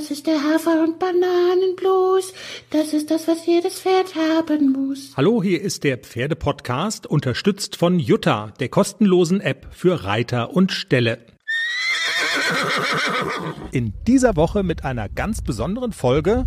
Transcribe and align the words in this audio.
Das 0.00 0.10
ist 0.10 0.26
der 0.26 0.42
Hafer- 0.42 0.82
und 0.82 0.98
Bananenblues. 0.98 2.32
Das 2.70 2.94
ist 2.94 3.10
das, 3.10 3.28
was 3.28 3.44
jedes 3.44 3.80
Pferd 3.80 4.14
haben 4.14 4.72
muss. 4.72 5.12
Hallo, 5.14 5.42
hier 5.42 5.60
ist 5.60 5.84
der 5.84 5.98
Pferdepodcast, 5.98 7.06
unterstützt 7.06 7.76
von 7.76 7.98
Jutta, 7.98 8.54
der 8.60 8.70
kostenlosen 8.70 9.42
App 9.42 9.66
für 9.72 10.04
Reiter 10.04 10.54
und 10.54 10.72
Ställe. 10.72 11.18
In 13.72 13.92
dieser 14.06 14.36
Woche 14.36 14.62
mit 14.62 14.86
einer 14.86 15.10
ganz 15.10 15.42
besonderen 15.42 15.92
Folge, 15.92 16.46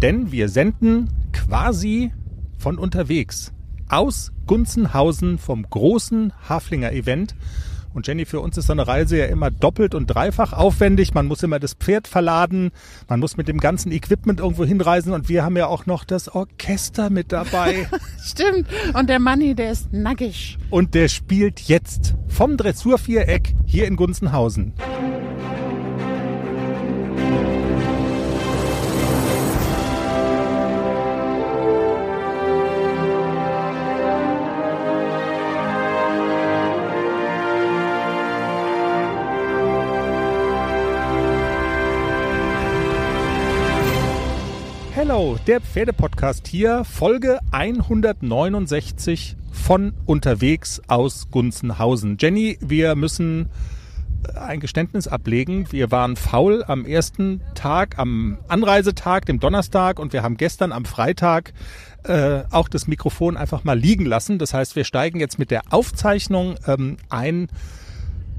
denn 0.00 0.30
wir 0.30 0.48
senden 0.48 1.08
quasi 1.32 2.12
von 2.56 2.78
unterwegs 2.78 3.52
aus 3.88 4.30
Gunzenhausen 4.46 5.38
vom 5.38 5.68
großen 5.68 6.32
Haflinger 6.48 6.92
Event. 6.92 7.34
Und 7.94 8.06
Jenny, 8.06 8.24
für 8.24 8.40
uns 8.40 8.56
ist 8.56 8.66
so 8.66 8.72
eine 8.72 8.86
Reise 8.86 9.18
ja 9.18 9.26
immer 9.26 9.50
doppelt 9.50 9.94
und 9.94 10.06
dreifach 10.06 10.52
aufwendig. 10.52 11.14
Man 11.14 11.26
muss 11.26 11.42
immer 11.42 11.58
das 11.58 11.74
Pferd 11.74 12.08
verladen, 12.08 12.70
man 13.08 13.20
muss 13.20 13.36
mit 13.36 13.48
dem 13.48 13.58
ganzen 13.58 13.92
Equipment 13.92 14.40
irgendwo 14.40 14.64
hinreisen 14.64 15.12
und 15.12 15.28
wir 15.28 15.44
haben 15.44 15.56
ja 15.56 15.66
auch 15.66 15.86
noch 15.86 16.04
das 16.04 16.28
Orchester 16.28 17.10
mit 17.10 17.32
dabei. 17.32 17.88
Stimmt. 18.24 18.68
Und 18.94 19.08
der 19.08 19.18
Manni, 19.18 19.54
der 19.54 19.72
ist 19.72 19.92
nackig. 19.92 20.58
Und 20.70 20.94
der 20.94 21.08
spielt 21.08 21.60
jetzt 21.60 22.14
vom 22.28 22.56
Dressurviereck 22.56 23.54
hier 23.66 23.86
in 23.86 23.96
Gunzenhausen. 23.96 24.72
Der 45.46 45.60
Pferdepodcast 45.60 46.46
hier, 46.46 46.84
Folge 46.84 47.40
169 47.50 49.36
von 49.50 49.92
unterwegs 50.06 50.80
aus 50.86 51.30
Gunzenhausen. 51.30 52.16
Jenny, 52.20 52.58
wir 52.60 52.94
müssen 52.94 53.50
ein 54.36 54.60
Geständnis 54.60 55.08
ablegen. 55.08 55.72
Wir 55.72 55.90
waren 55.90 56.14
faul 56.14 56.62
am 56.64 56.84
ersten 56.84 57.40
Tag, 57.54 57.98
am 57.98 58.38
Anreisetag, 58.46 59.26
dem 59.26 59.40
Donnerstag, 59.40 59.98
und 59.98 60.12
wir 60.12 60.22
haben 60.22 60.36
gestern 60.36 60.70
am 60.70 60.84
Freitag 60.84 61.52
äh, 62.04 62.42
auch 62.50 62.68
das 62.68 62.86
Mikrofon 62.86 63.36
einfach 63.36 63.64
mal 63.64 63.78
liegen 63.78 64.06
lassen. 64.06 64.38
Das 64.38 64.54
heißt, 64.54 64.76
wir 64.76 64.84
steigen 64.84 65.18
jetzt 65.18 65.40
mit 65.40 65.50
der 65.50 65.62
Aufzeichnung 65.70 66.54
ähm, 66.66 66.98
ein. 67.08 67.48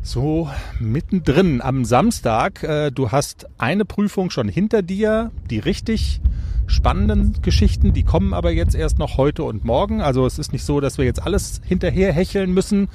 So 0.05 0.49
mittendrin 0.80 1.61
am 1.61 1.86
Samstag. 1.86 2.64
Äh, 2.64 2.92
du 2.92 3.11
hast 3.11 3.47
eine 3.58 3.86
Prüfung 3.86 4.30
schon 4.30 4.49
hinter 4.49 4.81
dir, 4.81 5.31
die 5.49 5.59
richtig 5.59 6.22
spannenden 6.67 7.42
Geschichten, 7.42 7.94
die 7.94 8.03
kommen 8.03 8.33
aber 8.33 8.52
jetzt 8.52 8.75
erst 8.75 9.00
noch 9.00 9.17
heute 9.17 9.44
und 9.44 9.64
morgen. 9.64 10.02
Also 10.02 10.25
es 10.25 10.39
ist 10.39 10.53
nicht 10.53 10.66
so, 10.66 10.80
dass 10.80 10.97
wir 10.97 11.05
jetzt 11.05 11.22
alles 11.22 11.61
hinterher 11.64 12.14
hecheln 12.14 12.53
müssen. 12.53 12.89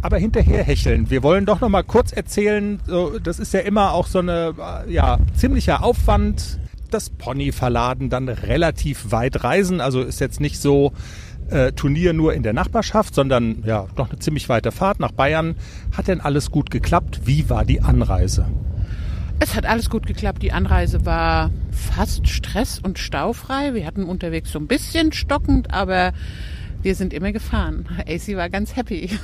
Aber 0.00 0.18
hinterher 0.18 0.62
hecheln. 0.62 1.10
Wir 1.10 1.22
wollen 1.22 1.44
doch 1.44 1.60
noch 1.60 1.68
mal 1.68 1.82
kurz 1.82 2.12
erzählen, 2.12 2.78
das 3.22 3.38
ist 3.38 3.52
ja 3.52 3.60
immer 3.60 3.92
auch 3.92 4.06
so 4.06 4.20
eine, 4.20 4.54
ja, 4.88 5.18
ziemlicher 5.34 5.82
Aufwand. 5.82 6.58
Das 6.90 7.10
Pony 7.10 7.52
verladen, 7.52 8.08
dann 8.08 8.28
relativ 8.28 9.12
weit 9.12 9.44
reisen. 9.44 9.80
Also 9.80 10.00
ist 10.00 10.20
jetzt 10.20 10.40
nicht 10.40 10.58
so, 10.58 10.92
äh, 11.50 11.72
Turnier 11.72 12.12
nur 12.12 12.34
in 12.34 12.42
der 12.42 12.52
Nachbarschaft, 12.52 13.14
sondern 13.14 13.62
ja, 13.64 13.86
doch 13.96 14.10
eine 14.10 14.18
ziemlich 14.18 14.48
weite 14.48 14.72
Fahrt 14.72 15.00
nach 15.00 15.12
Bayern. 15.12 15.56
Hat 15.96 16.08
denn 16.08 16.20
alles 16.20 16.50
gut 16.50 16.70
geklappt? 16.70 17.22
Wie 17.24 17.48
war 17.50 17.64
die 17.64 17.80
Anreise? 17.80 18.46
Es 19.40 19.54
hat 19.54 19.66
alles 19.66 19.88
gut 19.88 20.06
geklappt. 20.06 20.42
Die 20.42 20.52
Anreise 20.52 21.06
war 21.06 21.50
fast 21.70 22.28
stress- 22.28 22.80
und 22.80 22.98
staufrei. 22.98 23.74
Wir 23.74 23.86
hatten 23.86 24.04
unterwegs 24.04 24.50
so 24.50 24.58
ein 24.58 24.66
bisschen 24.66 25.12
stockend, 25.12 25.72
aber 25.72 26.12
wir 26.82 26.94
sind 26.94 27.12
immer 27.12 27.32
gefahren. 27.32 27.86
AC 28.08 28.36
war 28.36 28.50
ganz 28.50 28.76
happy. 28.76 29.10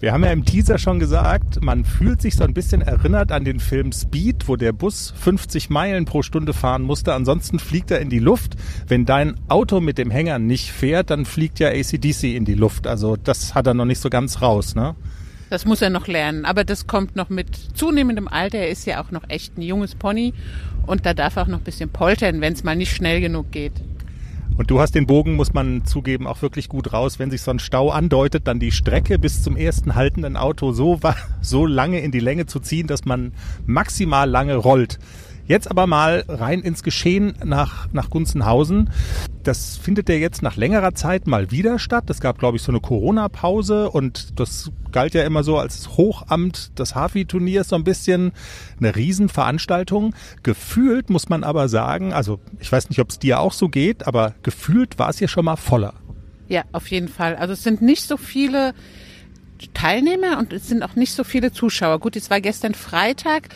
Wir 0.00 0.12
haben 0.12 0.22
ja 0.22 0.30
im 0.30 0.44
Teaser 0.44 0.78
schon 0.78 1.00
gesagt, 1.00 1.60
man 1.60 1.84
fühlt 1.84 2.22
sich 2.22 2.36
so 2.36 2.44
ein 2.44 2.54
bisschen 2.54 2.82
erinnert 2.82 3.32
an 3.32 3.44
den 3.44 3.58
Film 3.58 3.90
Speed, 3.90 4.46
wo 4.46 4.54
der 4.54 4.70
Bus 4.72 5.12
50 5.16 5.70
Meilen 5.70 6.04
pro 6.04 6.22
Stunde 6.22 6.52
fahren 6.52 6.82
musste. 6.82 7.14
Ansonsten 7.14 7.58
fliegt 7.58 7.90
er 7.90 7.98
in 7.98 8.08
die 8.08 8.20
Luft. 8.20 8.54
Wenn 8.86 9.06
dein 9.06 9.34
Auto 9.48 9.80
mit 9.80 9.98
dem 9.98 10.12
Hänger 10.12 10.38
nicht 10.38 10.70
fährt, 10.70 11.10
dann 11.10 11.24
fliegt 11.24 11.58
ja 11.58 11.70
ACDC 11.70 12.36
in 12.36 12.44
die 12.44 12.54
Luft. 12.54 12.86
Also 12.86 13.16
das 13.16 13.56
hat 13.56 13.66
er 13.66 13.74
noch 13.74 13.86
nicht 13.86 14.00
so 14.00 14.08
ganz 14.08 14.40
raus, 14.40 14.76
ne? 14.76 14.94
Das 15.50 15.64
muss 15.64 15.80
er 15.80 15.90
noch 15.90 16.06
lernen, 16.06 16.44
aber 16.44 16.64
das 16.64 16.86
kommt 16.86 17.16
noch 17.16 17.30
mit 17.30 17.48
zunehmendem 17.74 18.28
Alter. 18.28 18.58
Er 18.58 18.68
ist 18.68 18.86
ja 18.86 19.02
auch 19.02 19.10
noch 19.10 19.22
echt 19.28 19.56
ein 19.56 19.62
junges 19.62 19.94
Pony 19.94 20.34
und 20.86 21.06
da 21.06 21.14
darf 21.14 21.36
er 21.36 21.42
auch 21.42 21.46
noch 21.48 21.58
ein 21.58 21.64
bisschen 21.64 21.88
poltern, 21.88 22.40
wenn 22.40 22.52
es 22.52 22.64
mal 22.64 22.76
nicht 22.76 22.94
schnell 22.94 23.20
genug 23.20 23.50
geht. 23.50 23.72
Und 24.58 24.72
du 24.72 24.80
hast 24.80 24.96
den 24.96 25.06
Bogen, 25.06 25.36
muss 25.36 25.54
man 25.54 25.84
zugeben, 25.84 26.26
auch 26.26 26.42
wirklich 26.42 26.68
gut 26.68 26.92
raus. 26.92 27.20
Wenn 27.20 27.30
sich 27.30 27.42
so 27.42 27.52
ein 27.52 27.60
Stau 27.60 27.90
andeutet, 27.90 28.48
dann 28.48 28.58
die 28.58 28.72
Strecke 28.72 29.16
bis 29.18 29.40
zum 29.40 29.56
ersten 29.56 29.94
haltenden 29.94 30.36
Auto 30.36 30.72
so, 30.72 30.98
so 31.40 31.64
lange 31.64 32.00
in 32.00 32.10
die 32.10 32.18
Länge 32.18 32.46
zu 32.46 32.58
ziehen, 32.58 32.88
dass 32.88 33.04
man 33.04 33.32
maximal 33.66 34.28
lange 34.28 34.56
rollt. 34.56 34.98
Jetzt 35.48 35.70
aber 35.70 35.86
mal 35.86 36.24
rein 36.28 36.60
ins 36.60 36.82
Geschehen 36.82 37.32
nach, 37.42 37.88
nach 37.92 38.10
Gunzenhausen. 38.10 38.90
Das 39.44 39.78
findet 39.78 40.10
ja 40.10 40.16
jetzt 40.16 40.42
nach 40.42 40.56
längerer 40.56 40.94
Zeit 40.94 41.26
mal 41.26 41.50
wieder 41.50 41.78
statt. 41.78 42.10
Es 42.10 42.20
gab, 42.20 42.38
glaube 42.38 42.58
ich, 42.58 42.62
so 42.62 42.70
eine 42.70 42.80
Corona-Pause 42.80 43.90
und 43.90 44.38
das 44.38 44.70
galt 44.92 45.14
ja 45.14 45.22
immer 45.22 45.42
so 45.42 45.56
als 45.56 45.96
Hochamt 45.96 46.78
des 46.78 46.94
Hafi-Turniers 46.94 47.70
so 47.70 47.76
ein 47.76 47.84
bisschen 47.84 48.32
eine 48.78 48.94
Riesenveranstaltung. 48.94 50.14
Gefühlt 50.42 51.08
muss 51.08 51.30
man 51.30 51.44
aber 51.44 51.70
sagen, 51.70 52.12
also 52.12 52.40
ich 52.60 52.70
weiß 52.70 52.90
nicht, 52.90 53.00
ob 53.00 53.08
es 53.08 53.18
dir 53.18 53.40
auch 53.40 53.54
so 53.54 53.70
geht, 53.70 54.06
aber 54.06 54.34
gefühlt 54.42 54.98
war 54.98 55.08
es 55.08 55.18
ja 55.18 55.28
schon 55.28 55.46
mal 55.46 55.56
voller. 55.56 55.94
Ja, 56.48 56.64
auf 56.72 56.88
jeden 56.88 57.08
Fall. 57.08 57.36
Also 57.36 57.54
es 57.54 57.62
sind 57.62 57.80
nicht 57.80 58.06
so 58.06 58.18
viele 58.18 58.74
Teilnehmer 59.72 60.38
und 60.38 60.52
es 60.52 60.68
sind 60.68 60.82
auch 60.82 60.94
nicht 60.94 61.14
so 61.14 61.24
viele 61.24 61.52
Zuschauer. 61.52 62.00
Gut, 62.00 62.16
es 62.16 62.28
war 62.28 62.42
gestern 62.42 62.74
Freitag 62.74 63.48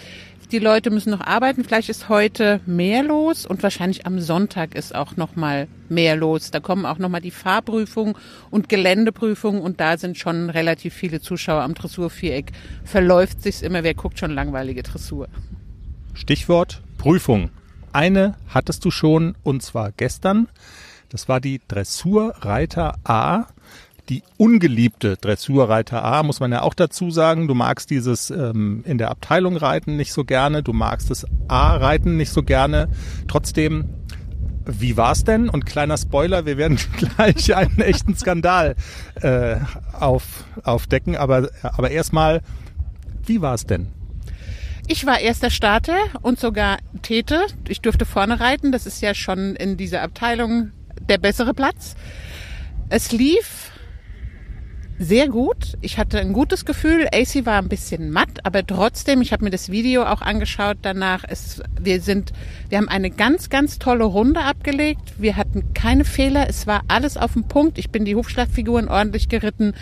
die 0.52 0.58
Leute 0.58 0.90
müssen 0.90 1.10
noch 1.10 1.22
arbeiten. 1.22 1.64
Vielleicht 1.64 1.88
ist 1.88 2.08
heute 2.10 2.60
mehr 2.66 3.02
los 3.02 3.46
und 3.46 3.62
wahrscheinlich 3.62 4.06
am 4.06 4.20
Sonntag 4.20 4.74
ist 4.74 4.94
auch 4.94 5.16
noch 5.16 5.34
mal 5.34 5.66
mehr 5.88 6.14
los. 6.14 6.50
Da 6.50 6.60
kommen 6.60 6.84
auch 6.84 6.98
noch 6.98 7.08
mal 7.08 7.20
die 7.20 7.30
Fahrprüfung 7.30 8.18
und 8.50 8.68
Geländeprüfung 8.68 9.62
und 9.62 9.80
da 9.80 9.96
sind 9.96 10.18
schon 10.18 10.50
relativ 10.50 10.92
viele 10.94 11.20
Zuschauer 11.20 11.62
am 11.62 11.74
Dressurviereck. 11.74 12.52
Verläuft 12.84 13.42
sich's 13.42 13.62
immer, 13.62 13.82
wer 13.82 13.94
guckt 13.94 14.18
schon 14.18 14.32
langweilige 14.32 14.82
Dressur. 14.82 15.28
Stichwort 16.12 16.82
Prüfung. 16.98 17.50
Eine 17.92 18.36
hattest 18.48 18.84
du 18.84 18.90
schon 18.90 19.34
und 19.42 19.62
zwar 19.62 19.90
gestern. 19.92 20.48
Das 21.08 21.28
war 21.28 21.40
die 21.40 21.60
Dressurreiter 21.66 22.96
A 23.04 23.46
die 24.08 24.22
ungeliebte 24.36 25.16
Dressurreiter 25.16 26.04
A, 26.04 26.22
muss 26.22 26.40
man 26.40 26.52
ja 26.52 26.62
auch 26.62 26.74
dazu 26.74 27.10
sagen. 27.10 27.46
Du 27.48 27.54
magst 27.54 27.90
dieses 27.90 28.30
ähm, 28.30 28.82
in 28.86 28.98
der 28.98 29.10
Abteilung 29.10 29.56
reiten 29.56 29.96
nicht 29.96 30.12
so 30.12 30.24
gerne, 30.24 30.62
du 30.62 30.72
magst 30.72 31.10
das 31.10 31.26
A-Reiten 31.48 32.16
nicht 32.16 32.30
so 32.30 32.42
gerne. 32.42 32.88
Trotzdem, 33.28 33.90
wie 34.66 34.96
war's 34.96 35.24
denn? 35.24 35.48
Und 35.48 35.66
kleiner 35.66 35.96
Spoiler, 35.96 36.46
wir 36.46 36.56
werden 36.56 36.78
gleich 36.96 37.54
einen 37.54 37.80
echten 37.80 38.16
Skandal 38.16 38.74
äh, 39.20 39.56
auf, 39.92 40.44
aufdecken. 40.64 41.16
Aber, 41.16 41.48
aber 41.62 41.90
erstmal, 41.90 42.42
wie 43.24 43.40
war's 43.40 43.66
denn? 43.66 43.88
Ich 44.88 45.06
war 45.06 45.20
erster 45.20 45.50
Starter 45.50 45.96
und 46.22 46.40
sogar 46.40 46.78
Tete. 47.02 47.46
Ich 47.69 47.80
durfte 47.80 48.04
vorne 48.04 48.40
reiten. 48.40 48.72
Das 48.72 48.84
ist 48.84 49.00
ja 49.00 49.14
schon 49.14 49.54
in 49.54 49.76
dieser 49.76 50.02
Abteilung 50.02 50.72
der 51.08 51.19
bessere 51.19 51.54
Platz. 51.54 51.94
Es 52.88 53.12
lief 53.12 53.72
sehr 55.02 55.28
gut. 55.28 55.76
Ich 55.80 55.98
hatte 55.98 56.20
ein 56.20 56.32
gutes 56.32 56.64
Gefühl. 56.64 57.08
AC 57.12 57.44
war 57.44 57.58
ein 57.58 57.68
bisschen 57.68 58.10
matt, 58.10 58.44
aber 58.44 58.64
trotzdem, 58.64 59.20
ich 59.20 59.32
habe 59.32 59.44
mir 59.44 59.50
das 59.50 59.70
Video 59.70 60.04
auch 60.04 60.22
angeschaut 60.22 60.78
danach. 60.82 61.24
Es, 61.28 61.60
wir 61.80 62.00
sind, 62.00 62.32
wir 62.68 62.78
haben 62.78 62.88
eine 62.88 63.10
ganz, 63.10 63.50
ganz 63.50 63.78
tolle 63.78 64.04
Runde 64.04 64.40
abgelegt. 64.40 65.14
Wir 65.19 65.37
hatten 65.37 65.75
keine 65.75 66.04
Fehler. 66.04 66.49
Es 66.49 66.66
war 66.66 66.82
alles 66.88 67.16
auf 67.16 67.32
dem 67.32 67.44
Punkt. 67.44 67.78
Ich 67.78 67.90
bin 67.90 68.04
die 68.04 68.14
Hufschlagfiguren 68.14 68.88
ordentlich 68.88 69.28
geritten. 69.28 69.75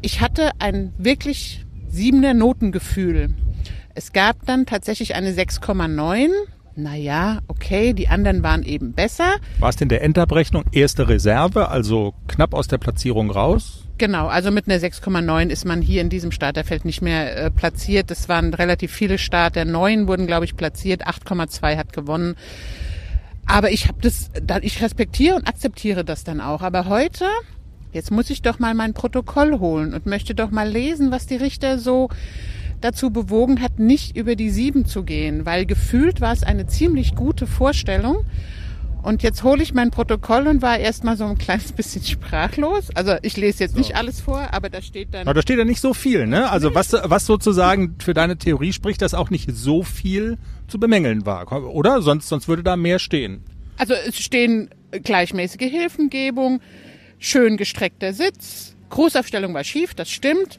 Ich 0.00 0.20
hatte 0.20 0.52
ein 0.60 0.92
wirklich 0.96 1.64
siebener 1.88 2.34
Notengefühl. 2.34 3.30
Es 3.94 4.12
gab 4.12 4.46
dann 4.46 4.66
tatsächlich 4.66 5.14
eine 5.14 5.32
6,9 5.32 6.30
naja, 6.76 7.38
okay, 7.46 7.92
die 7.92 8.08
anderen 8.08 8.42
waren 8.42 8.64
eben 8.64 8.94
besser. 8.94 9.36
War 9.60 9.68
es 9.68 9.76
denn 9.76 9.88
der 9.88 10.02
Endabrechnung 10.02 10.64
erste 10.72 11.08
Reserve, 11.08 11.68
also 11.68 12.14
knapp 12.26 12.52
aus 12.52 12.66
der 12.66 12.78
Platzierung 12.78 13.30
raus? 13.30 13.83
Genau, 13.96 14.26
also 14.26 14.50
mit 14.50 14.68
einer 14.68 14.80
6,9 14.80 15.48
ist 15.50 15.64
man 15.64 15.80
hier 15.80 16.00
in 16.00 16.08
diesem 16.08 16.32
Starterfeld 16.32 16.84
nicht 16.84 17.00
mehr 17.00 17.36
äh, 17.36 17.50
platziert. 17.50 18.10
Es 18.10 18.28
waren 18.28 18.52
relativ 18.52 18.92
viele 18.92 19.18
Starter. 19.18 19.64
Neun 19.64 20.08
wurden, 20.08 20.26
glaube 20.26 20.44
ich, 20.44 20.56
platziert. 20.56 21.06
8,2 21.06 21.76
hat 21.76 21.92
gewonnen. 21.92 22.34
Aber 23.46 23.70
ich 23.70 23.86
habe 23.86 23.98
das, 24.00 24.30
ich 24.62 24.82
respektiere 24.82 25.36
und 25.36 25.46
akzeptiere 25.46 26.04
das 26.04 26.24
dann 26.24 26.40
auch. 26.40 26.62
Aber 26.62 26.86
heute, 26.86 27.26
jetzt 27.92 28.10
muss 28.10 28.30
ich 28.30 28.42
doch 28.42 28.58
mal 28.58 28.74
mein 28.74 28.94
Protokoll 28.94 29.60
holen 29.60 29.94
und 29.94 30.06
möchte 30.06 30.34
doch 30.34 30.50
mal 30.50 30.68
lesen, 30.68 31.12
was 31.12 31.26
die 31.26 31.36
Richter 31.36 31.78
so 31.78 32.08
dazu 32.80 33.10
bewogen 33.10 33.62
hat, 33.62 33.78
nicht 33.78 34.16
über 34.16 34.34
die 34.34 34.50
sieben 34.50 34.86
zu 34.86 35.04
gehen, 35.04 35.46
weil 35.46 35.66
gefühlt 35.66 36.20
war 36.20 36.32
es 36.32 36.42
eine 36.42 36.66
ziemlich 36.66 37.14
gute 37.14 37.46
Vorstellung. 37.46 38.24
Und 39.04 39.22
jetzt 39.22 39.42
hole 39.44 39.62
ich 39.62 39.74
mein 39.74 39.90
Protokoll 39.90 40.46
und 40.46 40.62
war 40.62 40.78
erstmal 40.78 41.18
so 41.18 41.26
ein 41.26 41.36
kleines 41.36 41.72
bisschen 41.76 42.02
sprachlos. 42.02 42.88
Also 42.94 43.16
ich 43.20 43.36
lese 43.36 43.62
jetzt 43.62 43.76
nicht 43.76 43.96
alles 43.96 44.22
vor, 44.22 44.48
aber 44.52 44.70
da 44.70 44.80
steht 44.80 45.12
dann. 45.12 45.28
Aber 45.28 45.34
da 45.34 45.42
steht 45.42 45.58
ja 45.58 45.66
nicht 45.66 45.82
so 45.82 45.92
viel, 45.92 46.26
ne? 46.26 46.50
Also 46.50 46.74
was, 46.74 46.94
was 46.94 47.26
sozusagen 47.26 47.96
für 47.98 48.14
deine 48.14 48.38
Theorie 48.38 48.72
spricht, 48.72 49.02
dass 49.02 49.12
auch 49.12 49.28
nicht 49.28 49.50
so 49.54 49.82
viel 49.82 50.38
zu 50.68 50.80
bemängeln 50.80 51.26
war, 51.26 51.52
oder? 51.52 52.00
Sonst, 52.00 52.28
sonst 52.28 52.48
würde 52.48 52.62
da 52.62 52.76
mehr 52.76 52.98
stehen. 52.98 53.44
Also 53.76 53.92
es 53.92 54.16
stehen 54.16 54.70
gleichmäßige 54.90 55.70
Hilfengebung, 55.70 56.62
schön 57.18 57.58
gestreckter 57.58 58.14
Sitz, 58.14 58.74
Grußaufstellung 58.88 59.52
war 59.52 59.64
schief, 59.64 59.92
das 59.92 60.10
stimmt. 60.10 60.58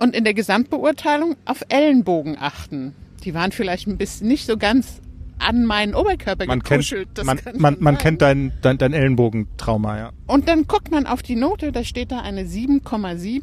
Und 0.00 0.16
in 0.16 0.24
der 0.24 0.34
Gesamtbeurteilung 0.34 1.36
auf 1.44 1.64
Ellenbogen 1.68 2.36
achten. 2.40 2.94
Die 3.24 3.34
waren 3.34 3.52
vielleicht 3.52 3.86
ein 3.86 3.98
bisschen 3.98 4.26
nicht 4.26 4.46
so 4.46 4.56
ganz 4.56 5.00
an 5.40 5.64
meinen 5.64 5.94
Oberkörper 5.94 6.46
Man 6.46 6.60
gekuschelt. 6.60 7.14
kennt, 7.14 7.26
man, 7.26 7.38
man, 7.56 7.76
man 7.80 7.98
kennt 7.98 8.22
dein, 8.22 8.52
dein, 8.62 8.78
dein 8.78 8.92
Ellenbogentrauma, 8.92 9.98
ja. 9.98 10.10
Und 10.26 10.48
dann 10.48 10.66
guckt 10.66 10.90
man 10.90 11.06
auf 11.06 11.22
die 11.22 11.36
Note, 11.36 11.72
da 11.72 11.84
steht 11.84 12.12
da 12.12 12.20
eine 12.20 12.42
7,7 12.42 13.42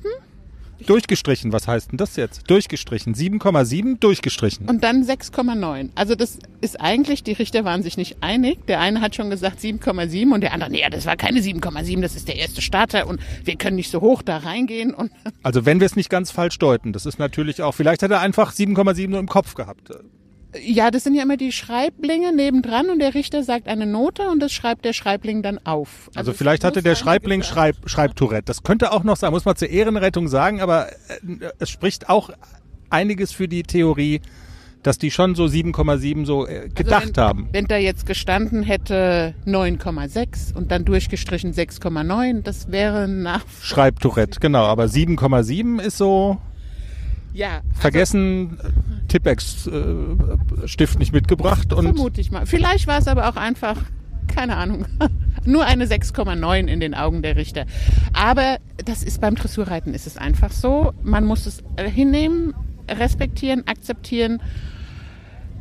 Durchgestrichen, 0.85 1.53
was 1.53 1.69
heißt 1.69 1.91
denn 1.91 1.97
das 1.97 2.17
jetzt? 2.17 2.49
Durchgestrichen. 2.49 3.15
7,7 3.15 3.97
durchgestrichen. 3.99 4.67
und 4.67 4.83
dann 4.83 5.03
6,9. 5.03 5.89
Also 5.95 6.15
das 6.15 6.37
ist 6.59 6.81
eigentlich, 6.81 7.23
die 7.23 7.31
Richter 7.31 7.63
waren 7.63 7.81
sich 7.81 7.95
nicht 7.95 8.17
einig. 8.21 8.67
Der 8.67 8.81
eine 8.81 8.99
hat 8.99 9.15
schon 9.15 9.29
gesagt 9.29 9.59
7,7 9.59 10.33
und 10.33 10.41
der 10.41 10.51
andere, 10.51 10.69
nee, 10.69 10.83
das 10.91 11.05
war 11.05 11.15
keine 11.15 11.39
7,7, 11.39 12.01
das 12.01 12.15
ist 12.17 12.27
der 12.27 12.35
erste 12.35 12.61
Starter 12.61 13.07
und 13.07 13.21
wir 13.45 13.55
können 13.55 13.77
nicht 13.77 13.89
so 13.89 14.01
hoch 14.01 14.21
da 14.21 14.37
reingehen. 14.37 14.93
Und 14.93 15.11
Also 15.43 15.65
wenn 15.65 15.79
wir 15.79 15.85
es 15.85 15.95
nicht 15.95 16.09
ganz 16.09 16.31
falsch 16.31 16.59
deuten, 16.59 16.91
das 16.91 17.05
ist 17.05 17.19
natürlich 17.19 17.61
auch, 17.61 17.71
vielleicht 17.71 18.03
hat 18.03 18.11
er 18.11 18.19
einfach 18.19 18.51
7,7 18.51 19.07
nur 19.07 19.19
im 19.19 19.29
Kopf 19.29 19.55
gehabt. 19.55 19.91
Ja, 20.63 20.91
das 20.91 21.03
sind 21.03 21.15
ja 21.15 21.23
immer 21.23 21.37
die 21.37 21.51
Schreiblinge 21.51 22.33
nebendran 22.33 22.89
und 22.89 22.99
der 22.99 23.13
Richter 23.13 23.43
sagt 23.43 23.67
eine 23.67 23.85
Note 23.85 24.29
und 24.29 24.39
das 24.39 24.51
schreibt 24.51 24.85
der 24.85 24.93
Schreibling 24.93 25.41
dann 25.41 25.59
auf. 25.65 26.09
Also, 26.15 26.31
es 26.31 26.37
vielleicht 26.37 26.63
hatte 26.63 26.81
der 26.81 26.95
Schreibling. 26.95 27.43
Schreib, 27.43 27.75
Schreibtourette. 27.85 28.45
Das 28.45 28.63
könnte 28.63 28.91
auch 28.91 29.03
noch 29.03 29.17
sein, 29.17 29.31
muss 29.31 29.45
man 29.45 29.55
zur 29.55 29.69
Ehrenrettung 29.69 30.27
sagen, 30.27 30.61
aber 30.61 30.87
äh, 30.89 30.93
es 31.59 31.69
spricht 31.69 32.09
auch 32.09 32.29
einiges 32.89 33.31
für 33.31 33.47
die 33.47 33.63
Theorie, 33.63 34.21
dass 34.83 34.97
die 34.99 35.09
schon 35.09 35.33
so 35.33 35.45
7,7 35.45 36.25
so 36.25 36.47
äh, 36.47 36.69
gedacht 36.69 37.03
also 37.03 37.15
wenn, 37.15 37.23
haben. 37.23 37.49
Wenn 37.51 37.65
da 37.65 37.77
jetzt 37.77 38.05
gestanden 38.05 38.61
hätte 38.61 39.33
9,6 39.45 40.53
und 40.53 40.71
dann 40.71 40.85
durchgestrichen 40.85 41.53
6,9, 41.53 42.43
das 42.43 42.71
wäre 42.71 43.07
nach. 43.07 43.43
Schreibtourette, 43.61 44.39
genau. 44.39 44.65
Aber 44.65 44.85
7,7 44.85 45.81
ist 45.81 45.97
so 45.97 46.37
Ja, 47.35 47.63
vergessen, 47.73 48.57
Tippex 49.09 49.67
äh, 49.67 50.67
Stift 50.67 50.99
nicht 50.99 51.11
mitgebracht 51.11 51.73
und 51.73 51.83
vermute 51.83 52.21
ich 52.21 52.31
mal. 52.31 52.45
Vielleicht 52.45 52.87
war 52.87 52.97
es 52.97 53.09
aber 53.09 53.27
auch 53.27 53.35
einfach, 53.35 53.75
keine 54.33 54.55
Ahnung, 54.55 54.85
nur 55.45 55.65
eine 55.65 55.85
6,9 55.85 56.67
in 56.67 56.79
den 56.79 56.93
Augen 56.93 57.21
der 57.23 57.35
Richter. 57.35 57.65
Aber 58.13 58.59
das 58.85 59.03
ist 59.03 59.19
beim 59.19 59.35
Dressurreiten 59.35 59.93
ist 59.93 60.07
es 60.07 60.15
einfach 60.15 60.53
so. 60.53 60.93
Man 61.03 61.25
muss 61.25 61.45
es 61.45 61.61
äh, 61.75 61.89
hinnehmen, 61.89 62.53
respektieren, 62.89 63.67
akzeptieren. 63.67 64.41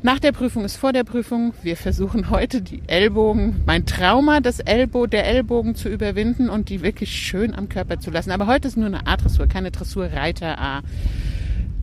Nach 0.04 0.20
der 0.20 0.30
Prüfung 0.30 0.64
ist 0.64 0.76
vor 0.76 0.92
der 0.92 1.02
Prüfung. 1.02 1.54
Wir 1.64 1.76
versuchen 1.76 2.30
heute 2.30 2.62
die 2.62 2.82
Ellbogen, 2.86 3.62
mein 3.66 3.84
Trauma, 3.84 4.38
das 4.38 4.60
Ellbo, 4.60 5.08
der 5.08 5.26
Ellbogen 5.26 5.74
zu 5.74 5.88
überwinden 5.88 6.50
und 6.50 6.68
die 6.68 6.82
wirklich 6.82 7.10
schön 7.10 7.52
am 7.52 7.68
Körper 7.68 7.98
zu 7.98 8.12
lassen. 8.12 8.30
Aber 8.30 8.46
heute 8.46 8.68
ist 8.68 8.76
nur 8.76 8.86
eine 8.86 9.08
A-Dressur, 9.08 9.48
keine 9.48 9.72
Dressurreiter 9.72 10.60
A. 10.60 10.82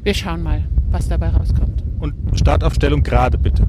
Wir 0.04 0.14
schauen 0.14 0.42
mal, 0.44 0.64
was 0.90 1.08
dabei 1.08 1.30
rauskommt. 1.30 1.84
und 2.00 2.14
Startaufstellung 2.38 3.04
gerade 3.04 3.38
bitte. 3.38 3.68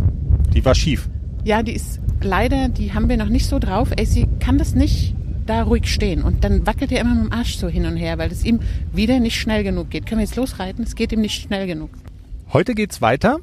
Die 0.54 0.64
war 0.64 0.74
schief. 0.74 1.08
Ja, 1.44 1.62
die 1.62 1.72
ist 1.72 2.00
leider, 2.22 2.68
die 2.68 2.94
haben 2.94 3.08
wir 3.08 3.16
noch 3.16 3.28
nicht 3.28 3.46
so 3.46 3.58
drauf. 3.58 3.90
Sie 4.04 4.26
kann 4.40 4.56
das 4.58 4.74
nicht 4.74 5.14
da 5.44 5.62
ruhig 5.64 5.92
stehen. 5.92 6.22
Und 6.22 6.44
dann 6.44 6.66
wackelt 6.66 6.92
er 6.92 7.00
immer 7.00 7.14
mit 7.14 7.24
dem 7.24 7.32
Arsch 7.32 7.56
so 7.56 7.68
hin 7.68 7.84
und 7.84 7.96
her, 7.96 8.16
weil 8.16 8.30
es 8.30 8.44
ihm 8.44 8.60
wieder 8.92 9.20
nicht 9.20 9.38
schnell 9.38 9.64
genug 9.64 9.90
geht. 9.90 10.06
Können 10.06 10.20
wir 10.20 10.24
jetzt 10.24 10.36
losreiten? 10.36 10.84
Es 10.84 10.94
geht 10.94 11.12
ihm 11.12 11.20
nicht 11.20 11.42
schnell 11.42 11.66
genug. 11.66 11.90
Heute 12.52 12.74
geht's 12.74 13.02
weiter. 13.02 13.40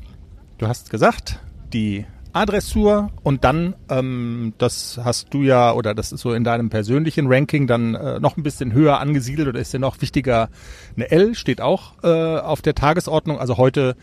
Du 0.57 0.67
hast 0.67 0.89
gesagt, 0.89 1.39
die 1.73 2.05
A-Dressur 2.33 3.09
und 3.23 3.43
dann, 3.43 3.75
ähm, 3.89 4.53
das 4.57 4.99
hast 5.03 5.33
du 5.33 5.41
ja, 5.41 5.73
oder 5.73 5.95
das 5.95 6.11
ist 6.11 6.21
so 6.21 6.33
in 6.33 6.43
deinem 6.43 6.69
persönlichen 6.69 7.27
Ranking 7.27 7.65
dann 7.67 7.95
äh, 7.95 8.19
noch 8.19 8.37
ein 8.37 8.43
bisschen 8.43 8.73
höher 8.73 8.99
angesiedelt 8.99 9.47
oder 9.47 9.59
ist 9.59 9.73
dir 9.73 9.79
noch 9.79 10.01
wichtiger, 10.01 10.49
eine 10.95 11.09
L 11.09 11.33
steht 11.35 11.61
auch 11.61 11.93
äh, 12.03 12.37
auf 12.37 12.61
der 12.61 12.75
Tagesordnung. 12.75 13.39
Also 13.39 13.57
heute 13.57 13.95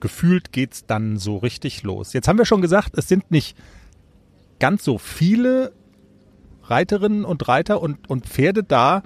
gefühlt 0.00 0.52
geht's 0.52 0.86
dann 0.86 1.16
so 1.18 1.38
richtig 1.38 1.82
los. 1.82 2.12
Jetzt 2.12 2.28
haben 2.28 2.38
wir 2.38 2.46
schon 2.46 2.62
gesagt, 2.62 2.92
es 2.96 3.08
sind 3.08 3.30
nicht 3.30 3.56
ganz 4.58 4.84
so 4.84 4.98
viele 4.98 5.72
Reiterinnen 6.64 7.24
und 7.24 7.48
Reiter 7.48 7.80
und, 7.82 8.08
und 8.08 8.26
Pferde 8.26 8.62
da, 8.62 9.02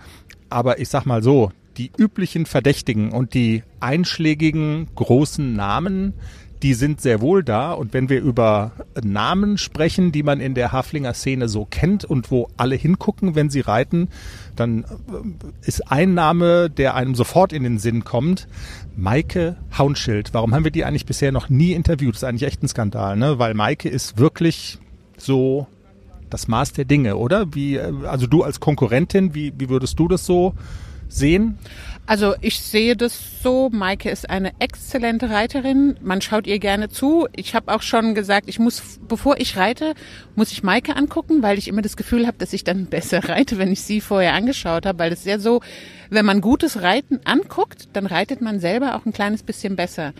aber 0.51 0.81
ich 0.81 0.89
sag 0.89 1.07
mal 1.07 1.23
so, 1.23 1.53
die 1.77 1.91
üblichen 1.97 2.47
Verdächtigen 2.47 3.11
und 3.11 3.35
die 3.35 3.63
einschlägigen 3.81 4.89
großen 4.95 5.55
Namen, 5.55 6.15
die 6.65 6.73
sind 6.73 7.03
sehr 7.03 7.21
wohl 7.21 7.45
da. 7.45 7.73
Und 7.73 7.93
wenn 7.93 8.09
wir 8.09 8.23
über 8.23 8.73
Namen 9.03 9.59
sprechen, 9.59 10.13
die 10.13 10.23
man 10.23 10.41
in 10.41 10.55
der 10.55 10.73
Haflinger 10.73 11.13
Szene 11.13 11.47
so 11.47 11.67
kennt 11.67 12.07
und 12.07 12.31
wo 12.31 12.49
alle 12.57 12.75
hingucken, 12.75 13.35
wenn 13.35 13.51
sie 13.51 13.61
reiten, 13.61 14.09
dann 14.57 14.85
äh, 14.85 15.67
ist 15.67 15.93
ein 15.93 16.15
Name, 16.15 16.71
der 16.71 16.95
einem 16.95 17.15
sofort 17.17 17.53
in 17.53 17.65
den 17.65 17.79
Sinn 17.79 18.03
kommt, 18.05 18.49
Maike 18.97 19.57
Haunschild. 19.77 20.33
Warum 20.33 20.55
haben 20.55 20.65
wir 20.65 20.71
die 20.71 20.87
eigentlich 20.87 21.05
bisher 21.05 21.33
noch 21.33 21.51
nie 21.51 21.73
interviewt? 21.73 22.15
Das 22.15 22.23
ist 22.23 22.29
eigentlich 22.29 22.49
echt 22.49 22.63
ein 22.63 22.69
Skandal, 22.69 23.19
ne? 23.19 23.39
Weil 23.39 23.53
Maike 23.53 23.91
ist 23.91 24.17
wirklich 24.17 24.79
so 25.19 25.67
das 26.31 26.49
Maß 26.49 26.73
der 26.73 26.87
Dinge, 26.87 27.17
oder? 27.19 27.55
Wie, 27.55 27.77
äh, 27.77 27.93
also 28.07 28.27
du 28.27 28.43
als 28.43 28.59
Konkurrentin, 28.59 29.35
wie, 29.35 29.53
wie 29.59 29.69
würdest 29.69 29.99
du 29.99 30.09
das 30.09 30.25
so 30.25 30.55
sehen? 31.11 31.59
Also 32.07 32.35
ich 32.43 32.61
sehe 32.61 32.97
das 32.97 33.43
so, 33.43 33.71
Maike 33.73 34.11
ist 34.11 34.29
eine 34.29 34.53
exzellente 34.59 35.31
Reiterin. 35.31 35.97
Man 36.03 36.21
schaut 36.21 36.47
ihr 36.47 36.59
gerne 36.59 36.91
zu. 36.91 37.27
Ich 37.35 37.55
habe 37.55 37.75
auch 37.75 37.81
schon 37.81 38.15
gesagt, 38.15 38.47
ich 38.47 38.59
muss, 38.59 39.01
bevor 39.09 39.39
ich 39.39 39.57
reite, 39.57 39.95
muss 40.35 40.53
ich 40.53 40.63
Maike 40.63 40.97
angucken, 40.97 41.43
weil 41.43 41.57
ich 41.57 41.67
immer 41.67 41.81
das 41.81 41.97
Gefühl 41.97 42.27
habe, 42.27 42.37
dass 42.37 42.53
ich 42.53 42.63
dann 42.63 42.87
besser 42.91 43.27
reite, 43.27 43.57
wenn 43.57 43.73
ich 43.73 43.81
sie 43.81 44.03
vorher 44.03 44.35
angeschaut 44.35 44.85
habe. 44.85 44.99
Weil 44.99 45.13
es 45.13 45.21
ist 45.21 45.27
ja 45.27 45.39
so, 45.39 45.63
wenn 46.11 46.27
man 46.27 46.43
gutes 46.43 46.83
Reiten 46.83 47.21
anguckt, 47.25 47.89
dann 47.95 48.05
reitet 48.05 48.43
man 48.43 48.61
selber 48.61 48.97
auch 48.97 49.07
ein 49.07 49.15
kleines 49.15 49.43
bisschen 49.43 49.75
besser. 49.75 50.13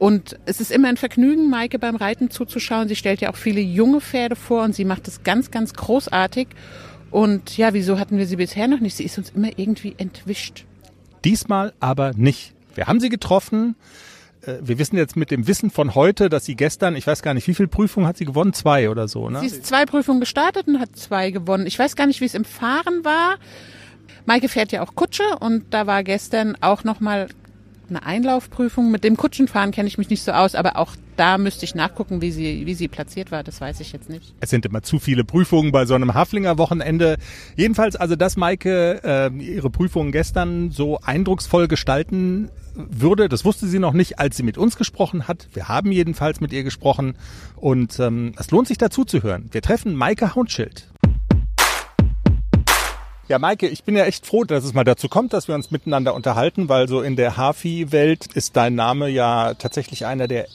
Und 0.00 0.36
es 0.46 0.60
ist 0.60 0.72
immer 0.72 0.88
ein 0.88 0.96
Vergnügen, 0.96 1.48
Maike 1.48 1.78
beim 1.78 1.94
Reiten 1.94 2.30
zuzuschauen. 2.30 2.88
Sie 2.88 2.96
stellt 2.96 3.20
ja 3.20 3.30
auch 3.30 3.36
viele 3.36 3.60
junge 3.60 4.00
Pferde 4.00 4.34
vor 4.34 4.64
und 4.64 4.74
sie 4.74 4.84
macht 4.84 5.06
es 5.06 5.22
ganz, 5.22 5.52
ganz 5.52 5.74
großartig. 5.74 6.48
Und 7.12 7.56
ja, 7.56 7.74
wieso 7.74 8.00
hatten 8.00 8.18
wir 8.18 8.26
sie 8.26 8.36
bisher 8.36 8.66
noch 8.66 8.80
nicht? 8.80 8.96
Sie 8.96 9.04
ist 9.04 9.18
uns 9.18 9.30
immer 9.30 9.50
irgendwie 9.56 9.94
entwischt. 9.98 10.64
Diesmal 11.24 11.72
aber 11.80 12.12
nicht. 12.14 12.52
Wir 12.74 12.86
haben 12.86 13.00
sie 13.00 13.08
getroffen. 13.08 13.76
Äh, 14.44 14.54
Wir 14.62 14.78
wissen 14.78 14.96
jetzt 14.96 15.16
mit 15.16 15.30
dem 15.30 15.46
Wissen 15.46 15.70
von 15.70 15.94
heute, 15.94 16.28
dass 16.28 16.44
sie 16.44 16.56
gestern, 16.56 16.96
ich 16.96 17.06
weiß 17.06 17.22
gar 17.22 17.34
nicht, 17.34 17.46
wie 17.48 17.54
viele 17.54 17.68
Prüfungen 17.68 18.06
hat 18.06 18.16
sie 18.16 18.24
gewonnen? 18.24 18.52
Zwei 18.52 18.90
oder 18.90 19.08
so, 19.08 19.28
ne? 19.30 19.40
Sie 19.40 19.46
ist 19.46 19.66
zwei 19.66 19.84
Prüfungen 19.86 20.20
gestartet 20.20 20.66
und 20.68 20.80
hat 20.80 20.96
zwei 20.96 21.30
gewonnen. 21.30 21.66
Ich 21.66 21.78
weiß 21.78 21.96
gar 21.96 22.06
nicht, 22.06 22.20
wie 22.20 22.24
es 22.26 22.34
im 22.34 22.44
Fahren 22.44 23.04
war. 23.04 23.36
Maike 24.26 24.48
fährt 24.48 24.72
ja 24.72 24.82
auch 24.82 24.94
Kutsche 24.94 25.24
und 25.40 25.64
da 25.74 25.86
war 25.86 26.04
gestern 26.04 26.56
auch 26.60 26.84
nochmal 26.84 27.28
eine 27.96 28.04
Einlaufprüfung. 28.04 28.90
Mit 28.90 29.04
dem 29.04 29.16
Kutschenfahren 29.16 29.70
kenne 29.70 29.88
ich 29.88 29.98
mich 29.98 30.10
nicht 30.10 30.22
so 30.22 30.32
aus, 30.32 30.54
aber 30.54 30.76
auch 30.76 30.94
da 31.16 31.38
müsste 31.38 31.64
ich 31.64 31.74
nachgucken, 31.74 32.20
wie 32.20 32.32
sie, 32.32 32.66
wie 32.66 32.74
sie 32.74 32.88
platziert 32.88 33.30
war. 33.30 33.42
Das 33.42 33.60
weiß 33.60 33.80
ich 33.80 33.92
jetzt 33.92 34.08
nicht. 34.08 34.34
Es 34.40 34.50
sind 34.50 34.64
immer 34.66 34.82
zu 34.82 34.98
viele 34.98 35.24
Prüfungen 35.24 35.72
bei 35.72 35.84
so 35.86 35.94
einem 35.94 36.14
Haflinger 36.14 36.58
Wochenende. 36.58 37.16
Jedenfalls, 37.56 37.96
also 37.96 38.16
dass 38.16 38.36
Maike 38.36 39.00
äh, 39.04 39.30
ihre 39.42 39.70
Prüfungen 39.70 40.12
gestern 40.12 40.70
so 40.70 40.98
eindrucksvoll 41.00 41.68
gestalten 41.68 42.50
würde, 42.74 43.28
das 43.28 43.44
wusste 43.44 43.66
sie 43.66 43.78
noch 43.78 43.92
nicht, 43.92 44.18
als 44.18 44.36
sie 44.36 44.42
mit 44.42 44.56
uns 44.56 44.76
gesprochen 44.76 45.28
hat. 45.28 45.48
Wir 45.52 45.68
haben 45.68 45.92
jedenfalls 45.92 46.40
mit 46.40 46.52
ihr 46.52 46.64
gesprochen 46.64 47.16
und 47.56 47.98
ähm, 48.00 48.32
es 48.38 48.50
lohnt 48.50 48.68
sich 48.68 48.78
dazu 48.78 49.04
zu 49.04 49.22
hören. 49.22 49.48
Wir 49.52 49.62
treffen 49.62 49.94
Maike 49.94 50.34
Haunschild. 50.34 50.91
Ja, 53.32 53.38
Maike, 53.38 53.66
ich 53.66 53.84
bin 53.84 53.96
ja 53.96 54.04
echt 54.04 54.26
froh, 54.26 54.44
dass 54.44 54.62
es 54.62 54.74
mal 54.74 54.84
dazu 54.84 55.08
kommt, 55.08 55.32
dass 55.32 55.48
wir 55.48 55.54
uns 55.54 55.70
miteinander 55.70 56.12
unterhalten, 56.12 56.68
weil 56.68 56.86
so 56.86 57.00
in 57.00 57.16
der 57.16 57.38
Hafi-Welt 57.38 58.26
ist 58.34 58.58
dein 58.58 58.74
Name 58.74 59.08
ja 59.08 59.54
tatsächlich 59.54 60.04
einer, 60.04 60.28
der 60.28 60.48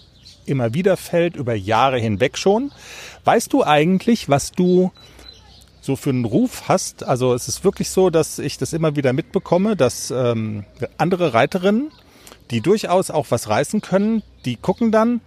immer 0.46 0.76
wieder 0.76 0.96
fällt, 0.96 1.38
über 1.38 1.56
Jahre 1.56 1.98
hinweg 1.98 2.38
schon. 2.38 2.72
Weißt 3.26 3.52
du 3.52 3.64
eigentlich, 3.64 4.30
was 4.30 4.52
du 4.52 4.92
so 5.82 5.96
für 5.96 6.12
einen 6.12 6.26
Ruf 6.26 6.66
hast? 6.68 7.04
Also 7.04 7.34
es 7.34 7.48
ist 7.48 7.64
wirklich 7.64 7.90
so, 7.90 8.12
dass 8.12 8.38
ich 8.38 8.60
das 8.60 8.74
immer 8.74 8.96
wieder 8.96 9.12
mitbekomme, 9.12 9.76
dass 9.76 10.12
ähm, 10.12 10.64
andere 11.00 11.34
Reiterinnen, 11.34 11.92
die 12.52 12.62
durchaus 12.62 13.10
auch 13.10 13.26
was 13.32 13.50
reißen 13.50 13.82
können, 13.82 14.22
die 14.46 14.56
gucken 14.56 14.92
dann, 14.92 15.22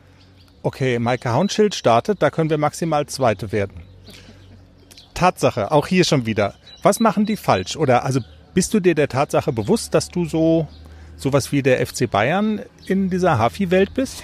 okay, 0.62 1.00
Maike 1.00 1.32
Haunschild 1.32 1.74
startet, 1.74 2.22
da 2.22 2.30
können 2.30 2.48
wir 2.48 2.58
maximal 2.58 3.06
Zweite 3.06 3.50
werden. 3.50 3.82
Tatsache, 5.14 5.72
auch 5.72 5.88
hier 5.88 6.04
schon 6.04 6.26
wieder. 6.26 6.54
Was 6.82 7.00
machen 7.00 7.26
die 7.26 7.36
falsch? 7.36 7.76
Oder 7.76 8.04
also 8.04 8.20
bist 8.54 8.74
du 8.74 8.80
dir 8.80 8.94
der 8.94 9.08
Tatsache 9.08 9.52
bewusst, 9.52 9.94
dass 9.94 10.08
du 10.08 10.24
so 10.24 10.68
sowas 11.16 11.52
wie 11.52 11.62
der 11.62 11.84
FC 11.86 12.10
Bayern 12.10 12.62
in 12.90 13.10
dieser 13.10 13.38
Hafi-Welt 13.38 13.94
bist? 13.94 14.22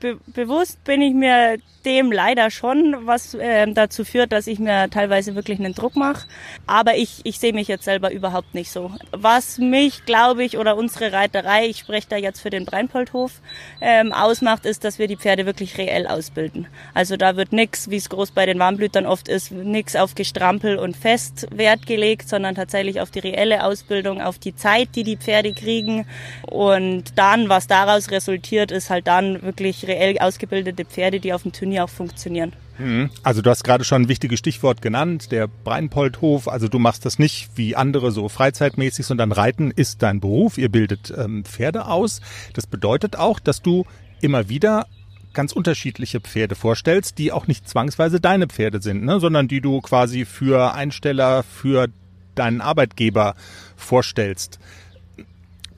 Be 0.00 0.18
bewusst 0.26 0.82
bin 0.84 1.02
ich 1.02 1.14
mir 1.14 1.58
dem 1.86 2.10
leider 2.10 2.50
schon, 2.50 3.06
was 3.06 3.34
äh, 3.34 3.72
dazu 3.72 4.04
führt, 4.04 4.32
dass 4.32 4.48
ich 4.48 4.58
mir 4.58 4.90
teilweise 4.90 5.36
wirklich 5.36 5.60
einen 5.60 5.72
Druck 5.72 5.94
mache. 5.94 6.26
Aber 6.66 6.96
ich, 6.96 7.20
ich 7.22 7.38
sehe 7.38 7.52
mich 7.52 7.68
jetzt 7.68 7.84
selber 7.84 8.10
überhaupt 8.10 8.54
nicht 8.54 8.72
so. 8.72 8.90
Was 9.12 9.58
mich, 9.58 10.04
glaube 10.04 10.44
ich, 10.44 10.58
oder 10.58 10.76
unsere 10.76 11.12
Reiterei, 11.12 11.66
ich 11.66 11.78
spreche 11.78 12.08
da 12.08 12.16
jetzt 12.16 12.40
für 12.40 12.50
den 12.50 12.64
Breinpoldhof, 12.64 13.40
ähm, 13.80 14.12
ausmacht, 14.12 14.66
ist, 14.66 14.82
dass 14.82 14.98
wir 14.98 15.06
die 15.06 15.16
Pferde 15.16 15.46
wirklich 15.46 15.78
reell 15.78 16.08
ausbilden. 16.08 16.66
Also 16.92 17.16
da 17.16 17.36
wird 17.36 17.52
nichts, 17.52 17.88
wie 17.88 17.96
es 17.96 18.08
groß 18.08 18.32
bei 18.32 18.46
den 18.46 18.58
Warmblütern 18.58 19.06
oft 19.06 19.28
ist, 19.28 19.52
nichts 19.52 19.94
auf 19.94 20.16
Gestrampel 20.16 20.78
und 20.78 20.96
Fest 20.96 21.46
Wert 21.52 21.86
gelegt, 21.86 22.28
sondern 22.28 22.56
tatsächlich 22.56 23.00
auf 23.00 23.12
die 23.12 23.20
reelle 23.20 23.62
Ausbildung, 23.62 24.20
auf 24.20 24.40
die 24.40 24.56
Zeit, 24.56 24.88
die 24.96 25.04
die 25.04 25.16
Pferde 25.16 25.52
kriegen. 25.52 26.04
Und 26.42 27.16
dann, 27.16 27.48
was 27.48 27.68
daraus 27.68 28.05
resultiert, 28.10 28.70
ist 28.70 28.90
halt 28.90 29.06
dann 29.06 29.42
wirklich 29.42 29.86
reell 29.86 30.18
ausgebildete 30.18 30.84
Pferde, 30.84 31.20
die 31.20 31.32
auf 31.32 31.42
dem 31.42 31.52
Turnier 31.52 31.84
auch 31.84 31.88
funktionieren. 31.88 32.52
Mhm. 32.78 33.10
Also 33.22 33.42
du 33.42 33.50
hast 33.50 33.64
gerade 33.64 33.84
schon 33.84 34.02
ein 34.02 34.08
wichtiges 34.08 34.38
Stichwort 34.38 34.82
genannt, 34.82 35.32
der 35.32 35.48
Breinpoldhof. 35.48 36.48
Also 36.48 36.68
du 36.68 36.78
machst 36.78 37.04
das 37.04 37.18
nicht 37.18 37.50
wie 37.56 37.76
andere 37.76 38.10
so 38.10 38.28
freizeitmäßig, 38.28 39.06
sondern 39.06 39.32
Reiten 39.32 39.70
ist 39.70 40.02
dein 40.02 40.20
Beruf. 40.20 40.58
Ihr 40.58 40.68
bildet 40.68 41.12
ähm, 41.16 41.44
Pferde 41.44 41.86
aus. 41.86 42.20
Das 42.52 42.66
bedeutet 42.66 43.16
auch, 43.16 43.40
dass 43.40 43.62
du 43.62 43.84
immer 44.20 44.48
wieder 44.48 44.86
ganz 45.32 45.52
unterschiedliche 45.52 46.20
Pferde 46.20 46.54
vorstellst, 46.54 47.18
die 47.18 47.30
auch 47.30 47.46
nicht 47.46 47.68
zwangsweise 47.68 48.20
deine 48.20 48.46
Pferde 48.46 48.80
sind, 48.80 49.04
ne? 49.04 49.20
sondern 49.20 49.48
die 49.48 49.60
du 49.60 49.82
quasi 49.82 50.24
für 50.24 50.74
Einsteller, 50.74 51.42
für 51.42 51.88
deinen 52.34 52.60
Arbeitgeber 52.60 53.34
vorstellst. 53.76 54.58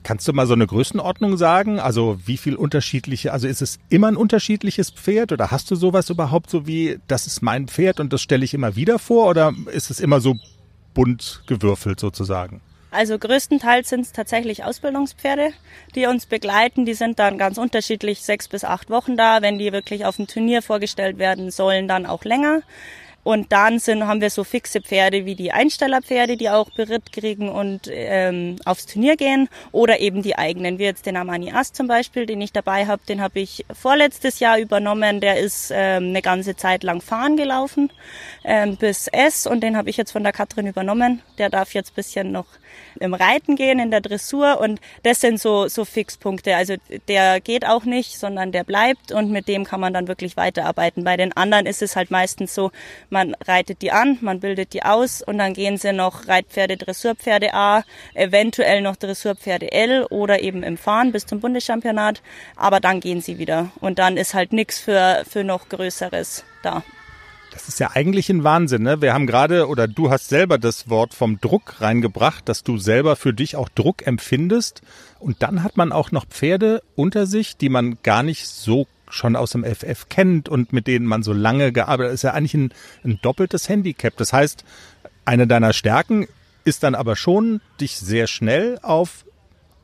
Kannst 0.09 0.27
du 0.27 0.33
mal 0.33 0.47
so 0.47 0.55
eine 0.55 0.65
Größenordnung 0.65 1.37
sagen? 1.37 1.79
Also 1.79 2.17
wie 2.25 2.37
viel 2.37 2.55
unterschiedliche, 2.55 3.31
also 3.31 3.47
ist 3.47 3.61
es 3.61 3.77
immer 3.89 4.07
ein 4.07 4.15
unterschiedliches 4.15 4.89
Pferd 4.89 5.31
oder 5.31 5.51
hast 5.51 5.69
du 5.69 5.75
sowas 5.75 6.09
überhaupt 6.09 6.49
so 6.49 6.65
wie, 6.65 6.97
das 7.07 7.27
ist 7.27 7.43
mein 7.43 7.67
Pferd 7.67 7.99
und 7.99 8.11
das 8.11 8.19
stelle 8.19 8.43
ich 8.43 8.55
immer 8.55 8.75
wieder 8.75 8.97
vor 8.97 9.27
oder 9.29 9.53
ist 9.71 9.91
es 9.91 9.99
immer 9.99 10.19
so 10.19 10.33
bunt 10.95 11.43
gewürfelt 11.45 11.99
sozusagen? 11.99 12.59
Also 12.89 13.19
größtenteils 13.19 13.89
sind 13.89 14.01
es 14.01 14.11
tatsächlich 14.11 14.63
Ausbildungspferde, 14.63 15.51
die 15.93 16.07
uns 16.07 16.25
begleiten. 16.25 16.87
Die 16.87 16.95
sind 16.95 17.19
dann 17.19 17.37
ganz 17.37 17.59
unterschiedlich 17.59 18.21
sechs 18.21 18.47
bis 18.47 18.63
acht 18.63 18.89
Wochen 18.89 19.15
da. 19.15 19.43
Wenn 19.43 19.59
die 19.59 19.71
wirklich 19.71 20.05
auf 20.05 20.15
dem 20.15 20.25
Turnier 20.25 20.63
vorgestellt 20.63 21.19
werden 21.19 21.51
sollen, 21.51 21.87
dann 21.87 22.07
auch 22.07 22.23
länger. 22.23 22.63
Und 23.29 23.51
dann 23.51 23.77
sind, 23.77 24.07
haben 24.07 24.21
wir 24.21 24.31
so 24.31 24.43
fixe 24.43 24.81
Pferde 24.81 25.23
wie 25.23 25.35
die 25.35 25.51
Einstellerpferde, 25.51 26.35
die 26.35 26.49
auch 26.49 26.71
Beritt 26.71 27.11
kriegen 27.11 27.47
und 27.47 27.81
ähm, 27.87 28.55
aufs 28.65 28.87
Turnier 28.87 29.17
gehen. 29.17 29.49
Oder 29.71 29.99
eben 29.99 30.23
die 30.23 30.35
eigenen, 30.35 30.79
wie 30.79 30.85
jetzt 30.85 31.05
den 31.05 31.15
Amani 31.15 31.51
Ast 31.51 31.75
zum 31.75 31.85
Beispiel, 31.85 32.25
den 32.25 32.41
ich 32.41 32.53
dabei 32.53 32.87
habe. 32.87 33.03
Den 33.07 33.21
habe 33.21 33.39
ich 33.39 33.67
vorletztes 33.71 34.39
Jahr 34.39 34.57
übernommen. 34.57 35.19
Der 35.21 35.37
ist 35.37 35.71
ähm, 35.71 36.05
eine 36.05 36.23
ganze 36.23 36.55
Zeit 36.55 36.81
lang 36.81 37.01
fahren 37.01 37.37
gelaufen 37.37 37.91
ähm, 38.43 38.77
bis 38.77 39.07
S. 39.07 39.45
Und 39.45 39.61
den 39.61 39.77
habe 39.77 39.91
ich 39.91 39.97
jetzt 39.97 40.09
von 40.09 40.23
der 40.23 40.33
Katrin 40.33 40.65
übernommen. 40.65 41.21
Der 41.37 41.51
darf 41.51 41.75
jetzt 41.75 41.93
bisschen 41.93 42.31
noch 42.31 42.47
im 42.99 43.13
Reiten 43.13 43.55
gehen, 43.55 43.79
in 43.79 43.91
der 43.91 44.01
Dressur. 44.01 44.59
Und 44.59 44.79
das 45.03 45.21
sind 45.21 45.39
so, 45.39 45.67
so 45.67 45.85
Fixpunkte. 45.85 46.55
Also 46.55 46.75
der 47.07 47.41
geht 47.41 47.65
auch 47.65 47.85
nicht, 47.85 48.17
sondern 48.17 48.51
der 48.51 48.63
bleibt. 48.63 49.11
Und 49.11 49.29
mit 49.29 49.47
dem 49.47 49.65
kann 49.65 49.79
man 49.79 49.93
dann 49.93 50.07
wirklich 50.07 50.35
weiterarbeiten. 50.35 51.03
Bei 51.03 51.17
den 51.17 51.35
anderen 51.35 51.65
ist 51.65 51.81
es 51.81 51.95
halt 51.95 52.09
meistens 52.09 52.55
so, 52.55 52.71
man 53.09 53.18
reitet 53.45 53.81
die 53.81 53.91
an, 53.91 54.17
man 54.21 54.39
bildet 54.39 54.73
die 54.73 54.83
aus 54.83 55.21
und 55.21 55.37
dann 55.37 55.53
gehen 55.53 55.77
sie 55.77 55.93
noch 55.93 56.27
Reitpferde, 56.27 56.77
Dressurpferde 56.77 57.53
A, 57.53 57.83
eventuell 58.13 58.81
noch 58.81 58.95
Dressurpferde 58.95 59.71
L 59.71 60.05
oder 60.09 60.41
eben 60.41 60.63
im 60.63 60.77
Fahren 60.77 61.11
bis 61.11 61.25
zum 61.25 61.39
Bundeschampionat. 61.39 62.21
Aber 62.55 62.79
dann 62.79 62.99
gehen 62.99 63.21
sie 63.21 63.37
wieder 63.37 63.71
und 63.79 63.99
dann 63.99 64.17
ist 64.17 64.33
halt 64.33 64.53
nichts 64.53 64.79
für, 64.79 65.23
für 65.29 65.43
noch 65.43 65.69
Größeres 65.69 66.43
da. 66.63 66.83
Das 67.51 67.67
ist 67.67 67.79
ja 67.79 67.91
eigentlich 67.93 68.29
ein 68.29 68.43
Wahnsinn. 68.43 68.83
Ne? 68.83 69.01
Wir 69.01 69.13
haben 69.13 69.25
gerade, 69.25 69.67
oder 69.67 69.87
du 69.87 70.09
hast 70.09 70.29
selber 70.29 70.57
das 70.57 70.89
Wort 70.89 71.13
vom 71.13 71.41
Druck 71.41 71.81
reingebracht, 71.81 72.47
dass 72.47 72.63
du 72.63 72.77
selber 72.77 73.15
für 73.15 73.33
dich 73.33 73.55
auch 73.55 73.69
Druck 73.69 74.05
empfindest. 74.05 74.81
Und 75.19 75.41
dann 75.41 75.63
hat 75.63 75.75
man 75.75 75.91
auch 75.91 76.11
noch 76.11 76.25
Pferde 76.25 76.81
unter 76.95 77.25
sich, 77.25 77.57
die 77.57 77.69
man 77.69 77.97
gar 78.03 78.23
nicht 78.23 78.47
so 78.47 78.87
schon 79.09 79.35
aus 79.35 79.51
dem 79.51 79.63
FF 79.63 80.07
kennt 80.09 80.49
und 80.49 80.73
mit 80.73 80.87
denen 80.87 81.05
man 81.05 81.23
so 81.23 81.33
lange 81.33 81.71
gearbeitet 81.71 82.09
hat, 82.09 82.13
ist 82.15 82.23
ja 82.23 82.33
eigentlich 82.33 82.53
ein, 82.53 82.73
ein 83.03 83.19
doppeltes 83.21 83.67
Handicap. 83.67 84.15
Das 84.17 84.33
heißt, 84.33 84.63
eine 85.25 85.47
deiner 85.47 85.73
Stärken 85.73 86.27
ist 86.63 86.83
dann 86.83 86.95
aber 86.95 87.15
schon, 87.15 87.61
dich 87.79 87.97
sehr 87.97 88.27
schnell 88.27 88.79
auf 88.81 89.25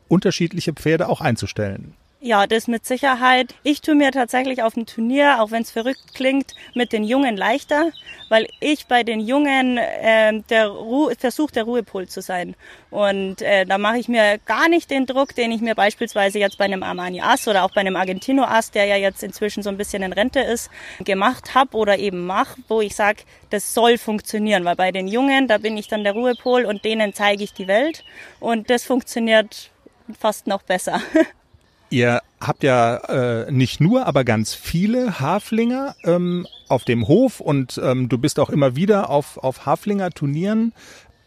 unterschiedliche 0.08 0.72
Pferde 0.72 1.08
auch 1.08 1.20
einzustellen. 1.20 1.94
Ja, 2.26 2.48
das 2.48 2.66
mit 2.66 2.84
Sicherheit. 2.84 3.54
Ich 3.62 3.82
tue 3.82 3.94
mir 3.94 4.10
tatsächlich 4.10 4.60
auf 4.60 4.74
dem 4.74 4.84
Turnier, 4.84 5.40
auch 5.40 5.52
wenn 5.52 5.62
es 5.62 5.70
verrückt 5.70 6.12
klingt, 6.12 6.56
mit 6.74 6.92
den 6.92 7.04
Jungen 7.04 7.36
leichter, 7.36 7.92
weil 8.28 8.48
ich 8.58 8.88
bei 8.88 9.04
den 9.04 9.20
Jungen 9.20 9.78
äh, 9.78 10.42
der 10.50 10.66
Ru 10.66 11.08
versuche, 11.16 11.52
der 11.52 11.62
Ruhepol 11.62 12.08
zu 12.08 12.20
sein. 12.20 12.56
Und 12.90 13.42
äh, 13.42 13.64
da 13.64 13.78
mache 13.78 13.98
ich 13.98 14.08
mir 14.08 14.38
gar 14.44 14.68
nicht 14.68 14.90
den 14.90 15.06
Druck, 15.06 15.36
den 15.36 15.52
ich 15.52 15.60
mir 15.60 15.76
beispielsweise 15.76 16.40
jetzt 16.40 16.58
bei 16.58 16.64
einem 16.64 16.82
Armani 16.82 17.20
Ass 17.20 17.46
oder 17.46 17.62
auch 17.62 17.70
bei 17.72 17.82
einem 17.82 17.94
Argentino 17.94 18.42
Ass, 18.42 18.72
der 18.72 18.86
ja 18.86 18.96
jetzt 18.96 19.22
inzwischen 19.22 19.62
so 19.62 19.70
ein 19.70 19.76
bisschen 19.76 20.02
in 20.02 20.12
Rente 20.12 20.40
ist, 20.40 20.68
gemacht 21.04 21.54
habe 21.54 21.76
oder 21.76 21.96
eben 21.96 22.26
mache, 22.26 22.60
wo 22.66 22.80
ich 22.80 22.96
sage, 22.96 23.22
das 23.50 23.72
soll 23.72 23.98
funktionieren, 23.98 24.64
weil 24.64 24.74
bei 24.74 24.90
den 24.90 25.06
Jungen, 25.06 25.46
da 25.46 25.58
bin 25.58 25.76
ich 25.76 25.86
dann 25.86 26.02
der 26.02 26.14
Ruhepol 26.14 26.64
und 26.64 26.84
denen 26.84 27.14
zeige 27.14 27.44
ich 27.44 27.52
die 27.52 27.68
Welt 27.68 28.02
und 28.40 28.68
das 28.68 28.82
funktioniert 28.82 29.70
fast 30.18 30.48
noch 30.48 30.62
besser. 30.62 31.00
Ihr 31.90 32.20
habt 32.40 32.62
ja 32.62 32.96
äh, 32.96 33.50
nicht 33.50 33.80
nur, 33.80 34.06
aber 34.06 34.24
ganz 34.24 34.54
viele 34.54 35.20
Haflinger 35.20 35.94
ähm, 36.04 36.46
auf 36.68 36.84
dem 36.84 37.06
Hof 37.06 37.40
und 37.40 37.80
ähm, 37.82 38.08
du 38.08 38.18
bist 38.18 38.38
auch 38.38 38.50
immer 38.50 38.76
wieder 38.76 39.10
auf, 39.10 39.38
auf 39.38 39.66
Haflinger-Turnieren. 39.66 40.72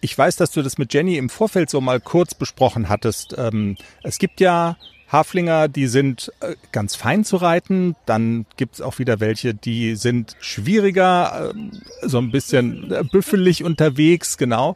Ich 0.02 0.18
weiß, 0.18 0.36
dass 0.36 0.52
du 0.52 0.62
das 0.62 0.78
mit 0.78 0.94
Jenny 0.94 1.18
im 1.18 1.30
Vorfeld 1.30 1.70
so 1.70 1.82
mal 1.82 2.00
kurz 2.00 2.34
besprochen 2.34 2.90
hattest. 2.90 3.36
Ähm, 3.38 3.78
es 4.04 4.18
gibt 4.18 4.40
ja 4.40 4.78
Haflinger, 5.12 5.68
die 5.68 5.88
sind 5.88 6.32
äh, 6.40 6.56
ganz 6.72 6.96
fein 6.96 7.24
zu 7.24 7.38
reiten. 7.38 7.96
Dann 8.06 8.46
gibt's 8.58 8.80
auch 8.80 9.00
wieder 9.00 9.20
welche, 9.20 9.54
die 9.54 9.96
sind 9.96 10.36
schwieriger, 10.40 11.52
äh, 11.52 12.08
so 12.08 12.20
ein 12.20 12.32
bisschen 12.32 12.92
äh, 12.92 13.04
büffelig 13.04 13.64
unterwegs, 13.64 14.38
genau. 14.38 14.76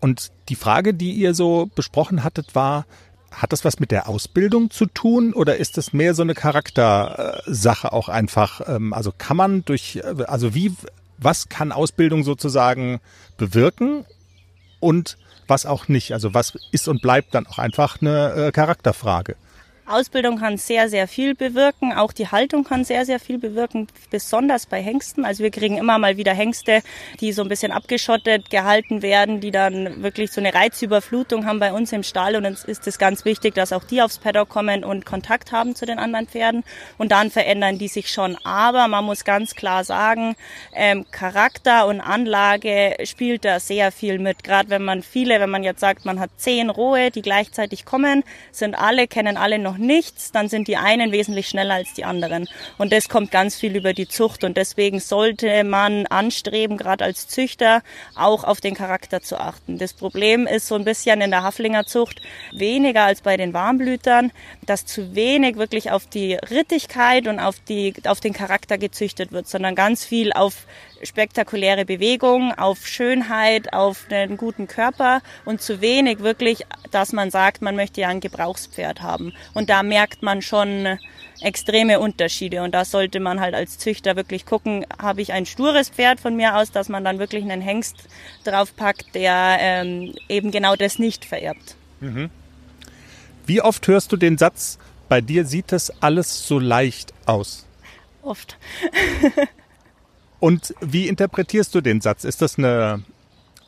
Und 0.00 0.32
die 0.48 0.56
Frage, 0.56 0.94
die 0.94 1.12
ihr 1.12 1.34
so 1.34 1.70
besprochen 1.74 2.24
hattet, 2.24 2.54
war, 2.54 2.86
hat 3.30 3.52
das 3.52 3.64
was 3.64 3.78
mit 3.78 3.90
der 3.90 4.08
Ausbildung 4.08 4.70
zu 4.70 4.86
tun 4.86 5.32
oder 5.32 5.56
ist 5.56 5.76
das 5.76 5.92
mehr 5.92 6.14
so 6.14 6.22
eine 6.22 6.34
Charaktersache 6.34 7.92
auch 7.92 8.08
einfach? 8.08 8.60
Ähm, 8.66 8.92
also 8.92 9.12
kann 9.16 9.36
man 9.36 9.64
durch, 9.64 10.00
also 10.26 10.54
wie, 10.54 10.74
was 11.18 11.48
kann 11.48 11.72
Ausbildung 11.72 12.24
sozusagen 12.24 13.00
bewirken 13.36 14.04
und 14.80 15.18
was 15.46 15.66
auch 15.66 15.88
nicht? 15.88 16.12
Also 16.12 16.34
was 16.34 16.58
ist 16.72 16.88
und 16.88 17.02
bleibt 17.02 17.34
dann 17.34 17.46
auch 17.46 17.58
einfach 17.58 18.00
eine 18.00 18.32
äh, 18.32 18.52
Charakterfrage? 18.52 19.36
Ausbildung 19.88 20.38
kann 20.38 20.58
sehr, 20.58 20.88
sehr 20.88 21.08
viel 21.08 21.34
bewirken. 21.34 21.92
Auch 21.92 22.12
die 22.12 22.28
Haltung 22.28 22.64
kann 22.64 22.84
sehr, 22.84 23.06
sehr 23.06 23.18
viel 23.18 23.38
bewirken, 23.38 23.86
besonders 24.10 24.66
bei 24.66 24.82
Hengsten. 24.82 25.24
Also 25.24 25.42
wir 25.42 25.50
kriegen 25.50 25.78
immer 25.78 25.98
mal 25.98 26.16
wieder 26.16 26.34
Hengste, 26.34 26.82
die 27.20 27.32
so 27.32 27.42
ein 27.42 27.48
bisschen 27.48 27.72
abgeschottet 27.72 28.50
gehalten 28.50 29.02
werden, 29.02 29.40
die 29.40 29.50
dann 29.50 30.02
wirklich 30.02 30.30
so 30.30 30.40
eine 30.40 30.52
Reizüberflutung 30.52 31.46
haben 31.46 31.58
bei 31.58 31.72
uns 31.72 31.92
im 31.92 32.02
Stall. 32.02 32.36
Und 32.36 32.44
uns 32.44 32.64
ist 32.64 32.86
es 32.86 32.98
ganz 32.98 33.24
wichtig, 33.24 33.54
dass 33.54 33.72
auch 33.72 33.84
die 33.84 34.02
aufs 34.02 34.18
Paddock 34.18 34.48
kommen 34.48 34.84
und 34.84 35.06
Kontakt 35.06 35.52
haben 35.52 35.74
zu 35.74 35.86
den 35.86 35.98
anderen 35.98 36.26
Pferden. 36.26 36.64
Und 36.98 37.12
dann 37.12 37.30
verändern 37.30 37.78
die 37.78 37.88
sich 37.88 38.12
schon. 38.12 38.36
Aber 38.44 38.88
man 38.88 39.04
muss 39.04 39.24
ganz 39.24 39.54
klar 39.54 39.84
sagen, 39.84 40.36
ähm, 40.74 41.06
Charakter 41.10 41.86
und 41.86 42.00
Anlage 42.00 42.96
spielt 43.04 43.44
da 43.44 43.58
sehr 43.58 43.90
viel 43.92 44.18
mit. 44.18 44.44
Gerade 44.44 44.68
wenn 44.68 44.84
man 44.84 45.02
viele, 45.02 45.40
wenn 45.40 45.50
man 45.50 45.64
jetzt 45.64 45.80
sagt, 45.80 46.04
man 46.04 46.20
hat 46.20 46.30
zehn 46.36 46.68
Rohe, 46.68 47.10
die 47.10 47.22
gleichzeitig 47.22 47.84
kommen, 47.84 48.22
sind 48.52 48.74
alle, 48.74 49.08
kennen 49.08 49.36
alle 49.36 49.58
noch 49.58 49.77
nichts, 49.78 50.32
dann 50.32 50.48
sind 50.48 50.68
die 50.68 50.76
einen 50.76 51.12
wesentlich 51.12 51.48
schneller 51.48 51.74
als 51.74 51.94
die 51.94 52.04
anderen. 52.04 52.48
Und 52.76 52.92
das 52.92 53.08
kommt 53.08 53.30
ganz 53.30 53.56
viel 53.56 53.76
über 53.76 53.92
die 53.92 54.08
Zucht. 54.08 54.44
Und 54.44 54.56
deswegen 54.56 55.00
sollte 55.00 55.64
man 55.64 56.06
anstreben, 56.06 56.76
gerade 56.76 57.04
als 57.04 57.28
Züchter, 57.28 57.82
auch 58.14 58.44
auf 58.44 58.60
den 58.60 58.74
Charakter 58.74 59.22
zu 59.22 59.38
achten. 59.38 59.78
Das 59.78 59.92
Problem 59.92 60.46
ist 60.46 60.68
so 60.68 60.74
ein 60.74 60.84
bisschen 60.84 61.20
in 61.20 61.30
der 61.30 61.42
Haflinger 61.42 61.84
Zucht 61.86 62.20
weniger 62.52 63.04
als 63.04 63.20
bei 63.20 63.36
den 63.36 63.52
Warmblütern, 63.52 64.32
dass 64.66 64.86
zu 64.86 65.14
wenig 65.14 65.56
wirklich 65.56 65.90
auf 65.90 66.06
die 66.06 66.34
Rittigkeit 66.34 67.26
und 67.26 67.40
auf, 67.40 67.56
die, 67.68 67.94
auf 68.06 68.20
den 68.20 68.32
Charakter 68.32 68.78
gezüchtet 68.78 69.32
wird, 69.32 69.48
sondern 69.48 69.74
ganz 69.74 70.04
viel 70.04 70.32
auf 70.32 70.66
spektakuläre 71.02 71.84
Bewegung, 71.84 72.52
auf 72.52 72.86
Schönheit, 72.86 73.72
auf 73.72 74.06
einen 74.10 74.36
guten 74.36 74.66
Körper 74.66 75.20
und 75.44 75.62
zu 75.62 75.80
wenig 75.80 76.20
wirklich, 76.20 76.64
dass 76.90 77.12
man 77.12 77.30
sagt, 77.30 77.62
man 77.62 77.76
möchte 77.76 78.00
ja 78.00 78.08
ein 78.08 78.20
Gebrauchspferd 78.20 79.02
haben. 79.02 79.32
Und 79.54 79.70
da 79.70 79.82
merkt 79.82 80.22
man 80.22 80.42
schon 80.42 80.98
extreme 81.40 82.00
Unterschiede 82.00 82.62
und 82.62 82.74
da 82.74 82.84
sollte 82.84 83.20
man 83.20 83.40
halt 83.40 83.54
als 83.54 83.78
Züchter 83.78 84.16
wirklich 84.16 84.44
gucken, 84.44 84.84
habe 85.00 85.22
ich 85.22 85.32
ein 85.32 85.46
stures 85.46 85.88
Pferd 85.88 86.20
von 86.20 86.34
mir 86.34 86.56
aus, 86.56 86.72
dass 86.72 86.88
man 86.88 87.04
dann 87.04 87.18
wirklich 87.18 87.44
einen 87.44 87.62
Hengst 87.62 87.96
draufpackt, 88.44 89.14
der 89.14 89.58
ähm, 89.60 90.14
eben 90.28 90.50
genau 90.50 90.74
das 90.74 90.98
nicht 90.98 91.24
vererbt. 91.24 91.76
Mhm. 92.00 92.30
Wie 93.46 93.62
oft 93.62 93.86
hörst 93.86 94.12
du 94.12 94.16
den 94.16 94.36
Satz, 94.36 94.78
bei 95.08 95.20
dir 95.20 95.44
sieht 95.44 95.72
es 95.72 95.90
alles 96.02 96.46
so 96.46 96.58
leicht 96.58 97.14
aus? 97.24 97.66
Oft. 98.22 98.58
Und 100.40 100.74
wie 100.80 101.08
interpretierst 101.08 101.74
du 101.74 101.80
den 101.80 102.00
Satz? 102.00 102.24
Ist 102.24 102.42
das 102.42 102.58
eine, 102.58 103.02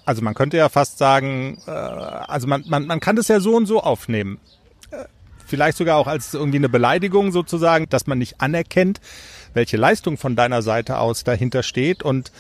also 0.05 0.23
man 0.23 0.35
könnte 0.35 0.57
ja 0.57 0.69
fast 0.69 0.99
sagen, 0.99 1.59
äh, 1.67 1.71
also 1.71 2.47
man, 2.47 2.65
man, 2.69 2.87
man 2.87 3.01
kann 3.01 3.17
das 3.17 3.29
ja 3.29 3.41
so 3.41 3.57
und 3.57 3.67
so 3.67 3.81
aufnehmen. 3.81 4.39
Äh, 4.91 5.05
vielleicht 5.47 5.79
sogar 5.79 5.97
auch 5.97 6.07
als 6.07 6.33
irgendwie 6.33 6.59
eine 6.59 6.69
Beleidigung 6.69 7.33
sozusagen, 7.33 7.89
dass 7.89 8.07
man 8.07 8.19
nicht 8.19 8.41
anerkennt, 8.41 9.01
welche 9.53 9.77
Leistung 9.77 10.17
von 10.17 10.37
deiner 10.37 10.63
Seite 10.63 10.99
aus 10.99 11.25
dahinter 11.25 11.63
steht 11.63 12.03
und 12.03 12.31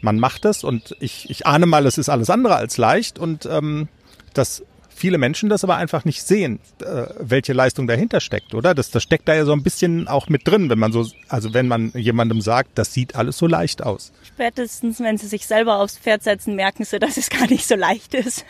man 0.00 0.18
macht 0.18 0.44
es 0.44 0.64
und 0.64 0.96
ich, 1.00 1.30
ich 1.30 1.46
ahne 1.46 1.66
mal, 1.66 1.86
es 1.86 1.98
ist 1.98 2.08
alles 2.08 2.30
andere 2.30 2.56
als 2.56 2.76
leicht 2.78 3.18
und 3.18 3.46
ähm, 3.46 3.88
das 4.34 4.62
viele 4.98 5.18
Menschen 5.18 5.48
das 5.48 5.64
aber 5.64 5.76
einfach 5.76 6.04
nicht 6.04 6.22
sehen, 6.22 6.58
äh, 6.82 7.06
welche 7.18 7.52
Leistung 7.52 7.86
dahinter 7.86 8.20
steckt, 8.20 8.54
oder? 8.54 8.74
Das, 8.74 8.90
das 8.90 9.02
steckt 9.02 9.28
da 9.28 9.34
ja 9.34 9.44
so 9.44 9.52
ein 9.52 9.62
bisschen 9.62 10.08
auch 10.08 10.28
mit 10.28 10.46
drin, 10.46 10.68
wenn 10.68 10.78
man 10.78 10.92
so, 10.92 11.06
also 11.28 11.54
wenn 11.54 11.68
man 11.68 11.92
jemandem 11.94 12.40
sagt, 12.40 12.78
das 12.78 12.92
sieht 12.92 13.14
alles 13.14 13.38
so 13.38 13.46
leicht 13.46 13.82
aus. 13.82 14.12
Spätestens, 14.26 15.00
wenn 15.00 15.16
sie 15.16 15.26
sich 15.26 15.46
selber 15.46 15.80
aufs 15.80 15.98
Pferd 15.98 16.22
setzen, 16.22 16.54
merken 16.56 16.84
sie, 16.84 16.98
dass 16.98 17.16
es 17.16 17.30
gar 17.38 17.48
nicht 17.48 17.66
so 17.66 17.76
leicht 17.76 18.14
ist. 18.14 18.44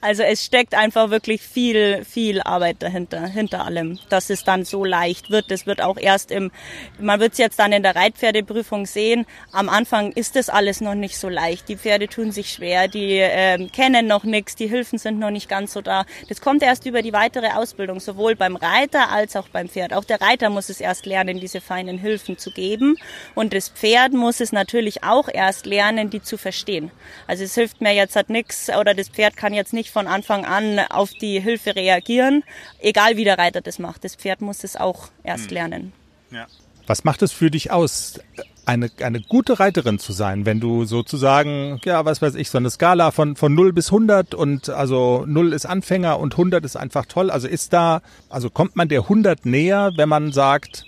Also 0.00 0.22
es 0.22 0.44
steckt 0.44 0.74
einfach 0.74 1.10
wirklich 1.10 1.42
viel, 1.42 2.04
viel 2.04 2.40
Arbeit 2.40 2.82
dahinter, 2.82 3.26
hinter 3.26 3.64
allem, 3.64 3.98
dass 4.08 4.30
es 4.30 4.44
dann 4.44 4.64
so 4.64 4.84
leicht 4.84 5.30
wird. 5.30 5.50
Das 5.50 5.66
wird 5.66 5.82
auch 5.82 5.96
erst 5.96 6.30
im, 6.30 6.50
man 6.98 7.20
wird 7.20 7.32
es 7.32 7.38
jetzt 7.38 7.58
dann 7.58 7.72
in 7.72 7.82
der 7.82 7.96
Reitpferdeprüfung 7.96 8.86
sehen. 8.86 9.26
Am 9.52 9.68
Anfang 9.68 10.12
ist 10.12 10.36
das 10.36 10.48
alles 10.48 10.80
noch 10.80 10.94
nicht 10.94 11.18
so 11.18 11.28
leicht. 11.28 11.68
Die 11.68 11.76
Pferde 11.76 12.08
tun 12.08 12.32
sich 12.32 12.52
schwer, 12.52 12.88
die 12.88 13.18
äh, 13.18 13.68
kennen 13.68 14.06
noch 14.06 14.24
nichts, 14.24 14.54
die 14.54 14.68
Hilfen 14.68 14.98
sind 14.98 15.18
noch 15.18 15.30
nicht 15.30 15.48
ganz 15.48 15.59
ganz 15.60 15.74
so 15.74 15.82
da. 15.82 16.06
Das 16.28 16.40
kommt 16.40 16.62
erst 16.62 16.86
über 16.86 17.02
die 17.02 17.12
weitere 17.12 17.48
Ausbildung, 17.48 18.00
sowohl 18.00 18.34
beim 18.34 18.56
Reiter 18.56 19.10
als 19.10 19.36
auch 19.36 19.48
beim 19.48 19.68
Pferd. 19.68 19.92
Auch 19.92 20.04
der 20.04 20.20
Reiter 20.20 20.48
muss 20.48 20.70
es 20.70 20.80
erst 20.80 21.04
lernen, 21.04 21.38
diese 21.38 21.60
feinen 21.60 21.98
Hilfen 21.98 22.38
zu 22.38 22.50
geben. 22.50 22.96
Und 23.34 23.52
das 23.52 23.68
Pferd 23.68 24.14
muss 24.14 24.40
es 24.40 24.52
natürlich 24.52 25.04
auch 25.04 25.28
erst 25.28 25.66
lernen, 25.66 26.08
die 26.08 26.22
zu 26.22 26.38
verstehen. 26.38 26.90
Also 27.26 27.44
es 27.44 27.54
hilft 27.54 27.82
mir 27.82 27.92
jetzt 27.94 28.16
halt 28.16 28.30
nichts 28.30 28.70
oder 28.70 28.94
das 28.94 29.10
Pferd 29.10 29.36
kann 29.36 29.52
jetzt 29.52 29.74
nicht 29.74 29.90
von 29.90 30.06
Anfang 30.06 30.46
an 30.46 30.78
auf 30.78 31.10
die 31.10 31.40
Hilfe 31.40 31.76
reagieren, 31.76 32.42
egal 32.78 33.18
wie 33.18 33.24
der 33.24 33.36
Reiter 33.36 33.60
das 33.60 33.78
macht. 33.78 34.04
Das 34.04 34.16
Pferd 34.16 34.40
muss 34.40 34.64
es 34.64 34.76
auch 34.76 35.08
erst 35.24 35.48
hm. 35.48 35.54
lernen. 35.54 35.92
Ja. 36.30 36.46
Was 36.86 37.04
macht 37.04 37.20
es 37.20 37.32
für 37.32 37.50
dich 37.50 37.70
aus, 37.70 38.18
eine, 38.70 38.88
eine 39.02 39.20
gute 39.20 39.58
Reiterin 39.58 39.98
zu 39.98 40.12
sein, 40.12 40.46
wenn 40.46 40.60
du 40.60 40.84
sozusagen, 40.84 41.80
ja, 41.84 42.04
was 42.04 42.22
weiß 42.22 42.36
ich, 42.36 42.50
so 42.50 42.58
eine 42.58 42.70
Skala 42.70 43.10
von, 43.10 43.34
von 43.34 43.52
0 43.52 43.72
bis 43.72 43.88
100 43.88 44.32
und 44.32 44.70
also 44.70 45.24
0 45.26 45.52
ist 45.52 45.66
Anfänger 45.66 46.20
und 46.20 46.34
100 46.34 46.64
ist 46.64 46.76
einfach 46.76 47.06
toll. 47.06 47.32
Also 47.32 47.48
ist 47.48 47.72
da, 47.72 48.00
also 48.28 48.48
kommt 48.48 48.76
man 48.76 48.88
der 48.88 49.02
100 49.02 49.44
näher, 49.44 49.90
wenn 49.96 50.08
man 50.08 50.30
sagt, 50.30 50.84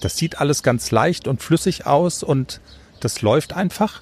das 0.00 0.16
sieht 0.16 0.40
alles 0.40 0.62
ganz 0.62 0.92
leicht 0.92 1.26
und 1.26 1.42
flüssig 1.42 1.86
aus 1.86 2.22
und 2.22 2.60
das 3.00 3.20
läuft 3.20 3.52
einfach? 3.52 4.00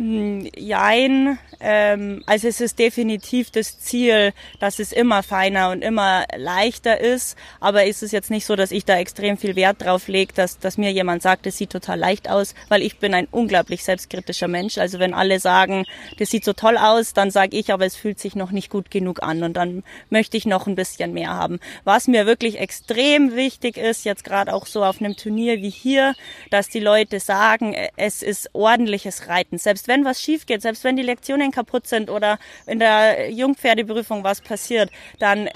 Hm, 0.00 0.48
jein, 0.56 1.38
ähm, 1.60 2.22
also 2.24 2.48
es 2.48 2.62
ist 2.62 2.78
definitiv 2.78 3.50
das 3.50 3.80
Ziel, 3.80 4.32
dass 4.58 4.78
es 4.78 4.92
immer 4.92 5.22
feiner 5.22 5.68
und 5.68 5.82
immer 5.82 6.24
leichter 6.34 6.98
ist. 6.98 7.36
Aber 7.60 7.84
ist 7.84 8.02
es 8.02 8.10
jetzt 8.10 8.30
nicht 8.30 8.46
so, 8.46 8.56
dass 8.56 8.70
ich 8.70 8.86
da 8.86 8.96
extrem 8.96 9.36
viel 9.36 9.56
Wert 9.56 9.84
drauf 9.84 10.08
lege, 10.08 10.32
dass, 10.32 10.58
dass 10.58 10.78
mir 10.78 10.90
jemand 10.90 11.20
sagt, 11.20 11.46
es 11.46 11.58
sieht 11.58 11.68
total 11.68 11.98
leicht 11.98 12.30
aus, 12.30 12.54
weil 12.70 12.80
ich 12.80 12.96
bin 12.96 13.12
ein 13.12 13.28
unglaublich 13.30 13.84
selbstkritischer 13.84 14.48
Mensch. 14.48 14.78
Also 14.78 15.00
wenn 15.00 15.12
alle 15.12 15.38
sagen, 15.38 15.84
das 16.18 16.30
sieht 16.30 16.46
so 16.46 16.54
toll 16.54 16.78
aus, 16.78 17.12
dann 17.12 17.30
sage 17.30 17.58
ich, 17.58 17.70
aber 17.70 17.84
es 17.84 17.94
fühlt 17.94 18.18
sich 18.18 18.34
noch 18.34 18.52
nicht 18.52 18.70
gut 18.70 18.90
genug 18.90 19.22
an 19.22 19.42
und 19.42 19.52
dann 19.52 19.84
möchte 20.08 20.38
ich 20.38 20.46
noch 20.46 20.66
ein 20.66 20.76
bisschen 20.76 21.12
mehr 21.12 21.34
haben. 21.34 21.60
Was 21.84 22.08
mir 22.08 22.24
wirklich 22.24 22.58
extrem 22.58 23.36
wichtig 23.36 23.76
ist, 23.76 24.06
jetzt 24.06 24.24
gerade 24.24 24.54
auch 24.54 24.64
so 24.64 24.82
auf 24.82 25.02
einem 25.02 25.14
Turnier 25.18 25.60
wie 25.60 25.68
hier, 25.68 26.14
dass 26.50 26.70
die 26.70 26.80
Leute 26.80 27.20
sagen, 27.20 27.76
es 27.98 28.22
ist 28.22 28.48
ordentliches 28.54 29.28
Reiten. 29.28 29.58
Selbst 29.58 29.89
wenn 29.90 30.04
was 30.04 30.22
schief 30.22 30.46
geht, 30.46 30.62
selbst 30.62 30.84
wenn 30.84 30.96
die 30.96 31.02
Lektionen 31.02 31.50
kaputt 31.50 31.86
sind 31.88 32.08
oder 32.08 32.38
in 32.66 32.78
der 32.78 33.30
Jungpferdeprüfung 33.32 34.22
was 34.22 34.40
passiert, 34.40 34.88
dann 35.18 35.48
äh, 35.48 35.50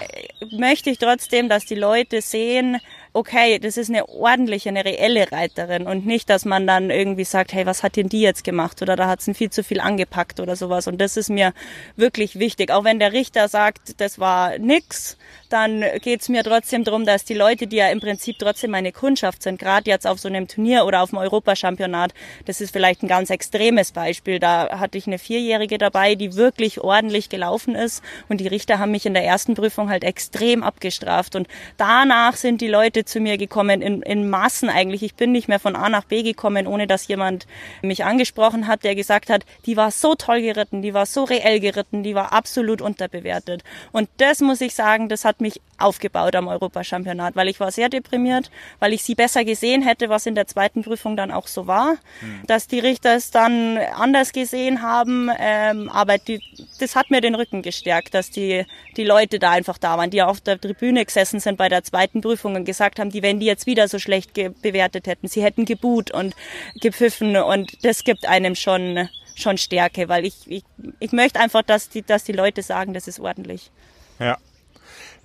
möchte 0.51 0.89
ich 0.89 0.99
trotzdem, 0.99 1.47
dass 1.47 1.65
die 1.65 1.75
Leute 1.75 2.21
sehen, 2.21 2.77
okay, 3.15 3.59
das 3.59 3.77
ist 3.77 3.89
eine 3.89 4.09
ordentliche, 4.09 4.67
eine 4.67 4.83
reelle 4.83 5.31
Reiterin 5.31 5.87
und 5.87 6.05
nicht, 6.05 6.29
dass 6.29 6.43
man 6.43 6.67
dann 6.67 6.89
irgendwie 6.89 7.23
sagt, 7.23 7.53
hey, 7.53 7.65
was 7.65 7.81
hat 7.81 7.95
denn 7.95 8.09
die 8.09 8.19
jetzt 8.19 8.43
gemacht 8.43 8.81
oder 8.81 8.97
da 8.97 9.07
hat 9.07 9.21
sie 9.21 9.33
viel 9.33 9.49
zu 9.49 9.63
viel 9.63 9.79
angepackt 9.79 10.41
oder 10.41 10.57
sowas. 10.57 10.87
Und 10.87 10.99
das 10.99 11.15
ist 11.15 11.29
mir 11.29 11.53
wirklich 11.95 12.39
wichtig. 12.39 12.71
Auch 12.71 12.83
wenn 12.83 12.99
der 12.99 13.13
Richter 13.13 13.47
sagt, 13.47 14.01
das 14.01 14.19
war 14.19 14.57
nix, 14.59 15.17
dann 15.47 15.85
geht's 16.01 16.27
mir 16.27 16.43
trotzdem 16.43 16.83
darum, 16.83 17.05
dass 17.05 17.23
die 17.23 17.35
Leute, 17.35 17.67
die 17.67 17.77
ja 17.77 17.87
im 17.87 18.01
Prinzip 18.01 18.37
trotzdem 18.37 18.71
meine 18.71 18.91
Kundschaft 18.91 19.43
sind, 19.43 19.59
gerade 19.59 19.89
jetzt 19.89 20.05
auf 20.05 20.19
so 20.19 20.27
einem 20.27 20.49
Turnier 20.49 20.85
oder 20.85 21.01
auf 21.01 21.11
dem 21.11 21.19
Europachampionat, 21.19 22.13
das 22.43 22.59
ist 22.59 22.71
vielleicht 22.71 23.01
ein 23.01 23.07
ganz 23.07 23.29
extremes 23.29 23.93
Beispiel. 23.93 24.39
Da 24.39 24.77
hatte 24.79 24.97
ich 24.97 25.07
eine 25.07 25.19
Vierjährige 25.19 25.77
dabei, 25.77 26.15
die 26.15 26.35
wirklich 26.35 26.81
ordentlich 26.81 27.29
gelaufen 27.29 27.75
ist 27.75 28.03
und 28.27 28.41
die 28.41 28.47
Richter 28.47 28.77
haben 28.77 28.91
mich 28.91 29.05
in 29.05 29.13
der 29.13 29.23
ersten 29.23 29.53
Prüfung 29.53 29.89
halt 29.89 30.03
extrem 30.03 30.63
abgestraft 30.63 31.37
und 31.37 31.47
danach 31.77 32.35
sind 32.35 32.59
die 32.59 32.67
Leute 32.67 33.04
zu 33.05 33.19
mir 33.19 33.37
gekommen, 33.37 33.81
in, 33.81 34.01
in 34.01 34.29
Massen 34.29 34.69
eigentlich. 34.69 35.03
Ich 35.03 35.15
bin 35.15 35.31
nicht 35.31 35.47
mehr 35.47 35.59
von 35.59 35.75
A 35.75 35.89
nach 35.89 36.05
B 36.05 36.23
gekommen, 36.23 36.67
ohne 36.67 36.87
dass 36.87 37.07
jemand 37.07 37.47
mich 37.81 38.03
angesprochen 38.03 38.67
hat, 38.67 38.83
der 38.83 38.95
gesagt 38.95 39.29
hat, 39.29 39.45
die 39.65 39.77
war 39.77 39.91
so 39.91 40.15
toll 40.15 40.41
geritten, 40.41 40.81
die 40.81 40.93
war 40.93 41.05
so 41.05 41.23
reell 41.23 41.59
geritten, 41.59 42.03
die 42.03 42.15
war 42.15 42.33
absolut 42.33 42.81
unterbewertet. 42.81 43.63
Und 43.91 44.09
das 44.17 44.41
muss 44.41 44.61
ich 44.61 44.75
sagen, 44.75 45.09
das 45.09 45.25
hat 45.25 45.41
mich 45.41 45.61
aufgebaut 45.77 46.35
am 46.35 46.47
Europachampionat, 46.47 47.35
weil 47.35 47.49
ich 47.49 47.59
war 47.59 47.71
sehr 47.71 47.89
deprimiert, 47.89 48.49
weil 48.79 48.93
ich 48.93 49.03
sie 49.03 49.15
besser 49.15 49.43
gesehen 49.43 49.81
hätte, 49.81 50.09
was 50.09 50.25
in 50.25 50.35
der 50.35 50.47
zweiten 50.47 50.83
Prüfung 50.83 51.17
dann 51.17 51.31
auch 51.31 51.47
so 51.47 51.67
war, 51.67 51.95
mhm. 52.21 52.41
dass 52.47 52.67
die 52.67 52.79
Richter 52.79 53.15
es 53.15 53.31
dann 53.31 53.77
anders 53.77 54.31
gesehen 54.31 54.81
haben, 54.81 55.29
ähm, 55.37 55.89
aber 55.89 56.17
die, 56.17 56.41
das 56.79 56.95
hat 56.95 57.11
mir 57.11 57.21
den 57.21 57.35
Rücken 57.35 57.61
gestärkt, 57.61 58.13
dass 58.13 58.29
die, 58.29 58.65
die 58.95 59.03
Leute 59.03 59.39
da 59.39 59.51
einfach 59.51 59.77
da 59.77 59.97
waren, 59.97 60.09
die 60.09 60.21
auf 60.21 60.39
der 60.39 60.59
Tribüne 60.59 61.03
gesessen 61.05 61.39
sind 61.39 61.57
bei 61.57 61.69
der 61.69 61.83
zweiten 61.83 62.21
Prüfung 62.21 62.55
und 62.55 62.65
gesagt 62.65 62.94
haben, 62.99 63.09
die, 63.09 63.21
wenn 63.21 63.39
die 63.39 63.45
jetzt 63.45 63.65
wieder 63.65 63.87
so 63.87 63.99
schlecht 63.99 64.33
bewertet 64.33 65.07
hätten, 65.07 65.27
sie 65.27 65.43
hätten 65.43 65.65
geboot 65.65 66.11
und 66.11 66.35
gepfiffen 66.81 67.35
und 67.37 67.83
das 67.83 68.03
gibt 68.03 68.25
einem 68.27 68.55
schon 68.55 69.09
schon 69.37 69.57
Stärke, 69.57 70.07
weil 70.07 70.23
ich, 70.25 70.49
ich, 70.49 70.63
ich 70.99 71.11
möchte 71.11 71.41
einfach, 71.41 71.61
dass 71.61 71.89
die, 71.89 72.03
dass 72.03 72.23
die 72.23 72.31
Leute 72.31 72.61
sagen, 72.61 72.93
das 72.93 73.05
ist 73.09 73.19
ordentlich. 73.19 73.69
Ja, 74.17 74.37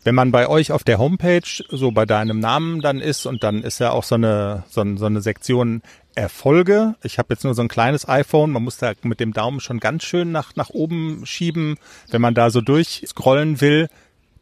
wenn 0.02 0.14
man 0.14 0.32
bei 0.32 0.48
euch 0.48 0.72
auf 0.72 0.82
der 0.82 0.98
Homepage 0.98 1.42
so 1.68 1.90
bei 1.90 2.06
deinem 2.06 2.40
Namen 2.40 2.80
dann 2.80 3.00
ist 3.00 3.26
und 3.26 3.44
dann 3.44 3.62
ist 3.62 3.80
ja 3.80 3.90
auch 3.90 4.04
so 4.04 4.14
eine, 4.14 4.64
so, 4.68 4.84
so 4.96 5.06
eine 5.06 5.20
Sektion 5.20 5.82
Erfolge. 6.14 6.96
Ich 7.02 7.18
habe 7.18 7.32
jetzt 7.32 7.44
nur 7.44 7.54
so 7.54 7.62
ein 7.62 7.68
kleines 7.68 8.08
iPhone, 8.08 8.50
man 8.50 8.64
muss 8.64 8.78
da 8.78 8.92
mit 9.02 9.20
dem 9.20 9.32
Daumen 9.32 9.60
schon 9.60 9.78
ganz 9.78 10.04
schön 10.04 10.32
nach, 10.32 10.56
nach 10.56 10.70
oben 10.70 11.24
schieben, 11.24 11.76
wenn 12.10 12.20
man 12.20 12.34
da 12.34 12.50
so 12.50 12.60
durchscrollen 12.60 13.60
will. 13.60 13.88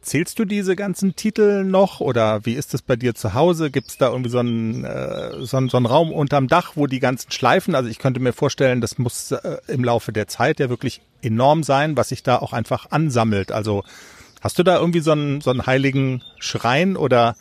Zählst 0.01 0.39
du 0.39 0.45
diese 0.45 0.75
ganzen 0.75 1.15
Titel 1.15 1.63
noch 1.63 1.99
oder 1.99 2.45
wie 2.45 2.53
ist 2.53 2.73
es 2.73 2.81
bei 2.81 2.95
dir 2.95 3.15
zu 3.15 3.33
Hause? 3.33 3.69
Gibt 3.69 3.89
es 3.89 3.97
da 3.97 4.09
irgendwie 4.09 4.29
so 4.29 4.39
einen, 4.39 4.85
äh, 4.85 5.45
so, 5.45 5.57
einen, 5.57 5.69
so 5.69 5.77
einen 5.77 5.85
Raum 5.85 6.11
unterm 6.11 6.47
Dach, 6.47 6.71
wo 6.75 6.87
die 6.87 6.99
ganzen 6.99 7.31
Schleifen, 7.31 7.75
also 7.75 7.89
ich 7.89 7.99
könnte 7.99 8.19
mir 8.19 8.33
vorstellen, 8.33 8.79
das 8.79 8.97
muss 8.97 9.31
äh, 9.31 9.57
im 9.67 9.83
Laufe 9.83 10.13
der 10.13 10.27
Zeit 10.27 10.59
ja 10.59 10.69
wirklich 10.69 11.01
enorm 11.21 11.63
sein, 11.63 11.97
was 11.97 12.09
sich 12.09 12.23
da 12.23 12.37
auch 12.37 12.53
einfach 12.53 12.91
ansammelt. 12.91 13.51
Also 13.51 13.83
Hast 14.41 14.57
du 14.57 14.63
da 14.63 14.77
irgendwie 14.77 15.01
so 15.01 15.11
einen, 15.11 15.41
so 15.41 15.49
einen 15.49 15.65
heiligen 15.65 16.23
Schrein 16.39 16.95
oder 16.95 17.35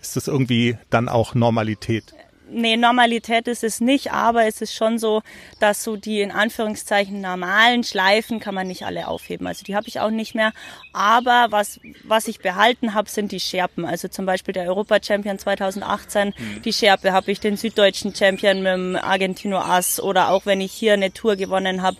ist 0.00 0.16
das 0.16 0.28
irgendwie 0.28 0.76
dann 0.90 1.08
auch 1.08 1.34
Normalität? 1.34 2.14
Nee, 2.54 2.76
Normalität 2.76 3.48
ist 3.48 3.64
es 3.64 3.80
nicht, 3.80 4.12
aber 4.12 4.46
es 4.46 4.60
ist 4.60 4.74
schon 4.74 4.98
so, 4.98 5.22
dass 5.58 5.82
so 5.82 5.96
die 5.96 6.20
in 6.20 6.30
Anführungszeichen 6.30 7.20
normalen 7.20 7.82
Schleifen 7.82 8.40
kann 8.40 8.54
man 8.54 8.66
nicht 8.66 8.84
alle 8.84 9.08
aufheben. 9.08 9.46
Also 9.46 9.64
die 9.64 9.74
habe 9.74 9.88
ich 9.88 10.00
auch 10.00 10.10
nicht 10.10 10.34
mehr. 10.34 10.52
Aber 10.92 11.46
was, 11.50 11.80
was 12.04 12.28
ich 12.28 12.40
behalten 12.40 12.94
habe, 12.94 13.08
sind 13.08 13.32
die 13.32 13.40
Scherpen. 13.40 13.84
Also 13.84 14.08
zum 14.08 14.26
Beispiel 14.26 14.52
der 14.52 14.64
Europa-Champion 14.64 15.38
2018, 15.38 16.34
mhm. 16.36 16.62
die 16.62 16.72
Scherpe 16.72 17.12
habe 17.12 17.30
ich, 17.32 17.40
den 17.40 17.56
süddeutschen 17.56 18.14
Champion 18.14 18.62
mit 18.62 18.72
dem 18.72 18.96
Argentino 18.96 19.58
Ass 19.58 20.00
oder 20.00 20.28
auch 20.28 20.44
wenn 20.44 20.60
ich 20.60 20.72
hier 20.72 20.92
eine 20.92 21.12
Tour 21.12 21.36
gewonnen 21.36 21.82
habe, 21.82 21.96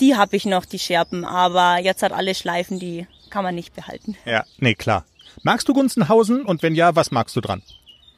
die 0.00 0.16
habe 0.16 0.36
ich 0.36 0.46
noch, 0.46 0.64
die 0.64 0.78
Scherpen. 0.78 1.24
Aber 1.24 1.78
jetzt 1.78 2.02
hat 2.02 2.12
alle 2.12 2.34
Schleifen, 2.34 2.78
die 2.78 3.06
kann 3.28 3.44
man 3.44 3.54
nicht 3.54 3.74
behalten. 3.74 4.16
Ja, 4.24 4.44
nee, 4.58 4.74
klar. 4.74 5.04
Magst 5.42 5.68
du 5.68 5.74
Gunzenhausen 5.74 6.44
und 6.44 6.62
wenn 6.62 6.74
ja, 6.74 6.96
was 6.96 7.10
magst 7.10 7.36
du 7.36 7.40
dran? 7.40 7.62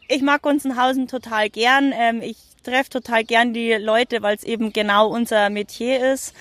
Ich 0.09 0.23
mag 0.23 0.43
Gunzenhausen 0.43 1.09
total 1.09 1.51
gern. 1.51 1.93
Ähm, 1.97 2.23
ich 2.23 2.37
treffe 2.63 2.91
total 2.91 3.25
gern 3.25 3.53
die 3.53 3.73
Leute, 3.73 4.23
weil 4.23 4.37
es 4.37 4.45
eben 4.45 4.73
genau 4.73 5.09
unser 5.09 5.51
Metier 5.51 6.13
ist. 6.13 6.35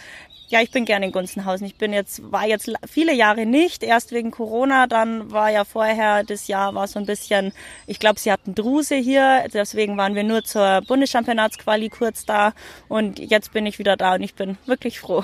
Ja, 0.51 0.61
ich 0.61 0.69
bin 0.69 0.83
gerne 0.83 1.05
in 1.05 1.11
Gunzenhausen. 1.13 1.65
Ich 1.65 1.77
bin 1.77 1.93
jetzt, 1.93 2.29
war 2.29 2.45
jetzt 2.45 2.69
viele 2.85 3.13
Jahre 3.13 3.45
nicht, 3.45 3.83
erst 3.83 4.11
wegen 4.11 4.31
Corona, 4.31 4.85
dann 4.85 5.31
war 5.31 5.49
ja 5.49 5.63
vorher, 5.63 6.25
das 6.25 6.47
Jahr 6.49 6.75
war 6.75 6.89
so 6.89 6.99
ein 6.99 7.05
bisschen, 7.05 7.53
ich 7.87 7.99
glaube, 7.99 8.19
sie 8.19 8.33
hatten 8.33 8.53
Druse 8.53 8.95
hier, 8.95 9.45
deswegen 9.53 9.95
waren 9.95 10.13
wir 10.13 10.25
nur 10.25 10.43
zur 10.43 10.81
Bundeschampionatsquali 10.85 11.87
kurz 11.87 12.25
da 12.25 12.51
und 12.89 13.17
jetzt 13.17 13.53
bin 13.53 13.65
ich 13.65 13.79
wieder 13.79 13.95
da 13.95 14.15
und 14.15 14.23
ich 14.23 14.35
bin 14.35 14.57
wirklich 14.65 14.99
froh. 14.99 15.23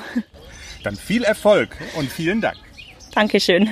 Dann 0.83 0.95
viel 0.95 1.23
Erfolg 1.23 1.75
und 1.97 2.09
vielen 2.09 2.39
Dank. 2.39 2.55
Dankeschön. 3.13 3.69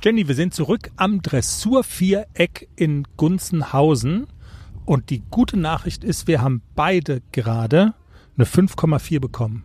Jenny, 0.00 0.28
wir 0.28 0.36
sind 0.36 0.54
zurück 0.54 0.90
am 0.94 1.22
Dressurviereck 1.22 2.68
in 2.76 3.04
Gunzenhausen. 3.16 4.28
Und 4.84 5.10
die 5.10 5.22
gute 5.30 5.58
Nachricht 5.58 6.04
ist, 6.04 6.28
wir 6.28 6.40
haben 6.40 6.62
beide 6.76 7.20
gerade 7.32 7.94
eine 8.36 8.46
5,4 8.46 9.18
bekommen. 9.18 9.64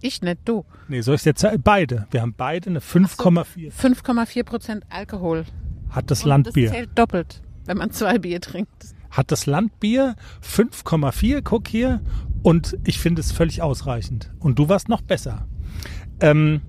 Ich 0.00 0.22
nicht, 0.22 0.38
du. 0.44 0.64
Nee, 0.86 1.00
soll 1.00 1.16
ich 1.16 1.24
jetzt 1.24 1.40
sagen? 1.40 1.60
Beide. 1.60 2.06
Wir 2.12 2.22
haben 2.22 2.34
beide 2.36 2.70
eine 2.70 2.78
5,4. 2.78 3.72
5,4 3.72 4.44
Prozent 4.44 4.84
Alkohol. 4.90 5.44
Hat 5.90 6.10
das 6.12 6.22
Und 6.22 6.28
Landbier. 6.28 6.68
Das 6.68 6.76
zählt 6.76 6.90
doppelt, 6.94 7.42
wenn 7.64 7.78
man 7.78 7.90
zwei 7.90 8.18
Bier 8.18 8.40
trinkt. 8.40 8.94
Hat 9.10 9.32
das 9.32 9.46
Landbier 9.46 10.14
5,4, 10.40 11.42
guck 11.42 11.66
hier. 11.66 12.00
Und 12.44 12.78
ich 12.84 13.00
finde 13.00 13.20
es 13.20 13.32
völlig 13.32 13.60
ausreichend. 13.60 14.30
Und 14.38 14.60
du 14.60 14.68
warst 14.68 14.88
noch 14.88 15.02
besser. 15.02 15.48
Ähm, 16.20 16.60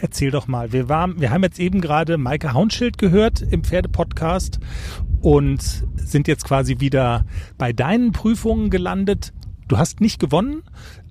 erzähl 0.00 0.30
doch 0.30 0.48
mal. 0.48 0.72
Wir, 0.72 0.88
waren, 0.88 1.20
wir 1.20 1.30
haben 1.30 1.42
jetzt 1.42 1.58
eben 1.58 1.80
gerade 1.80 2.18
Maike 2.18 2.52
Haunschild 2.52 2.98
gehört 2.98 3.42
im 3.42 3.64
Pferdepodcast 3.64 4.60
und 5.20 5.84
sind 5.96 6.28
jetzt 6.28 6.44
quasi 6.44 6.80
wieder 6.80 7.24
bei 7.58 7.72
deinen 7.72 8.12
Prüfungen 8.12 8.70
gelandet. 8.70 9.32
Du 9.68 9.78
hast 9.78 10.00
nicht 10.00 10.18
gewonnen, 10.18 10.62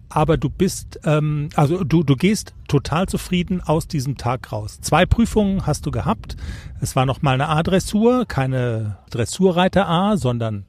aber 0.10 0.38
du 0.38 0.49
bist, 0.49 0.99
ähm, 1.06 1.49
also 1.56 1.84
du, 1.84 2.04
du 2.04 2.15
gehst 2.15 2.54
total 2.67 3.08
zufrieden 3.08 3.62
aus 3.62 3.88
diesem 3.88 4.17
Tag 4.17 4.52
raus. 4.52 4.80
Zwei 4.82 5.06
Prüfungen 5.06 5.65
hast 5.65 5.86
du 5.86 5.91
gehabt. 5.91 6.36
Es 6.82 6.95
war 6.95 7.06
noch 7.06 7.21
mal 7.21 7.34
eine 7.34 7.47
A-Dressur, 7.47 8.25
keine 8.25 8.97
Dressurreiter 9.12 9.88
A, 9.88 10.17
sondern 10.17 10.65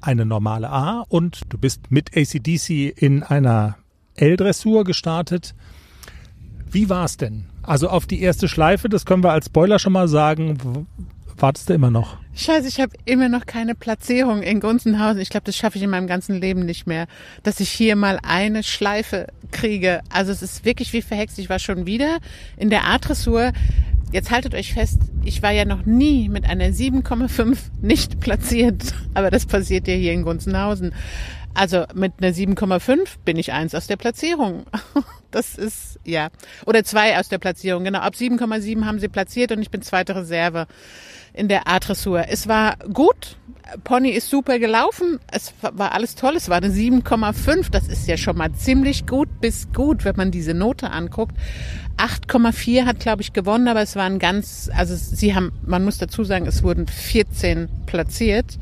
eine 0.00 0.24
normale 0.24 0.70
A 0.70 1.04
und 1.08 1.42
du 1.50 1.58
bist 1.58 1.90
mit 1.90 2.16
ACDC 2.16 2.88
in 2.96 3.22
einer 3.22 3.76
L-Dressur 4.16 4.84
gestartet. 4.84 5.54
Wie 6.70 6.88
war's 6.88 7.16
denn? 7.16 7.46
Also 7.62 7.88
auf 7.88 8.06
die 8.06 8.20
erste 8.20 8.48
Schleife, 8.48 8.88
das 8.88 9.04
können 9.04 9.24
wir 9.24 9.32
als 9.32 9.46
Spoiler 9.46 9.78
schon 9.78 9.92
mal 9.92 10.08
sagen, 10.08 10.86
wartest 11.36 11.68
du 11.68 11.74
immer 11.74 11.90
noch? 11.90 12.16
Scheiße, 12.34 12.68
ich 12.68 12.80
habe 12.80 12.92
immer 13.04 13.28
noch 13.28 13.46
keine 13.46 13.74
Platzierung 13.74 14.42
in 14.42 14.60
Gunzenhausen. 14.60 15.20
Ich 15.20 15.30
glaube, 15.30 15.44
das 15.44 15.56
schaffe 15.56 15.78
ich 15.78 15.84
in 15.84 15.90
meinem 15.90 16.06
ganzen 16.06 16.40
Leben 16.40 16.64
nicht 16.64 16.86
mehr, 16.86 17.06
dass 17.42 17.60
ich 17.60 17.70
hier 17.70 17.96
mal 17.96 18.18
eine 18.22 18.62
Schleife 18.62 19.26
kriege. 19.50 20.00
Also 20.10 20.32
es 20.32 20.42
ist 20.42 20.64
wirklich 20.64 20.92
wie 20.92 21.02
verhext. 21.02 21.38
Ich 21.38 21.50
war 21.50 21.58
schon 21.58 21.86
wieder 21.86 22.18
in 22.56 22.70
der 22.70 22.86
A-Dressur. 22.86 23.52
Jetzt 24.12 24.30
haltet 24.30 24.54
euch 24.54 24.74
fest, 24.74 24.98
ich 25.24 25.42
war 25.42 25.52
ja 25.52 25.64
noch 25.64 25.86
nie 25.86 26.28
mit 26.28 26.44
einer 26.44 26.66
7,5 26.66 27.58
nicht 27.80 28.20
platziert. 28.20 28.94
Aber 29.14 29.30
das 29.30 29.46
passiert 29.46 29.86
ja 29.86 29.94
hier 29.94 30.12
in 30.12 30.22
Gunzenhausen. 30.22 30.92
Also 31.54 31.84
mit 31.94 32.14
einer 32.18 32.32
7,5 32.32 33.16
bin 33.24 33.36
ich 33.36 33.52
eins 33.52 33.74
aus 33.74 33.86
der 33.86 33.96
Platzierung. 33.96 34.64
Das 35.32 35.56
ist, 35.56 36.00
ja. 36.04 36.30
Oder 36.66 36.82
zwei 36.82 37.16
aus 37.16 37.28
der 37.28 37.38
Platzierung, 37.38 37.84
genau. 37.84 38.00
Ab 38.00 38.14
7,7 38.14 38.84
haben 38.84 38.98
sie 38.98 39.06
platziert 39.06 39.52
und 39.52 39.62
ich 39.62 39.70
bin 39.70 39.80
zweite 39.80 40.16
Reserve 40.16 40.66
in 41.32 41.46
der 41.46 41.68
A-Dressur. 41.68 42.24
Es 42.28 42.48
war 42.48 42.76
gut. 42.92 43.36
Pony 43.84 44.10
ist 44.10 44.28
super 44.28 44.58
gelaufen. 44.58 45.20
Es 45.30 45.54
war 45.60 45.92
alles 45.92 46.16
toll. 46.16 46.34
Es 46.36 46.48
war 46.48 46.56
eine 46.56 46.70
7,5. 46.70 47.70
Das 47.70 47.86
ist 47.86 48.08
ja 48.08 48.16
schon 48.16 48.36
mal 48.36 48.52
ziemlich 48.52 49.06
gut 49.06 49.28
bis 49.40 49.72
gut, 49.72 50.04
wenn 50.04 50.16
man 50.16 50.32
diese 50.32 50.54
Note 50.54 50.90
anguckt. 50.90 51.36
8,4 51.96 52.86
hat, 52.86 52.98
glaube 52.98 53.22
ich, 53.22 53.32
gewonnen, 53.32 53.68
aber 53.68 53.82
es 53.82 53.94
waren 53.94 54.18
ganz, 54.18 54.70
also 54.74 54.96
sie 54.96 55.34
haben, 55.34 55.52
man 55.64 55.84
muss 55.84 55.98
dazu 55.98 56.24
sagen, 56.24 56.46
es 56.46 56.62
wurden 56.62 56.88
14 56.88 57.68
platziert. 57.86 58.58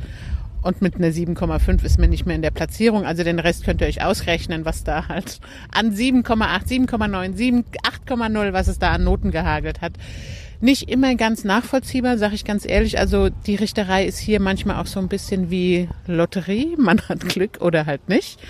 Und 0.63 0.83
mit 0.83 0.97
einer 0.97 1.09
7,5 1.09 1.85
ist 1.85 1.99
man 1.99 2.11
nicht 2.11 2.27
mehr 2.27 2.37
in 2.37 2.43
der 2.43 2.51
Platzierung. 2.51 3.05
Also 3.05 3.23
den 3.23 3.39
Rest 3.39 3.65
könnt 3.65 3.81
ihr 3.81 3.87
euch 3.87 4.03
ausrechnen, 4.03 4.65
was 4.65 4.85
da 4.85 5.09
halt 5.09 5.41
an 5.73 5.95
7,8, 5.95 6.89
7,9, 6.89 7.37
7, 7.37 7.65
8,0, 8.07 8.53
was 8.53 8.69
es 8.69 8.79
da 8.79 8.91
an 8.91 9.05
Noten 9.05 9.31
gehagelt 9.31 9.81
hat. 9.81 9.93
Nicht 10.61 10.91
immer 10.91 11.15
ganz 11.15 11.45
nachvollziehbar, 11.45 12.19
sage 12.19 12.35
ich 12.35 12.45
ganz 12.45 12.67
ehrlich. 12.67 12.99
Also 12.99 13.29
die 13.29 13.55
Richterei 13.55 14.05
ist 14.05 14.19
hier 14.19 14.41
manchmal 14.41 14.83
auch 14.83 14.87
so 14.87 14.99
ein 14.99 15.07
bisschen 15.07 15.51
wie 15.51 15.89
Lotterie. 16.07 16.75
Man 16.79 17.01
hat 17.09 17.29
Glück 17.29 17.61
oder 17.61 17.87
halt 17.87 18.09
nicht. 18.09 18.41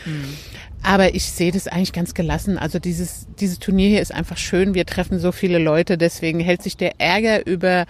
Aber 0.83 1.15
ich 1.15 1.25
sehe 1.25 1.53
das 1.53 1.69
eigentlich 1.69 1.93
ganz 1.93 2.15
gelassen. 2.15 2.57
Also 2.57 2.79
dieses, 2.79 3.27
dieses 3.39 3.59
Turnier 3.59 3.91
hier 3.91 4.01
ist 4.01 4.15
einfach 4.15 4.39
schön. 4.39 4.73
Wir 4.73 4.87
treffen 4.87 5.19
so 5.19 5.33
viele 5.33 5.59
Leute. 5.59 5.99
Deswegen 5.99 6.41
hält 6.41 6.63
sich 6.63 6.79
der 6.79 6.99
Ärger 6.99 7.47
über 7.47 7.85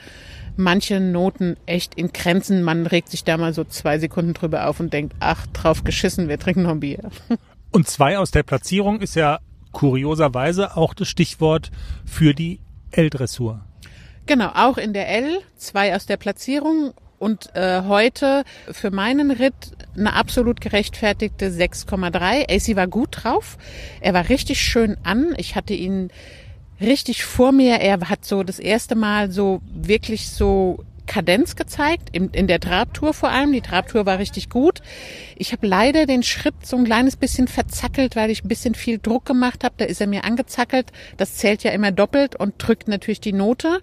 manche 0.58 1.00
Noten 1.00 1.56
echt 1.66 1.94
in 1.94 2.12
Grenzen. 2.12 2.62
Man 2.62 2.86
regt 2.86 3.10
sich 3.10 3.24
da 3.24 3.36
mal 3.36 3.54
so 3.54 3.64
zwei 3.64 3.98
Sekunden 3.98 4.34
drüber 4.34 4.68
auf 4.68 4.80
und 4.80 4.92
denkt, 4.92 5.14
ach, 5.20 5.46
drauf 5.48 5.84
geschissen, 5.84 6.28
wir 6.28 6.38
trinken 6.38 6.62
noch 6.62 6.72
ein 6.72 6.80
Bier. 6.80 7.10
Und 7.70 7.86
zwei 7.86 8.18
aus 8.18 8.30
der 8.30 8.44
Platzierung 8.44 9.00
ist 9.02 9.14
ja 9.14 9.40
kurioserweise 9.72 10.76
auch 10.76 10.94
das 10.94 11.08
Stichwort 11.08 11.70
für 12.06 12.32
die 12.32 12.60
L-Dressur. 12.92 13.60
Genau, 14.24 14.50
auch 14.54 14.78
in 14.78 14.94
der 14.94 15.08
L, 15.08 15.40
zwei 15.58 15.94
aus 15.94 16.06
der 16.06 16.16
Platzierung 16.16 16.94
und 17.18 17.54
äh, 17.54 17.82
heute 17.82 18.44
für 18.70 18.90
meinen 18.90 19.30
Ritt 19.30 19.72
eine 19.96 20.14
absolut 20.14 20.60
gerechtfertigte 20.60 21.50
6,3. 21.50 22.48
AC 22.48 22.76
war 22.76 22.86
gut 22.86 23.08
drauf. 23.10 23.58
Er 24.00 24.14
war 24.14 24.28
richtig 24.28 24.60
schön 24.60 24.96
an. 25.02 25.34
Ich 25.36 25.56
hatte 25.56 25.74
ihn 25.74 26.10
richtig 26.80 27.24
vor 27.24 27.52
mir. 27.52 27.76
Er 27.76 28.00
hat 28.08 28.24
so 28.24 28.42
das 28.42 28.58
erste 28.58 28.94
Mal 28.94 29.30
so 29.30 29.60
wirklich 29.72 30.30
so 30.30 30.84
Kadenz 31.08 31.56
gezeigt, 31.56 32.10
in, 32.12 32.30
in 32.30 32.46
der 32.46 32.60
Trabtour 32.60 33.14
vor 33.14 33.30
allem. 33.30 33.52
Die 33.52 33.62
Trabtour 33.62 34.06
war 34.06 34.18
richtig 34.18 34.48
gut. 34.48 34.80
Ich 35.36 35.52
habe 35.52 35.66
leider 35.66 36.06
den 36.06 36.22
Schritt 36.22 36.54
so 36.64 36.76
ein 36.76 36.84
kleines 36.84 37.16
bisschen 37.16 37.48
verzackelt, 37.48 38.14
weil 38.14 38.30
ich 38.30 38.44
ein 38.44 38.48
bisschen 38.48 38.74
viel 38.76 38.98
Druck 38.98 39.24
gemacht 39.24 39.64
habe. 39.64 39.74
Da 39.78 39.86
ist 39.86 40.00
er 40.00 40.06
mir 40.06 40.24
angezackelt. 40.24 40.92
Das 41.16 41.34
zählt 41.36 41.64
ja 41.64 41.72
immer 41.72 41.90
doppelt 41.90 42.36
und 42.36 42.54
drückt 42.58 42.86
natürlich 42.86 43.20
die 43.20 43.32
Note. 43.32 43.80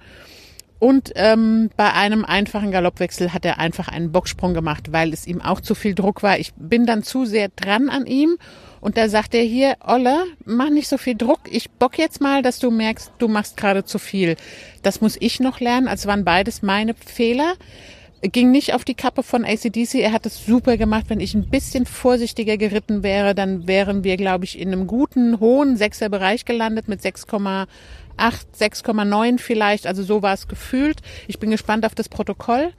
Und 0.78 1.14
ähm, 1.16 1.70
bei 1.76 1.94
einem 1.94 2.26
einfachen 2.26 2.72
Galoppwechsel 2.72 3.34
hat 3.34 3.46
er 3.46 3.60
einfach 3.60 3.88
einen 3.88 4.12
Bocksprung 4.12 4.54
gemacht, 4.54 4.92
weil 4.92 5.14
es 5.14 5.26
ihm 5.26 5.42
auch 5.42 5.62
zu 5.62 5.74
viel 5.74 5.96
Druck 5.96 6.22
war. 6.22 6.38
Ich 6.38 6.54
bin 6.56 6.86
dann 6.86 7.02
zu 7.02 7.26
sehr 7.26 7.50
dran 7.50 7.90
an 7.90 8.06
ihm 8.06 8.38
und 8.86 8.98
da 8.98 9.10
sagt 9.10 9.34
er 9.34 9.42
hier, 9.42 9.78
Olle, 9.84 10.26
mach 10.46 10.70
nicht 10.70 10.88
so 10.88 11.00
viel 11.00 11.16
Druck. 11.16 11.40
Ich 11.50 11.72
bock 11.72 11.98
jetzt 11.98 12.22
mal, 12.22 12.44
dass 12.44 12.60
du 12.60 12.70
merkst, 12.70 13.14
du 13.18 13.28
machst 13.28 13.58
gerade 13.58 13.84
zu 13.84 13.98
viel. 13.98 14.36
Das 14.84 15.02
muss 15.02 15.18
ich 15.20 15.40
noch 15.40 15.60
lernen. 15.60 15.88
Also 15.88 16.08
waren 16.08 16.24
beides 16.24 16.62
meine 16.62 16.94
Fehler. 16.94 17.56
Ging 18.22 18.52
nicht 18.52 18.76
auf 18.76 18.86
die 18.86 18.94
Kappe 18.94 19.24
von 19.24 19.44
ACDC. 19.44 19.96
Er 19.96 20.12
hat 20.12 20.28
es 20.28 20.46
super 20.46 20.78
gemacht. 20.78 21.06
Wenn 21.08 21.20
ich 21.20 21.34
ein 21.34 21.50
bisschen 21.50 21.88
vorsichtiger 21.88 22.58
geritten 22.58 23.02
wäre, 23.02 23.34
dann 23.34 23.66
wären 23.66 24.04
wir, 24.04 24.18
glaube 24.18 24.46
ich, 24.46 24.60
in 24.60 24.72
einem 24.72 24.86
guten, 24.86 25.40
hohen 25.40 25.78
Sechser-Bereich 25.78 26.46
gelandet 26.46 26.88
mit 26.88 27.02
6,8, 27.02 27.66
6,9 28.20 29.40
vielleicht. 29.40 29.88
Also 29.88 30.04
so 30.04 30.22
war 30.22 30.36
es 30.36 30.48
gefühlt. 30.48 31.02
Ich 31.28 31.40
bin 31.40 31.50
gespannt 31.50 31.88
auf 31.88 31.96
das 31.96 32.08
Protokoll. 32.08 32.72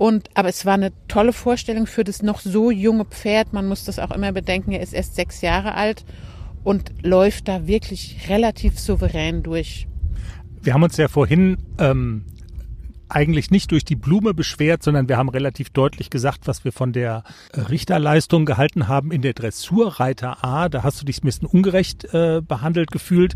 Und, 0.00 0.30
aber 0.32 0.48
es 0.48 0.64
war 0.64 0.72
eine 0.72 0.92
tolle 1.08 1.34
Vorstellung 1.34 1.86
für 1.86 2.04
das 2.04 2.22
noch 2.22 2.40
so 2.40 2.70
junge 2.70 3.04
Pferd. 3.04 3.52
Man 3.52 3.68
muss 3.68 3.84
das 3.84 3.98
auch 3.98 4.10
immer 4.12 4.32
bedenken. 4.32 4.72
Er 4.72 4.80
ist 4.80 4.94
erst 4.94 5.14
sechs 5.14 5.42
Jahre 5.42 5.74
alt 5.74 6.06
und 6.64 6.90
läuft 7.02 7.48
da 7.48 7.66
wirklich 7.66 8.16
relativ 8.30 8.78
souverän 8.78 9.42
durch. 9.42 9.88
Wir 10.62 10.72
haben 10.72 10.82
uns 10.82 10.96
ja 10.96 11.08
vorhin 11.08 11.58
ähm, 11.78 12.24
eigentlich 13.10 13.50
nicht 13.50 13.72
durch 13.72 13.84
die 13.84 13.94
Blume 13.94 14.32
beschwert, 14.32 14.82
sondern 14.82 15.06
wir 15.06 15.18
haben 15.18 15.28
relativ 15.28 15.68
deutlich 15.68 16.08
gesagt, 16.08 16.46
was 16.46 16.64
wir 16.64 16.72
von 16.72 16.94
der 16.94 17.22
Richterleistung 17.52 18.46
gehalten 18.46 18.88
haben 18.88 19.12
in 19.12 19.20
der 19.20 19.34
Dressurreiter 19.34 20.42
A. 20.42 20.70
Da 20.70 20.82
hast 20.82 21.02
du 21.02 21.04
dich 21.04 21.22
ein 21.22 21.26
bisschen 21.26 21.46
ungerecht 21.46 22.06
äh, 22.14 22.40
behandelt 22.40 22.90
gefühlt. 22.90 23.34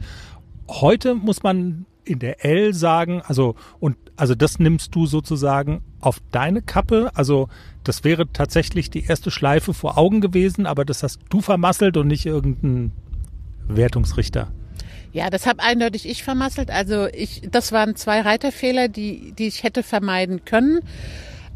Heute 0.66 1.14
muss 1.14 1.42
man 1.42 1.84
in 2.04 2.20
der 2.20 2.42
L 2.42 2.72
sagen, 2.72 3.20
also 3.20 3.54
und 3.80 3.98
also 4.16 4.34
das 4.34 4.58
nimmst 4.58 4.94
du 4.94 5.06
sozusagen 5.06 5.82
auf 6.00 6.20
deine 6.30 6.62
Kappe. 6.62 7.10
Also 7.14 7.48
das 7.82 8.04
wäre 8.04 8.26
tatsächlich 8.32 8.90
die 8.90 9.04
erste 9.04 9.30
Schleife 9.30 9.74
vor 9.74 9.98
Augen 9.98 10.20
gewesen, 10.20 10.66
aber 10.66 10.84
das 10.84 11.02
hast 11.02 11.20
du 11.30 11.40
vermasselt 11.40 11.96
und 11.96 12.06
nicht 12.06 12.26
irgendein 12.26 12.92
Wertungsrichter. 13.66 14.52
Ja, 15.12 15.30
das 15.30 15.46
habe 15.46 15.62
eindeutig 15.62 16.08
ich 16.08 16.24
vermasselt. 16.24 16.70
Also 16.70 17.06
ich, 17.06 17.42
das 17.50 17.72
waren 17.72 17.94
zwei 17.96 18.20
Reiterfehler, 18.20 18.88
die, 18.88 19.32
die 19.38 19.46
ich 19.46 19.62
hätte 19.62 19.82
vermeiden 19.82 20.44
können. 20.44 20.80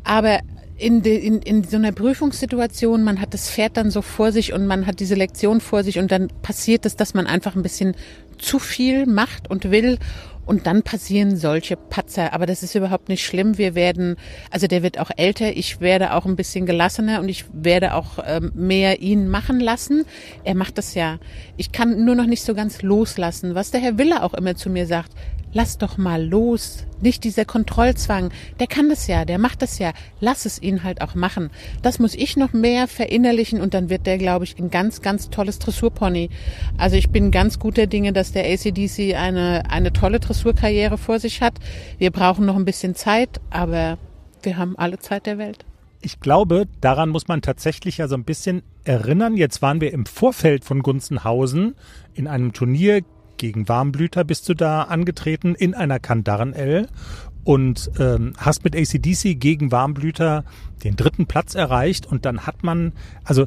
Aber 0.04 0.40
in, 0.76 1.02
de, 1.02 1.18
in, 1.18 1.42
in 1.42 1.64
so 1.64 1.76
einer 1.76 1.90
Prüfungssituation, 1.90 3.02
man 3.02 3.20
hat 3.20 3.34
das 3.34 3.50
Pferd 3.50 3.76
dann 3.76 3.90
so 3.90 4.00
vor 4.00 4.30
sich 4.30 4.52
und 4.52 4.66
man 4.66 4.86
hat 4.86 5.00
diese 5.00 5.16
Lektion 5.16 5.60
vor 5.60 5.82
sich 5.82 5.98
und 5.98 6.12
dann 6.12 6.28
passiert 6.42 6.86
es, 6.86 6.94
dass 6.94 7.14
man 7.14 7.26
einfach 7.26 7.56
ein 7.56 7.62
bisschen 7.62 7.96
zu 8.38 8.60
viel 8.60 9.06
macht 9.06 9.50
und 9.50 9.72
will 9.72 9.98
und 10.48 10.66
dann 10.66 10.82
passieren 10.82 11.36
solche 11.36 11.76
Patzer. 11.76 12.32
Aber 12.32 12.46
das 12.46 12.62
ist 12.62 12.74
überhaupt 12.74 13.10
nicht 13.10 13.22
schlimm. 13.22 13.58
Wir 13.58 13.74
werden, 13.74 14.16
also 14.50 14.66
der 14.66 14.82
wird 14.82 14.98
auch 14.98 15.10
älter. 15.14 15.54
Ich 15.54 15.82
werde 15.82 16.14
auch 16.14 16.24
ein 16.24 16.36
bisschen 16.36 16.64
gelassener 16.64 17.20
und 17.20 17.28
ich 17.28 17.44
werde 17.52 17.92
auch 17.92 18.18
ähm, 18.24 18.52
mehr 18.54 19.00
ihn 19.02 19.28
machen 19.28 19.60
lassen. 19.60 20.06
Er 20.44 20.54
macht 20.54 20.78
das 20.78 20.94
ja. 20.94 21.18
Ich 21.58 21.70
kann 21.70 22.02
nur 22.02 22.14
noch 22.14 22.24
nicht 22.24 22.42
so 22.42 22.54
ganz 22.54 22.80
loslassen. 22.80 23.54
Was 23.54 23.72
der 23.72 23.82
Herr 23.82 23.98
Wille 23.98 24.22
auch 24.22 24.32
immer 24.32 24.56
zu 24.56 24.70
mir 24.70 24.86
sagt. 24.86 25.12
Lass 25.52 25.78
doch 25.78 25.98
mal 25.98 26.24
los. 26.24 26.84
Nicht 27.00 27.24
dieser 27.24 27.44
Kontrollzwang. 27.44 28.30
Der 28.58 28.66
kann 28.66 28.88
das 28.88 29.06
ja, 29.06 29.24
der 29.24 29.38
macht 29.38 29.62
das 29.62 29.78
ja. 29.78 29.92
Lass 30.20 30.46
es 30.46 30.60
ihn 30.60 30.82
halt 30.82 31.00
auch 31.00 31.14
machen. 31.14 31.50
Das 31.82 31.98
muss 31.98 32.14
ich 32.14 32.36
noch 32.36 32.52
mehr 32.52 32.88
verinnerlichen 32.88 33.60
und 33.60 33.74
dann 33.74 33.88
wird 33.88 34.06
der, 34.06 34.18
glaube 34.18 34.44
ich, 34.44 34.58
ein 34.58 34.70
ganz, 34.70 35.00
ganz 35.00 35.30
tolles 35.30 35.58
Dressurpony. 35.58 36.30
Also 36.76 36.96
ich 36.96 37.10
bin 37.10 37.30
ganz 37.30 37.58
guter 37.58 37.86
Dinge, 37.86 38.12
dass 38.12 38.32
der 38.32 38.44
ACDC 38.44 39.14
eine, 39.14 39.70
eine 39.70 39.92
tolle 39.92 40.20
Dressurkarriere 40.20 40.98
vor 40.98 41.20
sich 41.20 41.40
hat. 41.40 41.54
Wir 41.98 42.10
brauchen 42.10 42.46
noch 42.46 42.56
ein 42.56 42.64
bisschen 42.64 42.94
Zeit, 42.94 43.40
aber 43.50 43.98
wir 44.42 44.56
haben 44.56 44.76
alle 44.76 44.98
Zeit 44.98 45.26
der 45.26 45.38
Welt. 45.38 45.64
Ich 46.00 46.20
glaube, 46.20 46.66
daran 46.80 47.08
muss 47.08 47.26
man 47.26 47.42
tatsächlich 47.42 47.98
ja 47.98 48.06
so 48.06 48.14
ein 48.14 48.24
bisschen 48.24 48.62
erinnern. 48.84 49.36
Jetzt 49.36 49.62
waren 49.62 49.80
wir 49.80 49.92
im 49.92 50.06
Vorfeld 50.06 50.64
von 50.64 50.82
Gunzenhausen 50.82 51.74
in 52.14 52.28
einem 52.28 52.52
Turnier 52.52 53.02
gegen 53.38 53.68
Warmblüter 53.68 54.24
bist 54.24 54.48
du 54.48 54.54
da 54.54 54.82
angetreten 54.82 55.54
in 55.54 55.74
einer 55.74 55.98
Kandaren-L 55.98 56.88
und 57.44 57.90
ähm, 57.98 58.34
hast 58.36 58.64
mit 58.64 58.76
ACDC 58.76 59.40
gegen 59.40 59.72
Warmblüter 59.72 60.44
den 60.84 60.96
dritten 60.96 61.26
Platz 61.26 61.54
erreicht 61.54 62.06
und 62.06 62.24
dann 62.26 62.46
hat 62.46 62.62
man, 62.62 62.92
also 63.24 63.46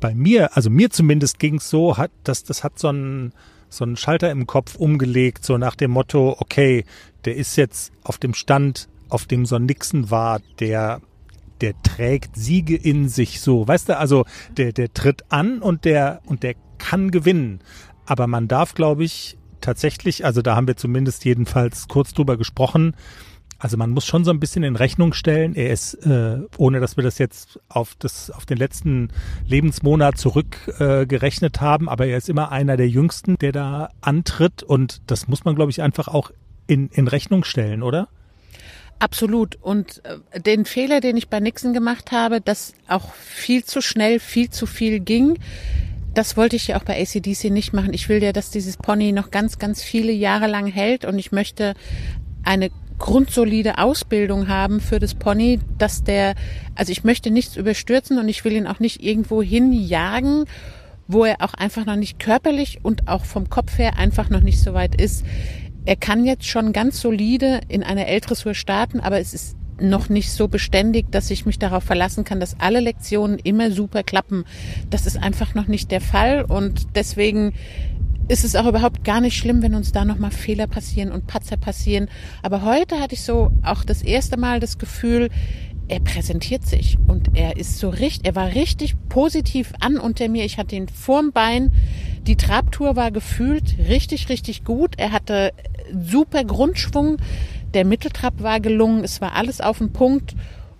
bei 0.00 0.14
mir, 0.14 0.56
also 0.56 0.68
mir 0.68 0.90
zumindest 0.90 1.38
ging 1.38 1.56
es 1.56 1.70
so, 1.70 1.96
hat, 1.96 2.10
das, 2.24 2.44
das 2.44 2.62
hat 2.62 2.78
so 2.78 2.88
einen, 2.88 3.32
so 3.70 3.96
Schalter 3.96 4.30
im 4.30 4.46
Kopf 4.46 4.76
umgelegt, 4.76 5.44
so 5.44 5.58
nach 5.58 5.74
dem 5.74 5.92
Motto, 5.92 6.36
okay, 6.38 6.84
der 7.24 7.36
ist 7.36 7.56
jetzt 7.56 7.92
auf 8.02 8.18
dem 8.18 8.34
Stand, 8.34 8.88
auf 9.08 9.24
dem 9.26 9.46
so 9.46 9.58
Nixon 9.58 10.10
war, 10.10 10.40
der 10.60 11.00
der 11.60 11.80
trägt 11.82 12.36
Siege 12.36 12.76
in 12.76 13.08
sich 13.08 13.40
so, 13.40 13.66
weißt 13.66 13.88
du, 13.88 13.98
also 13.98 14.26
der 14.56 14.72
der 14.72 14.92
tritt 14.92 15.24
an 15.30 15.60
und 15.60 15.84
der 15.84 16.20
und 16.26 16.42
der 16.42 16.54
kann 16.78 17.10
gewinnen. 17.10 17.60
Aber 18.06 18.26
man 18.26 18.48
darf, 18.48 18.74
glaube 18.74 19.04
ich, 19.04 19.36
tatsächlich, 19.60 20.24
also 20.24 20.42
da 20.42 20.56
haben 20.56 20.66
wir 20.66 20.76
zumindest 20.76 21.24
jedenfalls 21.24 21.88
kurz 21.88 22.12
drüber 22.12 22.36
gesprochen, 22.36 22.94
also 23.58 23.78
man 23.78 23.90
muss 23.90 24.04
schon 24.04 24.24
so 24.24 24.30
ein 24.30 24.40
bisschen 24.40 24.62
in 24.62 24.76
Rechnung 24.76 25.14
stellen. 25.14 25.54
Er 25.54 25.70
ist, 25.70 25.94
äh, 26.04 26.38
ohne 26.58 26.80
dass 26.80 26.98
wir 26.98 27.04
das 27.04 27.16
jetzt 27.18 27.60
auf 27.68 27.94
das 27.98 28.30
auf 28.30 28.44
den 28.44 28.58
letzten 28.58 29.08
Lebensmonat 29.46 30.18
zurückgerechnet 30.18 31.56
äh, 31.56 31.60
haben, 31.60 31.88
aber 31.88 32.06
er 32.06 32.18
ist 32.18 32.28
immer 32.28 32.52
einer 32.52 32.76
der 32.76 32.88
Jüngsten, 32.88 33.36
der 33.38 33.52
da 33.52 33.88
antritt 34.02 34.62
und 34.62 35.00
das 35.06 35.28
muss 35.28 35.44
man, 35.46 35.54
glaube 35.54 35.70
ich, 35.70 35.80
einfach 35.80 36.08
auch 36.08 36.30
in, 36.66 36.88
in 36.88 37.08
Rechnung 37.08 37.42
stellen, 37.42 37.82
oder? 37.82 38.08
Absolut. 38.98 39.56
Und 39.62 40.02
äh, 40.04 40.40
den 40.40 40.66
Fehler, 40.66 41.00
den 41.00 41.16
ich 41.16 41.28
bei 41.28 41.40
Nixon 41.40 41.72
gemacht 41.72 42.12
habe, 42.12 42.40
dass 42.40 42.74
auch 42.88 43.14
viel 43.14 43.64
zu 43.64 43.80
schnell, 43.80 44.20
viel 44.20 44.50
zu 44.50 44.66
viel 44.66 45.00
ging, 45.00 45.38
das 46.14 46.36
wollte 46.36 46.56
ich 46.56 46.68
ja 46.68 46.78
auch 46.78 46.84
bei 46.84 47.00
ACDC 47.00 47.50
nicht 47.50 47.72
machen. 47.72 47.92
Ich 47.92 48.08
will 48.08 48.22
ja, 48.22 48.32
dass 48.32 48.50
dieses 48.50 48.76
Pony 48.76 49.12
noch 49.12 49.30
ganz, 49.30 49.58
ganz 49.58 49.82
viele 49.82 50.12
Jahre 50.12 50.46
lang 50.46 50.66
hält 50.66 51.04
und 51.04 51.18
ich 51.18 51.32
möchte 51.32 51.74
eine 52.44 52.70
grundsolide 52.98 53.78
Ausbildung 53.78 54.48
haben 54.48 54.80
für 54.80 55.00
das 55.00 55.14
Pony, 55.14 55.58
dass 55.78 56.04
der, 56.04 56.34
also 56.74 56.92
ich 56.92 57.04
möchte 57.04 57.30
nichts 57.30 57.56
überstürzen 57.56 58.18
und 58.18 58.28
ich 58.28 58.44
will 58.44 58.52
ihn 58.52 58.66
auch 58.66 58.78
nicht 58.78 59.02
irgendwo 59.02 59.42
hinjagen, 59.42 60.44
wo 61.08 61.24
er 61.24 61.42
auch 61.42 61.54
einfach 61.54 61.84
noch 61.84 61.96
nicht 61.96 62.18
körperlich 62.18 62.78
und 62.82 63.08
auch 63.08 63.24
vom 63.24 63.50
Kopf 63.50 63.78
her 63.78 63.98
einfach 63.98 64.30
noch 64.30 64.40
nicht 64.40 64.60
so 64.60 64.74
weit 64.74 65.00
ist. 65.00 65.24
Er 65.84 65.96
kann 65.96 66.24
jetzt 66.24 66.46
schon 66.46 66.72
ganz 66.72 67.00
solide 67.00 67.60
in 67.68 67.82
einer 67.82 68.06
L-Dressur 68.06 68.54
starten, 68.54 69.00
aber 69.00 69.18
es 69.18 69.34
ist 69.34 69.56
noch 69.80 70.08
nicht 70.08 70.30
so 70.30 70.48
beständig, 70.48 71.10
dass 71.10 71.30
ich 71.30 71.46
mich 71.46 71.58
darauf 71.58 71.84
verlassen 71.84 72.24
kann, 72.24 72.40
dass 72.40 72.60
alle 72.60 72.80
Lektionen 72.80 73.38
immer 73.38 73.70
super 73.70 74.02
klappen. 74.02 74.44
Das 74.90 75.06
ist 75.06 75.16
einfach 75.16 75.54
noch 75.54 75.66
nicht 75.66 75.90
der 75.90 76.00
Fall 76.00 76.44
und 76.44 76.88
deswegen 76.94 77.54
ist 78.28 78.44
es 78.44 78.56
auch 78.56 78.66
überhaupt 78.66 79.04
gar 79.04 79.20
nicht 79.20 79.36
schlimm, 79.36 79.62
wenn 79.62 79.74
uns 79.74 79.92
da 79.92 80.04
nochmal 80.04 80.30
Fehler 80.30 80.66
passieren 80.66 81.12
und 81.12 81.26
Patzer 81.26 81.56
passieren. 81.56 82.08
Aber 82.42 82.62
heute 82.62 83.00
hatte 83.00 83.14
ich 83.14 83.22
so 83.22 83.50
auch 83.62 83.84
das 83.84 84.02
erste 84.02 84.38
Mal 84.38 84.60
das 84.60 84.78
Gefühl, 84.78 85.28
er 85.88 86.00
präsentiert 86.00 86.64
sich 86.64 86.96
und 87.06 87.36
er 87.36 87.58
ist 87.58 87.78
so 87.78 87.90
richtig, 87.90 88.24
er 88.24 88.34
war 88.34 88.54
richtig 88.54 88.94
positiv 89.10 89.72
an 89.80 89.98
unter 89.98 90.28
mir. 90.28 90.44
Ich 90.44 90.56
hatte 90.56 90.76
ihn 90.76 90.88
vorm 90.88 91.32
Bein. 91.32 91.72
Die 92.26 92.36
Trabtour 92.36 92.96
war 92.96 93.10
gefühlt 93.10 93.76
richtig, 93.78 94.30
richtig 94.30 94.64
gut. 94.64 94.94
Er 94.96 95.12
hatte 95.12 95.52
super 95.92 96.44
Grundschwung. 96.44 97.18
Der 97.74 97.84
Mitteltrab 97.84 98.42
war 98.42 98.60
gelungen, 98.60 99.04
es 99.04 99.20
war 99.20 99.34
alles 99.34 99.60
auf 99.60 99.78
den 99.78 99.92
Punkt. 99.92 100.34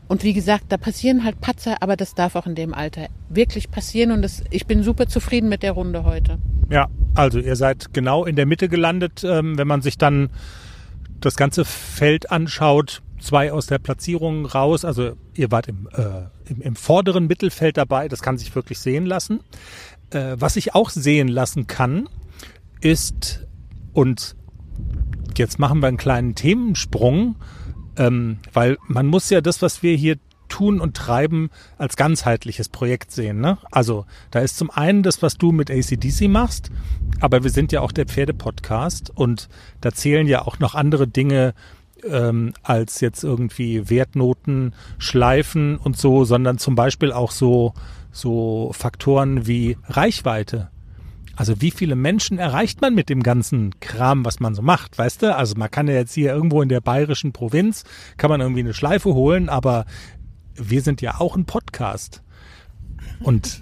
Und 0.07 0.23
wie 0.23 0.33
gesagt, 0.33 0.67
da 0.69 0.77
passieren 0.77 1.25
halt 1.25 1.41
Patzer, 1.41 1.83
aber 1.83 1.97
das 1.97 2.15
darf 2.15 2.37
auch 2.37 2.47
in 2.47 2.55
dem 2.55 2.73
Alter 2.73 3.09
wirklich 3.29 3.71
passieren. 3.71 4.13
Und 4.13 4.23
das, 4.23 4.45
ich 4.51 4.67
bin 4.67 4.83
super 4.83 5.07
zufrieden 5.07 5.49
mit 5.49 5.63
der 5.63 5.73
Runde 5.73 6.05
heute. 6.05 6.39
Ja, 6.71 6.89
also 7.15 7.39
ihr 7.39 7.57
seid 7.57 7.93
genau 7.93 8.25
in 8.25 8.37
der 8.37 8.47
Mitte 8.47 8.69
gelandet. 8.69 9.25
Ähm, 9.25 9.59
wenn 9.59 9.67
man 9.67 9.83
sich 9.83 9.99
dann 9.99 10.31
das 11.21 11.37
ganze 11.37 11.65
Feld 11.65 12.31
anschaut, 12.31 13.03
zwei 13.19 13.51
aus 13.51 13.67
der 13.67 13.79
Platzierung 13.79 14.47
raus. 14.47 14.85
Also 14.85 15.15
ihr 15.35 15.51
wart 15.51 15.69
im, 15.69 15.89
äh, 15.93 16.51
im, 16.51 16.61
im 16.61 16.77
vorderen 16.77 17.27
Mittelfeld 17.27 17.77
dabei. 17.77 18.09
Das 18.09 18.23
kann 18.23 18.39
sich 18.39 18.55
wirklich 18.55 18.79
sehen 18.79 19.07
lassen. 19.07 19.41
Äh, 20.11 20.37
was 20.39 20.55
sich 20.55 20.75
auch 20.75 20.91
sehen 20.91 21.29
lassen 21.29 21.67
kann, 21.67 22.09
ist, 22.81 23.47
und 23.95 24.37
jetzt 25.37 25.59
machen 25.59 25.81
wir 25.81 25.89
einen 25.89 25.97
kleinen 25.97 26.35
Themensprung, 26.35 27.37
ähm, 27.97 28.39
weil 28.53 28.79
man 28.87 29.07
muss 29.07 29.31
ja 29.31 29.41
das, 29.41 29.63
was 29.63 29.83
wir 29.83 29.97
hier 29.97 30.17
tun 30.49 30.81
und 30.81 30.97
treiben, 30.97 31.51
als 31.79 31.97
ganzheitliches 31.97 32.69
Projekt 32.69 33.11
sehen. 33.11 33.41
Ne? 33.41 33.59
Also 33.71 34.07
da 34.31 34.41
ist 34.41 34.57
zum 34.57 34.71
einen 34.71 35.03
das, 35.03 35.23
was 35.23 35.37
du 35.37 35.53
mit 35.53 35.71
ACDC 35.71 36.29
machst, 36.29 36.71
aber 37.21 37.43
wir 37.43 37.51
sind 37.51 37.73
ja 37.73 37.81
auch 37.81 37.93
der 37.93 38.07
Pferdepodcast 38.07 39.11
und 39.15 39.49
da 39.81 39.93
zählen 39.93 40.27
ja 40.27 40.43
auch 40.43 40.59
noch 40.59 40.75
andere 40.75 41.09
Dinge 41.09 41.55
ähm, 42.09 42.53
als 42.63 43.01
jetzt 43.01 43.25
irgendwie 43.25 43.89
Wertnoten, 43.89 44.75
Schleifen 44.99 45.77
und 45.77 45.97
so, 45.97 46.25
sondern 46.25 46.59
zum 46.59 46.75
Beispiel 46.75 47.13
auch 47.13 47.31
so 47.31 47.75
so 48.13 48.71
Faktoren 48.73 49.47
wie 49.47 49.77
Reichweite. 49.89 50.71
Also 51.37 51.61
wie 51.61 51.71
viele 51.71 51.97
Menschen 51.97 52.39
erreicht 52.39 52.81
man 52.81 52.95
mit 52.95 53.09
dem 53.09 53.23
ganzen 53.23 53.79
Kram, 53.81 54.25
was 54.25 54.41
man 54.41 54.55
so 54.55 54.63
macht, 54.63 54.99
weißt 54.99 55.23
du? 55.23 55.35
Also 55.35 55.55
man 55.57 55.71
kann 55.71 55.89
ja 55.89 55.95
jetzt 55.95 56.15
hier 56.15 56.33
irgendwo 56.33 56.63
in 56.63 56.69
der 56.69 56.81
bayerischen 56.81 57.33
Provinz, 57.33 57.85
kann 58.17 58.31
man 58.31 58.41
irgendwie 58.41 58.61
eine 58.61 58.75
Schleife 58.75 59.15
holen, 59.15 59.49
aber 59.49 59.85
wir 60.55 60.83
sind 60.83 61.01
ja 61.01 61.21
auch 61.21 61.37
ein 61.37 61.45
Podcast. 61.45 62.23
Und 63.21 63.61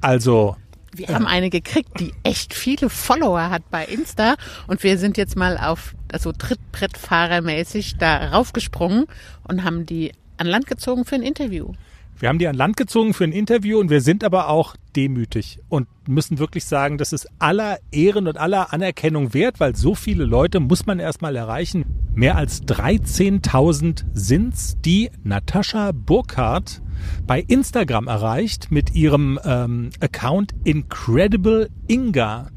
also 0.00 0.56
wir 0.94 1.08
haben 1.08 1.26
eine 1.26 1.50
gekriegt, 1.50 2.00
die 2.00 2.12
echt 2.22 2.54
viele 2.54 2.90
Follower 2.90 3.50
hat 3.50 3.70
bei 3.70 3.84
Insta 3.84 4.36
und 4.66 4.82
wir 4.82 4.98
sind 4.98 5.16
jetzt 5.16 5.36
mal 5.36 5.58
auf 5.58 5.94
also 6.12 6.32
Trittbrettfahrermäßig 6.32 7.98
da 7.98 8.30
raufgesprungen 8.30 9.06
und 9.44 9.64
haben 9.64 9.86
die 9.86 10.12
an 10.38 10.46
Land 10.46 10.66
gezogen 10.66 11.04
für 11.04 11.16
ein 11.16 11.22
Interview. 11.22 11.72
Wir 12.20 12.28
haben 12.28 12.40
die 12.40 12.48
an 12.48 12.56
Land 12.56 12.76
gezogen 12.76 13.14
für 13.14 13.22
ein 13.22 13.32
Interview 13.32 13.78
und 13.78 13.90
wir 13.90 14.00
sind 14.00 14.24
aber 14.24 14.48
auch 14.48 14.74
demütig 14.96 15.60
und 15.68 15.86
müssen 16.08 16.40
wirklich 16.40 16.64
sagen, 16.64 16.98
das 16.98 17.12
ist 17.12 17.28
aller 17.38 17.78
Ehren 17.92 18.26
und 18.26 18.38
aller 18.38 18.72
Anerkennung 18.72 19.34
wert, 19.34 19.60
weil 19.60 19.76
so 19.76 19.94
viele 19.94 20.24
Leute 20.24 20.58
muss 20.58 20.84
man 20.84 20.98
erstmal 20.98 21.36
erreichen. 21.36 21.84
Mehr 22.14 22.36
als 22.36 22.62
13.000 22.64 24.04
sind's, 24.14 24.78
die 24.84 25.10
Natascha 25.22 25.92
Burkhardt 25.92 26.82
bei 27.24 27.40
Instagram 27.40 28.08
erreicht 28.08 28.72
mit 28.72 28.96
ihrem 28.96 29.38
ähm, 29.44 29.90
Account 30.00 30.54
Incredible 30.64 31.70
Inga. 31.86 32.50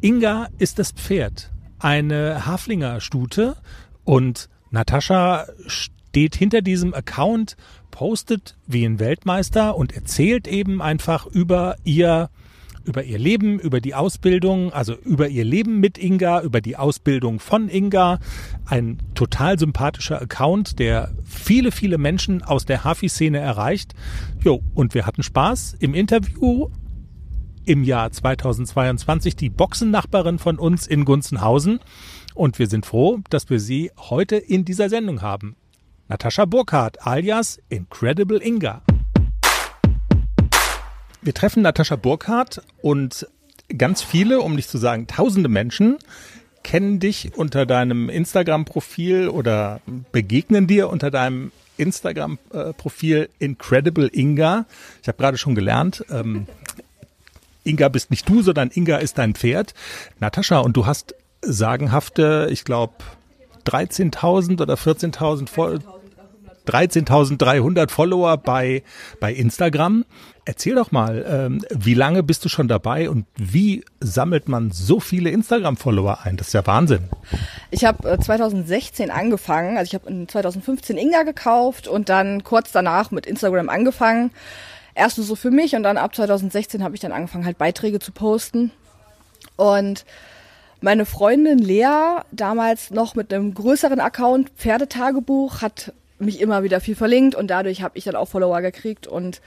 Inga 0.00 0.48
ist 0.56 0.78
das 0.78 0.92
Pferd, 0.92 1.52
eine 1.78 2.46
Haflinger 2.46 3.02
Stute 3.02 3.58
und 4.04 4.48
Natascha 4.70 5.44
steht 5.66 6.36
hinter 6.36 6.62
diesem 6.62 6.94
Account 6.94 7.56
postet 7.98 8.54
wie 8.68 8.84
ein 8.84 9.00
Weltmeister 9.00 9.74
und 9.74 9.92
erzählt 9.92 10.46
eben 10.46 10.80
einfach 10.80 11.26
über 11.26 11.74
ihr 11.82 12.30
über 12.84 13.02
ihr 13.02 13.18
Leben, 13.18 13.58
über 13.58 13.80
die 13.80 13.96
Ausbildung, 13.96 14.72
also 14.72 14.94
über 14.94 15.26
ihr 15.26 15.44
Leben 15.44 15.80
mit 15.80 15.98
Inga, 15.98 16.42
über 16.42 16.60
die 16.60 16.76
Ausbildung 16.76 17.40
von 17.40 17.68
Inga. 17.68 18.20
Ein 18.66 18.98
total 19.16 19.58
sympathischer 19.58 20.22
Account, 20.22 20.78
der 20.78 21.10
viele, 21.24 21.72
viele 21.72 21.98
Menschen 21.98 22.44
aus 22.44 22.66
der 22.66 22.84
Hafi-Szene 22.84 23.38
erreicht. 23.38 23.94
Jo, 24.44 24.62
und 24.76 24.94
wir 24.94 25.04
hatten 25.04 25.24
Spaß 25.24 25.74
im 25.80 25.92
Interview 25.92 26.68
im 27.64 27.82
Jahr 27.82 28.12
2022 28.12 29.34
die 29.34 29.50
Boxennachbarin 29.50 30.38
von 30.38 30.60
uns 30.60 30.86
in 30.86 31.04
Gunzenhausen. 31.04 31.80
Und 32.36 32.60
wir 32.60 32.68
sind 32.68 32.86
froh, 32.86 33.18
dass 33.28 33.50
wir 33.50 33.58
sie 33.58 33.90
heute 33.98 34.36
in 34.36 34.64
dieser 34.64 34.88
Sendung 34.88 35.20
haben. 35.20 35.56
Natascha 36.10 36.46
Burkhardt 36.46 37.06
alias 37.06 37.60
Incredible 37.68 38.42
Inga. 38.42 38.80
Wir 41.20 41.34
treffen 41.34 41.62
Natascha 41.62 41.96
Burkhardt 41.96 42.62
und 42.80 43.26
ganz 43.76 44.00
viele, 44.00 44.40
um 44.40 44.54
nicht 44.54 44.70
zu 44.70 44.78
sagen 44.78 45.06
tausende 45.06 45.50
Menschen, 45.50 45.98
kennen 46.62 46.98
dich 46.98 47.36
unter 47.36 47.66
deinem 47.66 48.08
Instagram-Profil 48.08 49.28
oder 49.28 49.82
begegnen 50.10 50.66
dir 50.66 50.88
unter 50.88 51.10
deinem 51.10 51.52
Instagram-Profil 51.76 53.28
Incredible 53.38 54.08
Inga. 54.10 54.64
Ich 55.02 55.08
habe 55.08 55.18
gerade 55.18 55.36
schon 55.36 55.54
gelernt, 55.54 56.06
ähm, 56.10 56.46
Inga 57.64 57.88
bist 57.90 58.10
nicht 58.10 58.26
du, 58.26 58.40
sondern 58.40 58.70
Inga 58.72 58.96
ist 58.96 59.18
dein 59.18 59.34
Pferd. 59.34 59.74
Natascha, 60.20 60.60
und 60.60 60.74
du 60.74 60.86
hast 60.86 61.14
sagenhafte, 61.42 62.48
ich 62.50 62.64
glaube, 62.64 62.94
13.000 63.66 64.62
oder 64.62 64.74
14.000 64.74 65.50
Follower. 65.50 65.97
13.300 66.68 67.90
Follower 67.90 68.36
bei, 68.36 68.82
bei 69.20 69.32
Instagram. 69.32 70.04
Erzähl 70.44 70.74
doch 70.74 70.92
mal, 70.92 71.24
ähm, 71.28 71.64
wie 71.70 71.94
lange 71.94 72.22
bist 72.22 72.44
du 72.44 72.48
schon 72.48 72.68
dabei 72.68 73.10
und 73.10 73.26
wie 73.36 73.84
sammelt 74.00 74.48
man 74.48 74.70
so 74.70 75.00
viele 75.00 75.30
Instagram-Follower 75.30 76.20
ein? 76.24 76.36
Das 76.36 76.48
ist 76.48 76.52
ja 76.54 76.66
Wahnsinn. 76.66 77.08
Ich 77.70 77.84
habe 77.84 78.10
äh, 78.10 78.18
2016 78.18 79.10
angefangen, 79.10 79.76
also 79.76 79.88
ich 79.88 79.94
habe 79.94 80.08
in 80.08 80.28
2015 80.28 80.96
Inga 80.96 81.24
gekauft 81.24 81.88
und 81.88 82.08
dann 82.08 82.44
kurz 82.44 82.72
danach 82.72 83.10
mit 83.10 83.26
Instagram 83.26 83.68
angefangen. 83.68 84.30
Erst 84.94 85.18
nur 85.18 85.26
so 85.26 85.36
für 85.36 85.50
mich 85.50 85.76
und 85.76 85.82
dann 85.82 85.96
ab 85.96 86.14
2016 86.14 86.82
habe 86.82 86.94
ich 86.94 87.00
dann 87.00 87.12
angefangen, 87.12 87.44
halt 87.44 87.58
Beiträge 87.58 87.98
zu 87.98 88.12
posten. 88.12 88.72
Und 89.56 90.04
meine 90.80 91.06
Freundin 91.06 91.58
Lea, 91.58 92.20
damals 92.30 92.90
noch 92.90 93.14
mit 93.14 93.32
einem 93.32 93.52
größeren 93.52 94.00
Account, 94.00 94.50
Pferdetagebuch, 94.56 95.60
hat 95.60 95.92
mich 96.18 96.40
immer 96.40 96.62
wieder 96.62 96.80
viel 96.80 96.96
verlinkt 96.96 97.34
und 97.34 97.48
dadurch 97.48 97.82
habe 97.82 97.96
ich 97.98 98.04
dann 98.04 98.16
auch 98.16 98.28
Follower 98.28 98.60
gekriegt 98.60 99.06
und 99.06 99.40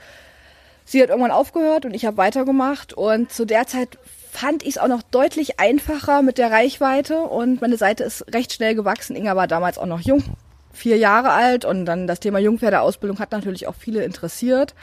sie 0.84 1.02
hat 1.02 1.10
irgendwann 1.10 1.30
aufgehört 1.30 1.84
und 1.84 1.94
ich 1.94 2.04
habe 2.04 2.16
weitergemacht 2.16 2.92
und 2.92 3.32
zu 3.32 3.44
der 3.44 3.66
Zeit 3.66 3.98
fand 4.30 4.62
ich 4.62 4.70
es 4.70 4.78
auch 4.78 4.88
noch 4.88 5.02
deutlich 5.02 5.60
einfacher 5.60 6.22
mit 6.22 6.38
der 6.38 6.50
Reichweite 6.50 7.20
und 7.20 7.60
meine 7.60 7.76
Seite 7.76 8.04
ist 8.04 8.32
recht 8.34 8.52
schnell 8.52 8.74
gewachsen. 8.74 9.14
Inga 9.14 9.36
war 9.36 9.46
damals 9.46 9.76
auch 9.76 9.86
noch 9.86 10.00
jung, 10.00 10.24
vier 10.72 10.96
Jahre 10.96 11.30
alt 11.30 11.64
und 11.64 11.84
dann 11.84 12.06
das 12.06 12.20
Thema 12.20 12.38
Jungpferdeausbildung 12.38 13.18
hat 13.18 13.32
natürlich 13.32 13.66
auch 13.66 13.74
viele 13.74 14.02
interessiert. 14.04 14.74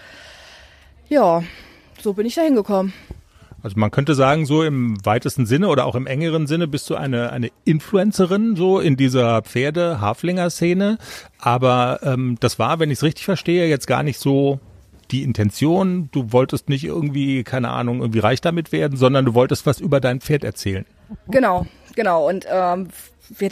Ja, 1.09 1.43
so 1.99 2.13
bin 2.13 2.27
ich 2.27 2.35
da 2.35 2.41
hingekommen. 2.43 2.93
Also 3.63 3.79
man 3.79 3.91
könnte 3.91 4.15
sagen, 4.15 4.45
so 4.45 4.63
im 4.63 5.03
weitesten 5.05 5.45
Sinne 5.45 5.67
oder 5.67 5.85
auch 5.85 5.95
im 5.95 6.07
engeren 6.07 6.47
Sinne 6.47 6.67
bist 6.67 6.89
du 6.89 6.95
eine, 6.95 7.31
eine 7.31 7.49
Influencerin 7.65 8.55
so 8.55 8.79
in 8.79 8.97
dieser 8.97 9.41
Pferde-Haflinger-Szene. 9.41 10.97
Aber 11.39 11.99
ähm, 12.03 12.37
das 12.39 12.59
war, 12.59 12.79
wenn 12.79 12.91
ich 12.91 12.99
es 12.99 13.03
richtig 13.03 13.25
verstehe, 13.25 13.67
jetzt 13.67 13.87
gar 13.87 14.03
nicht 14.03 14.19
so 14.19 14.59
die 15.11 15.23
Intention. 15.23 16.09
Du 16.11 16.31
wolltest 16.31 16.69
nicht 16.69 16.83
irgendwie, 16.83 17.43
keine 17.43 17.69
Ahnung, 17.69 18.01
irgendwie 18.01 18.19
reich 18.19 18.41
damit 18.41 18.71
werden, 18.71 18.97
sondern 18.97 19.25
du 19.25 19.33
wolltest 19.33 19.65
was 19.65 19.79
über 19.79 19.99
dein 19.99 20.21
Pferd 20.21 20.43
erzählen. 20.43 20.85
Genau, 21.27 21.65
genau. 21.95 22.27
Und 22.27 22.45
ähm, 22.49 22.89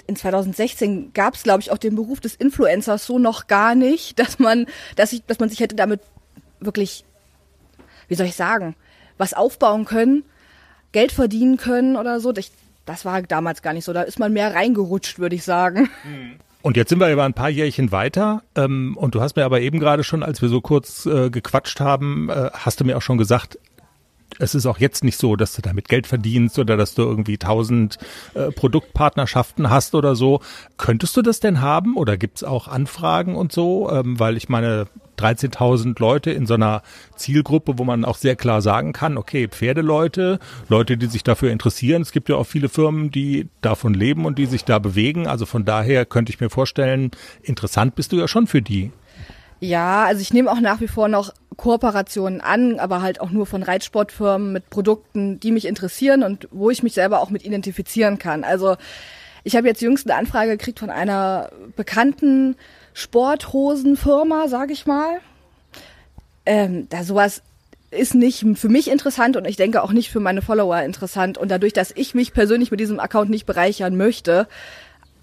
in 0.08 0.16
2016 0.16 1.14
gab 1.14 1.36
es, 1.36 1.44
glaube 1.44 1.62
ich, 1.62 1.72
auch 1.72 1.78
den 1.78 1.96
Beruf 1.96 2.20
des 2.20 2.36
Influencers 2.36 3.06
so 3.06 3.20
noch 3.20 3.48
gar 3.48 3.76
nicht, 3.76 4.20
dass 4.20 4.40
man, 4.40 4.66
dass 4.96 5.14
ich, 5.14 5.24
dass 5.26 5.40
man 5.40 5.50
sich 5.50 5.60
hätte 5.60 5.76
damit 5.76 6.02
wirklich, 6.60 7.06
wie 8.08 8.16
soll 8.16 8.28
ich 8.28 8.36
sagen, 8.36 8.76
was 9.18 9.34
aufbauen 9.34 9.86
können, 9.86 10.24
Geld 10.92 11.12
verdienen 11.12 11.58
können 11.58 11.96
oder 11.96 12.20
so. 12.20 12.32
Das, 12.32 12.52
das 12.86 13.06
war 13.06 13.22
damals 13.22 13.62
gar 13.62 13.74
nicht 13.74 13.86
so. 13.86 13.94
Da 13.94 14.02
ist 14.04 14.20
man 14.20 14.34
mehr 14.34 14.54
reingerutscht, 14.54 15.20
würde 15.20 15.36
ich 15.36 15.44
sagen. 15.44 15.90
Und 16.62 16.76
jetzt 16.76 16.90
sind 16.90 17.00
wir 17.00 17.12
über 17.12 17.24
ein 17.24 17.34
paar 17.34 17.50
Jährchen 17.50 17.92
weiter. 17.92 18.44
Ähm, 18.56 18.98
und 18.98 19.16
du 19.16 19.22
hast 19.22 19.36
mir 19.36 19.46
aber 19.46 19.62
eben 19.62 19.80
gerade 19.80 20.04
schon, 20.04 20.24
als 20.24 20.42
wir 20.42 20.50
so 20.50 20.62
kurz 20.62 21.06
äh, 21.06 21.30
gequatscht 21.30 21.80
haben, 21.80 22.30
äh, 22.30 22.50
hast 22.54 22.80
du 22.80 22.84
mir 22.84 22.98
auch 22.98 23.02
schon 23.02 23.18
gesagt, 23.18 23.60
es 24.40 24.56
ist 24.56 24.66
auch 24.66 24.78
jetzt 24.78 25.04
nicht 25.04 25.18
so, 25.18 25.36
dass 25.36 25.54
du 25.54 25.62
damit 25.62 25.88
Geld 25.88 26.08
verdienst 26.08 26.60
oder 26.60 26.78
dass 26.78 26.94
du 26.94 27.04
irgendwie 27.04 27.38
tausend 27.38 27.98
äh, 28.34 28.52
Produktpartnerschaften 28.52 29.70
hast 29.70 29.96
oder 29.96 30.16
so. 30.16 30.42
Könntest 30.78 31.18
du 31.18 31.22
das 31.22 31.40
denn 31.40 31.62
haben 31.62 31.96
oder 31.96 32.18
gibt's 32.18 32.44
auch 32.44 32.68
Anfragen 32.68 33.36
und 33.36 33.52
so? 33.52 33.90
Ähm, 33.92 34.20
weil 34.20 34.38
ich 34.38 34.50
meine, 34.50 34.88
13.000 35.18 36.00
Leute 36.00 36.32
in 36.32 36.46
so 36.46 36.54
einer 36.54 36.84
Zielgruppe, 37.16 37.78
wo 37.78 37.84
man 37.84 38.06
auch 38.06 38.18
sehr 38.18 38.36
klar 38.36 38.62
sagen 38.62 38.94
kann, 38.94 39.18
okay, 39.18 39.48
Pferdeleute, 39.48 40.40
Leute, 40.70 40.98
die 40.98 41.08
sich 41.08 41.24
dafür 41.24 41.52
interessieren. 41.52 42.04
Es 42.04 42.12
gibt 42.12 42.30
ja 42.30 42.36
auch 42.36 42.46
viele 42.46 42.70
Firmen, 42.70 43.10
die 43.10 43.50
davon 43.62 43.96
leben 43.96 44.26
und 44.26 44.38
die 44.38 44.46
sich 44.46 44.64
da 44.64 44.78
bewegen. 44.78 45.26
Also 45.26 45.48
von 45.48 45.66
daher 45.66 46.06
könnte 46.06 46.32
ich 46.32 46.40
mir 46.40 46.52
vorstellen, 46.52 47.12
interessant 47.42 47.96
bist 47.96 48.12
du 48.12 48.18
ja 48.18 48.28
schon 48.28 48.46
für 48.46 48.62
die. 48.62 48.92
Ja, 49.60 50.06
also 50.06 50.22
ich 50.22 50.34
nehme 50.34 50.52
auch 50.52 50.60
nach 50.60 50.82
wie 50.82 50.88
vor 50.88 51.08
noch 51.08 51.34
Kooperationen 51.56 52.42
an, 52.42 52.80
aber 52.80 53.02
halt 53.02 53.20
auch 53.20 53.32
nur 53.32 53.46
von 53.46 53.64
Reitsportfirmen 53.64 54.54
mit 54.54 54.70
Produkten, 54.70 55.40
die 55.40 55.52
mich 55.52 55.66
interessieren 55.66 56.24
und 56.24 56.48
wo 56.52 56.70
ich 56.70 56.84
mich 56.84 56.94
selber 56.94 57.20
auch 57.20 57.32
mit 57.32 57.44
identifizieren 57.44 58.20
kann. 58.20 58.44
Also 58.44 58.78
ich 59.44 59.56
habe 59.56 59.68
jetzt 59.68 59.82
jüngst 59.82 60.10
eine 60.10 60.20
Anfrage 60.20 60.52
gekriegt 60.52 60.80
von 60.80 60.90
einer 60.90 61.50
bekannten 61.76 62.56
Sporthosenfirma, 62.94 64.48
sage 64.48 64.74
ich 64.74 64.86
mal. 64.86 65.20
Ähm, 66.46 66.88
da 66.90 67.04
sowas 67.04 67.42
ist 67.90 68.14
nicht 68.14 68.46
für 68.56 68.70
mich 68.70 68.90
interessant 68.90 69.38
und 69.38 69.46
ich 69.46 69.56
denke 69.56 69.82
auch 69.82 69.94
nicht 69.94 70.10
für 70.10 70.20
meine 70.20 70.42
Follower 70.42 70.82
interessant. 70.82 71.38
Und 71.38 71.50
dadurch, 71.50 71.74
dass 71.74 71.92
ich 71.96 72.14
mich 72.14 72.34
persönlich 72.34 72.72
mit 72.72 72.80
diesem 72.80 73.00
Account 73.00 73.30
nicht 73.30 73.46
bereichern 73.46 73.96
möchte, 73.96 74.48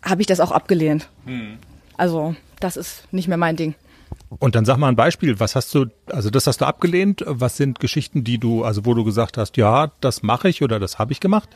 habe 0.03 0.23
ich 0.23 0.27
das 0.27 0.41
auch 0.41 0.53
abgelehnt. 0.53 1.09
Hm. 1.27 1.59
Also 1.97 2.35
das 2.61 2.77
ist 2.77 3.13
nicht 3.13 3.29
mehr 3.29 3.37
mein 3.37 3.57
Ding. 3.57 3.75
Und 4.29 4.55
dann 4.55 4.65
sag 4.65 4.79
mal 4.79 4.89
ein 4.89 4.97
Beispiel, 4.97 5.39
was 5.39 5.55
hast 5.55 5.75
du, 5.75 5.87
also 6.07 6.29
das 6.31 6.47
hast 6.47 6.61
du 6.61 6.65
abgelehnt, 6.65 7.25
was 7.27 7.57
sind 7.57 7.79
Geschichten, 7.79 8.25
die 8.25 8.39
du, 8.39 8.65
also 8.65 8.85
wo 8.85 8.95
du 8.95 9.05
gesagt 9.05 9.39
hast, 9.39 9.57
ja, 9.57 9.93
das 10.01 10.23
mache 10.23 10.49
ich 10.49 10.63
oder 10.63 10.81
das 10.81 10.99
habe 10.99 11.13
ich 11.13 11.21
gemacht? 11.21 11.49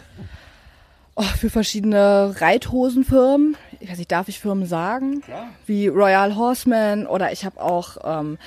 oh, 1.19 1.23
für 1.23 1.51
verschiedene 1.51 2.35
Reithosenfirmen. 2.39 3.57
Ich 3.81 3.91
weiß 3.91 3.99
nicht, 3.99 4.13
darf 4.13 4.29
ich 4.29 4.39
Firmen 4.39 4.67
sagen? 4.67 5.21
Klar. 5.23 5.49
Wie 5.67 5.89
Royal 5.89 6.37
Horseman 6.37 7.07
oder 7.07 7.33
ich 7.33 7.45
habe 7.45 7.61
auch 7.61 7.97
ähm, 8.05 8.39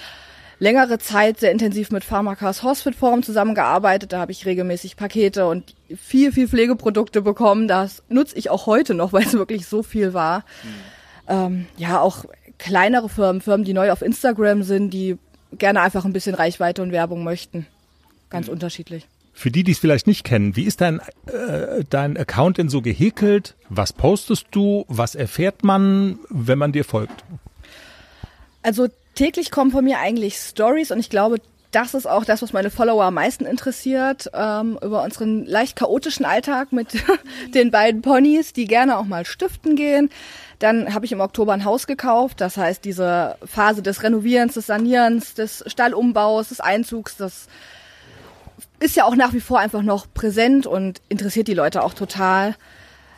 längere 0.58 0.98
Zeit 0.98 1.40
sehr 1.40 1.52
intensiv 1.52 1.92
mit 1.92 2.06
Pharmakas 2.06 2.64
Horsefit 2.64 2.96
Forum 2.96 3.24
zusammengearbeitet. 3.24 4.14
Da 4.14 4.20
habe 4.20 4.32
ich 4.32 4.46
regelmäßig 4.46 4.96
Pakete 4.96 5.48
und 5.48 5.76
viel, 5.98 6.32
viel 6.32 6.48
Pflegeprodukte 6.48 7.22
bekommen. 7.22 7.68
Das 7.68 8.04
nutze 8.08 8.38
ich 8.38 8.50
auch 8.50 8.68
heute 8.68 8.94
noch, 8.94 9.12
weil 9.14 9.24
es 9.24 9.34
wirklich 9.34 9.68
so 9.68 9.84
viel 9.84 10.14
war. 10.14 10.40
Mhm. 10.64 10.70
Ähm, 11.28 11.66
ja, 11.78 12.00
auch 12.00 12.24
kleinere 12.62 13.10
Firmen, 13.10 13.42
Firmen, 13.42 13.66
die 13.66 13.74
neu 13.74 13.92
auf 13.92 14.02
Instagram 14.02 14.64
sind, 14.64 14.92
die 14.92 15.18
gerne 15.58 15.82
einfach 15.82 16.06
ein 16.06 16.14
bisschen 16.14 16.36
Reichweite 16.36 16.82
und 16.82 16.92
Werbung 16.92 17.24
möchten. 17.24 17.66
Ganz 18.30 18.48
mhm. 18.48 18.54
unterschiedlich. 18.54 19.08
Für 19.34 19.50
die, 19.50 19.64
die 19.64 19.72
es 19.72 19.80
vielleicht 19.80 20.08
nicht 20.08 20.24
kennen, 20.24 20.56
wie 20.56 20.64
ist 20.64 20.82
dein, 20.82 21.00
äh, 21.26 21.84
dein 21.90 22.18
Account 22.18 22.58
denn 22.58 22.70
so 22.70 22.82
gehäkelt? 22.82 23.56
Was 23.70 23.94
postest 23.94 24.48
du? 24.52 24.86
Was 24.88 25.16
erfährt 25.16 25.64
man, 25.64 26.20
wenn 26.30 26.60
man 26.60 26.72
dir 26.72 26.86
folgt? 26.86 27.24
Also 28.62 28.88
täglich 29.16 29.50
kommen 29.52 29.72
von 29.72 29.84
mir 29.84 30.00
eigentlich 30.00 30.36
Stories 30.36 30.92
und 30.92 31.00
ich 31.00 31.10
glaube, 31.10 31.38
das 31.72 31.94
ist 31.94 32.06
auch 32.06 32.26
das, 32.26 32.42
was 32.42 32.54
meine 32.54 32.70
Follower 32.70 33.06
am 33.06 33.14
meisten 33.14 33.46
interessiert, 33.46 34.30
ähm, 34.34 34.78
über 34.82 35.04
unseren 35.04 35.46
leicht 35.46 35.78
chaotischen 35.78 36.26
Alltag 36.26 36.74
mit 36.74 36.90
den 37.56 37.72
beiden 37.72 38.02
Ponys, 38.02 38.54
die 38.54 38.66
gerne 38.66 38.98
auch 38.98 39.06
mal 39.06 39.26
stiften 39.26 39.76
gehen. 39.76 40.10
Dann 40.62 40.94
habe 40.94 41.06
ich 41.06 41.12
im 41.12 41.22
Oktober 41.22 41.54
ein 41.54 41.66
Haus 41.66 41.88
gekauft, 41.88 42.40
das 42.40 42.56
heißt 42.56 42.86
diese 42.86 43.36
Phase 43.44 43.82
des 43.82 44.04
Renovierens, 44.04 44.54
des 44.54 44.68
Sanierens, 44.68 45.34
des 45.34 45.64
Stallumbaus, 45.66 46.50
des 46.50 46.60
Einzugs, 46.60 47.18
das 47.18 47.48
ist 48.80 48.96
ja 48.96 49.06
auch 49.06 49.16
nach 49.16 49.34
wie 49.34 49.40
vor 49.40 49.58
einfach 49.58 49.82
noch 49.82 50.06
präsent 50.14 50.68
und 50.68 51.02
interessiert 51.10 51.48
die 51.48 51.56
Leute 51.56 51.82
auch 51.82 51.96
total. 51.96 52.56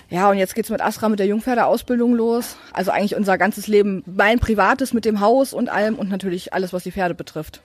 Ja, 0.09 0.29
und 0.29 0.37
jetzt 0.37 0.55
geht's 0.55 0.69
mit 0.69 0.79
Astra 0.79 1.09
mit 1.09 1.19
der 1.19 1.27
Jungpferdeausbildung 1.27 2.13
los. 2.13 2.55
Also 2.71 2.91
eigentlich 2.91 3.15
unser 3.17 3.37
ganzes 3.37 3.67
Leben, 3.67 4.03
mein 4.05 4.39
privates 4.39 4.93
mit 4.93 5.03
dem 5.03 5.19
Haus 5.19 5.51
und 5.51 5.67
allem 5.67 5.95
und 5.95 6.09
natürlich 6.09 6.53
alles, 6.53 6.71
was 6.71 6.83
die 6.83 6.91
Pferde 6.93 7.13
betrifft. 7.13 7.61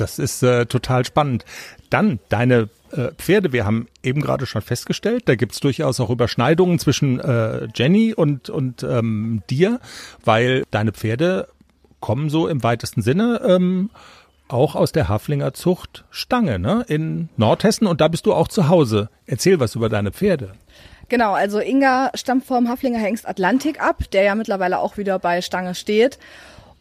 Das 0.00 0.18
ist 0.18 0.42
äh, 0.42 0.66
total 0.66 1.04
spannend. 1.04 1.44
Dann 1.90 2.18
deine 2.28 2.68
äh, 2.92 3.12
Pferde. 3.16 3.52
Wir 3.52 3.66
haben 3.66 3.88
eben 4.02 4.20
gerade 4.20 4.46
schon 4.46 4.62
festgestellt, 4.62 5.24
da 5.26 5.34
gibt's 5.34 5.60
durchaus 5.60 6.00
auch 6.00 6.10
Überschneidungen 6.10 6.78
zwischen 6.78 7.20
äh, 7.20 7.68
Jenny 7.74 8.14
und, 8.14 8.50
und 8.50 8.82
ähm, 8.82 9.42
dir, 9.50 9.80
weil 10.24 10.64
deine 10.70 10.92
Pferde 10.92 11.48
kommen 12.00 12.30
so 12.30 12.48
im 12.48 12.62
weitesten 12.62 13.02
Sinne 13.02 13.40
ähm, 13.44 13.90
auch 14.48 14.74
aus 14.74 14.92
der 14.92 15.08
Haflinger 15.08 15.52
Zucht 15.52 16.04
Stange, 16.10 16.58
ne? 16.58 16.84
In 16.88 17.28
Nordhessen 17.36 17.86
und 17.86 18.00
da 18.00 18.08
bist 18.08 18.24
du 18.24 18.32
auch 18.32 18.48
zu 18.48 18.68
Hause. 18.68 19.10
Erzähl 19.26 19.60
was 19.60 19.74
über 19.74 19.88
deine 19.88 20.10
Pferde. 20.10 20.52
Genau, 21.10 21.32
also 21.32 21.58
Inga 21.58 22.10
stammt 22.14 22.44
vom 22.44 22.68
Haflinger 22.68 22.98
Hengst 22.98 23.26
Atlantik 23.26 23.80
ab, 23.80 24.04
der 24.12 24.22
ja 24.22 24.34
mittlerweile 24.34 24.78
auch 24.78 24.96
wieder 24.96 25.18
bei 25.18 25.40
Stange 25.42 25.74
steht. 25.74 26.18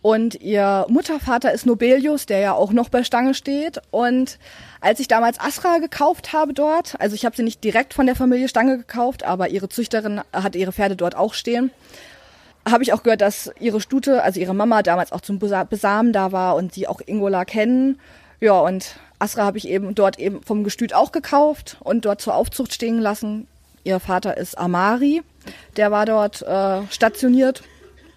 Und 0.02 0.36
ihr 0.36 0.86
Muttervater 0.90 1.52
ist 1.52 1.66
Nobelius, 1.66 2.26
der 2.26 2.40
ja 2.40 2.54
auch 2.54 2.72
noch 2.72 2.90
bei 2.90 3.04
Stange 3.04 3.34
steht. 3.34 3.82
Und 3.92 4.38
als 4.80 5.00
ich 5.00 5.08
damals 5.08 5.40
Asra 5.40 5.80
gekauft 5.80 6.34
habe 6.34 6.54
dort, 6.54 6.96
also 7.00 7.16
ich 7.16 7.26
habe 7.26 7.36
sie 7.36 7.44
nicht 7.44 7.64
direkt 7.64 7.94
von 7.94 8.06
der 8.06 8.16
Familie 8.16 8.48
Stange 8.48 8.78
gekauft, 8.78 9.24
aber 9.24 9.50
ihre 9.50 9.70
Züchterin 9.70 10.22
hat 10.32 10.56
ihre 10.56 10.72
Pferde 10.72 10.96
dort 10.96 11.16
auch 11.16 11.34
stehen 11.34 11.72
habe 12.72 12.84
ich 12.84 12.94
auch 12.94 13.04
gehört, 13.04 13.22
dass 13.22 13.52
ihre 13.60 13.82
Stute, 13.82 14.24
also 14.24 14.40
ihre 14.40 14.54
Mama 14.54 14.84
damals 14.84 15.12
auch 15.12 15.22
zum 15.22 15.40
Besamen 15.40 16.14
da 16.14 16.32
war 16.32 16.56
und 16.56 16.74
sie 16.74 16.88
auch 16.88 17.02
Ingola 17.06 17.46
kennen. 17.46 18.00
Ja, 18.40 18.60
und 18.60 18.98
Asra 19.20 19.46
habe 19.46 19.58
ich 19.58 19.68
eben 19.68 19.96
dort 19.96 20.20
eben 20.20 20.42
vom 20.44 20.64
Gestüt 20.64 20.94
auch 20.94 21.12
gekauft 21.12 21.78
und 21.80 22.06
dort 22.06 22.22
zur 22.22 22.36
Aufzucht 22.36 22.74
stehen 22.74 23.00
lassen. 23.00 23.48
Ihr 23.84 24.00
Vater 24.00 24.38
ist 24.38 24.58
Amari, 24.58 25.24
der 25.78 25.92
war 25.92 26.06
dort 26.06 26.42
äh, 26.42 26.82
stationiert 26.90 27.64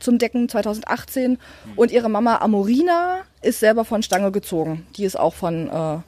zum 0.00 0.18
Decken 0.18 0.48
2018 0.48 1.38
und 1.76 1.90
ihre 1.90 2.08
Mama 2.08 2.38
Amorina 2.38 3.20
ist 3.42 3.60
selber 3.60 3.84
von 3.84 4.02
Stange 4.02 4.32
gezogen. 4.32 4.86
Die 4.96 5.04
ist 5.04 5.18
auch 5.18 5.34
von 5.34 5.68
äh, 5.68 5.98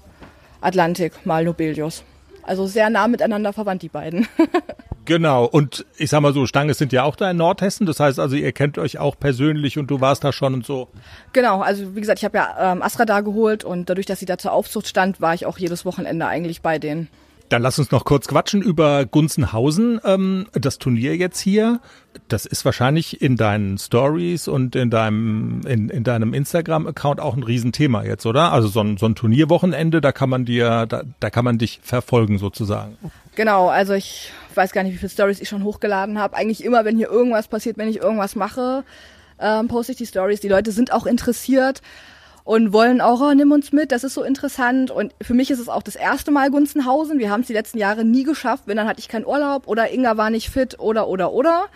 Atlantik, 0.60 1.24
mal 1.24 1.44
Nobelius. 1.44 2.04
Also 2.42 2.66
sehr 2.66 2.90
nah 2.90 3.06
miteinander 3.06 3.52
verwandt, 3.52 3.82
die 3.82 3.88
beiden. 3.88 4.26
Genau, 5.04 5.44
und 5.46 5.84
ich 5.96 6.10
sag 6.10 6.20
mal 6.20 6.32
so, 6.32 6.46
Stange 6.46 6.74
sind 6.74 6.92
ja 6.92 7.02
auch 7.02 7.16
da 7.16 7.30
in 7.32 7.36
Nordhessen, 7.36 7.86
das 7.86 7.98
heißt 7.98 8.20
also, 8.20 8.36
ihr 8.36 8.52
kennt 8.52 8.78
euch 8.78 8.98
auch 8.98 9.18
persönlich 9.18 9.76
und 9.76 9.90
du 9.90 10.00
warst 10.00 10.22
da 10.22 10.32
schon 10.32 10.54
und 10.54 10.64
so. 10.64 10.88
Genau, 11.32 11.60
also 11.60 11.96
wie 11.96 12.00
gesagt, 12.00 12.20
ich 12.20 12.24
habe 12.24 12.38
ja 12.38 12.72
ähm, 12.72 12.82
Astra 12.82 13.04
da 13.04 13.20
geholt 13.20 13.64
und 13.64 13.90
dadurch, 13.90 14.06
dass 14.06 14.20
sie 14.20 14.26
da 14.26 14.38
zur 14.38 14.52
Aufzucht 14.52 14.86
stand, 14.86 15.20
war 15.20 15.34
ich 15.34 15.44
auch 15.44 15.58
jedes 15.58 15.84
Wochenende 15.84 16.26
eigentlich 16.26 16.62
bei 16.62 16.78
denen. 16.78 17.08
Dann 17.52 17.60
lass 17.60 17.78
uns 17.78 17.90
noch 17.90 18.06
kurz 18.06 18.28
quatschen 18.28 18.62
über 18.62 19.04
Gunzenhausen. 19.04 20.00
Ähm, 20.06 20.46
das 20.52 20.78
Turnier 20.78 21.16
jetzt 21.16 21.38
hier, 21.38 21.80
das 22.28 22.46
ist 22.46 22.64
wahrscheinlich 22.64 23.20
in 23.20 23.36
deinen 23.36 23.76
Stories 23.76 24.48
und 24.48 24.74
in 24.74 24.88
deinem, 24.88 25.60
in, 25.66 25.90
in 25.90 26.02
deinem 26.02 26.32
Instagram-Account 26.32 27.20
auch 27.20 27.36
ein 27.36 27.42
Riesenthema 27.42 28.04
jetzt, 28.04 28.24
oder? 28.24 28.52
Also 28.52 28.68
so 28.68 28.80
ein, 28.80 28.96
so 28.96 29.04
ein 29.04 29.16
Turnierwochenende, 29.16 30.00
da 30.00 30.12
kann 30.12 30.30
man 30.30 30.46
dir, 30.46 30.86
da, 30.86 31.02
da 31.20 31.28
kann 31.28 31.44
man 31.44 31.58
dich 31.58 31.80
verfolgen 31.82 32.38
sozusagen. 32.38 32.96
Genau, 33.36 33.68
also 33.68 33.92
ich 33.92 34.32
weiß 34.54 34.72
gar 34.72 34.82
nicht, 34.82 34.94
wie 34.94 34.98
viele 34.98 35.10
Stories 35.10 35.38
ich 35.38 35.50
schon 35.50 35.62
hochgeladen 35.62 36.18
habe. 36.18 36.34
Eigentlich 36.38 36.64
immer, 36.64 36.86
wenn 36.86 36.96
hier 36.96 37.10
irgendwas 37.10 37.48
passiert, 37.48 37.76
wenn 37.76 37.88
ich 37.88 37.98
irgendwas 37.98 38.34
mache, 38.34 38.82
ähm, 39.38 39.68
poste 39.68 39.92
ich 39.92 39.98
die 39.98 40.06
Stories. 40.06 40.40
Die 40.40 40.48
Leute 40.48 40.72
sind 40.72 40.90
auch 40.90 41.04
interessiert 41.04 41.82
und 42.44 42.72
wollen 42.72 43.00
auch, 43.00 43.20
oh, 43.20 43.32
nimm 43.34 43.52
uns 43.52 43.72
mit, 43.72 43.92
das 43.92 44.04
ist 44.04 44.14
so 44.14 44.22
interessant. 44.22 44.90
Und 44.90 45.14
für 45.22 45.34
mich 45.34 45.50
ist 45.50 45.60
es 45.60 45.68
auch 45.68 45.82
das 45.82 45.96
erste 45.96 46.30
Mal 46.30 46.50
Gunzenhausen. 46.50 47.18
Wir 47.18 47.30
haben 47.30 47.42
es 47.42 47.46
die 47.46 47.52
letzten 47.52 47.78
Jahre 47.78 48.04
nie 48.04 48.24
geschafft. 48.24 48.64
Wenn, 48.66 48.76
dann 48.76 48.88
hatte 48.88 49.00
ich 49.00 49.08
keinen 49.08 49.26
Urlaub 49.26 49.68
oder 49.68 49.92
Inga 49.92 50.16
war 50.16 50.30
nicht 50.30 50.50
fit 50.50 50.78
oder, 50.80 51.08
oder, 51.08 51.32
oder. 51.32 51.66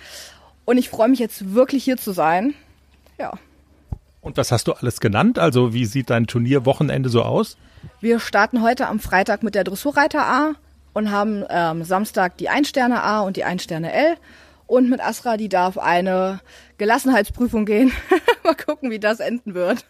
Und 0.65 0.79
ich 0.79 0.89
freue 0.89 1.09
mich 1.09 1.21
jetzt 1.21 1.55
wirklich 1.55 1.85
hier 1.85 1.97
zu 1.97 2.13
sein. 2.13 2.55
Ja. 3.19 3.35
Und 4.21 4.37
was 4.37 4.51
hast 4.51 4.67
du 4.67 4.73
alles 4.73 4.99
genannt? 4.99 5.39
Also 5.39 5.73
wie 5.73 5.87
sieht 5.87 6.11
dein 6.11 6.27
Turnierwochenende 6.27 7.09
so 7.09 7.23
aus? 7.23 7.57
Wir 8.01 8.19
starten 8.19 8.63
heute 8.63 8.89
am 8.89 8.99
Freitag 8.99 9.45
mit 9.45 9.55
der 9.55 9.63
Dressurreiter 9.63 10.27
A 10.27 10.53
und 10.95 11.13
haben 11.13 11.45
ähm, 11.49 11.85
Samstag 11.85 12.37
die 12.39 12.49
Einsterne 12.49 13.03
A 13.05 13.21
und 13.21 13.37
die 13.37 13.45
Einsterne 13.45 13.93
L. 13.93 14.17
Und 14.67 14.91
mit 14.91 15.01
Asra, 15.01 15.37
die 15.37 15.49
darf 15.49 15.79
eine 15.79 16.41
Gelassenheitsprüfung 16.79 17.67
gehen. 17.67 17.93
mal 18.43 18.57
gucken, 18.57 18.91
wie 18.91 18.99
das 18.99 19.21
enden 19.21 19.55
wird. 19.55 19.85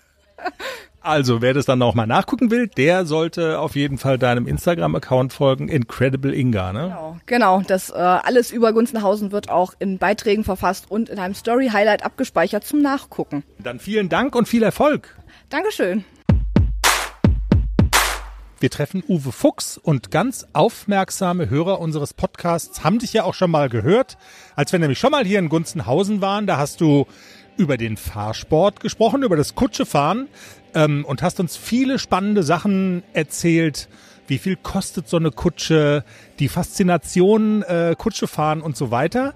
Also, 1.07 1.41
wer 1.41 1.55
das 1.55 1.67
dann 1.67 1.79
noch 1.79 1.95
mal 1.95 2.09
nachgucken 2.09 2.51
will, 2.51 2.67
der 2.67 3.07
sollte 3.07 3.61
auf 3.61 3.77
jeden 3.77 3.97
Fall 3.97 4.19
deinem 4.19 4.49
Instagram-Account 4.49 5.33
folgen, 5.33 5.69
Incredible 5.69 6.35
Inga, 6.35 6.73
ne? 6.73 6.81
Genau, 6.81 7.17
genau. 7.27 7.63
Das 7.65 7.91
äh, 7.91 7.95
alles 7.95 8.51
über 8.51 8.73
Gunzenhausen 8.73 9.31
wird 9.31 9.49
auch 9.49 9.75
in 9.79 9.99
Beiträgen 9.99 10.43
verfasst 10.43 10.91
und 10.91 11.09
in 11.09 11.21
einem 11.21 11.35
Story-Highlight 11.35 12.05
abgespeichert 12.05 12.65
zum 12.65 12.83
Nachgucken. 12.83 13.45
Dann 13.61 13.79
vielen 13.79 14.09
Dank 14.09 14.35
und 14.35 14.49
viel 14.49 14.65
Erfolg. 14.65 15.17
Dankeschön. 15.49 16.05
Wir 18.59 18.71
treffen 18.71 19.05
Uwe 19.07 19.31
Fuchs 19.33 19.79
und 19.79 20.11
ganz 20.11 20.47
aufmerksame 20.55 21.51
Hörer 21.51 21.79
unseres 21.79 22.15
Podcasts 22.15 22.83
haben 22.83 22.99
dich 22.99 23.13
ja 23.13 23.23
auch 23.23 23.35
schon 23.35 23.51
mal 23.51 23.69
gehört. 23.69 24.17
Als 24.57 24.73
wir 24.73 24.79
nämlich 24.79 24.99
schon 24.99 25.11
mal 25.13 25.25
hier 25.25 25.39
in 25.39 25.51
Gunzenhausen 25.51 26.21
waren, 26.21 26.49
da 26.49 26.57
hast 26.57 26.81
du 26.81 27.07
über 27.57 27.77
den 27.77 27.97
Fahrsport 27.97 28.81
gesprochen, 28.81 29.23
über 29.23 29.37
das 29.37 29.55
Kutschefahren 29.55 30.29
ähm, 30.75 31.05
und 31.05 31.23
hast 31.23 31.41
uns 31.41 31.57
viele 31.57 31.99
spannende 31.99 32.43
Sachen 32.43 33.03
erzählt. 33.13 33.89
Wie 34.29 34.39
viel 34.39 34.57
kostet 34.57 35.09
so 35.09 35.17
eine 35.17 35.31
Kutsche, 35.31 36.05
die 36.39 36.49
Faszination 36.49 37.63
äh, 37.63 37.95
Kutschefahren 37.97 38.61
und 38.61 38.77
so 38.77 38.91
weiter. 38.91 39.35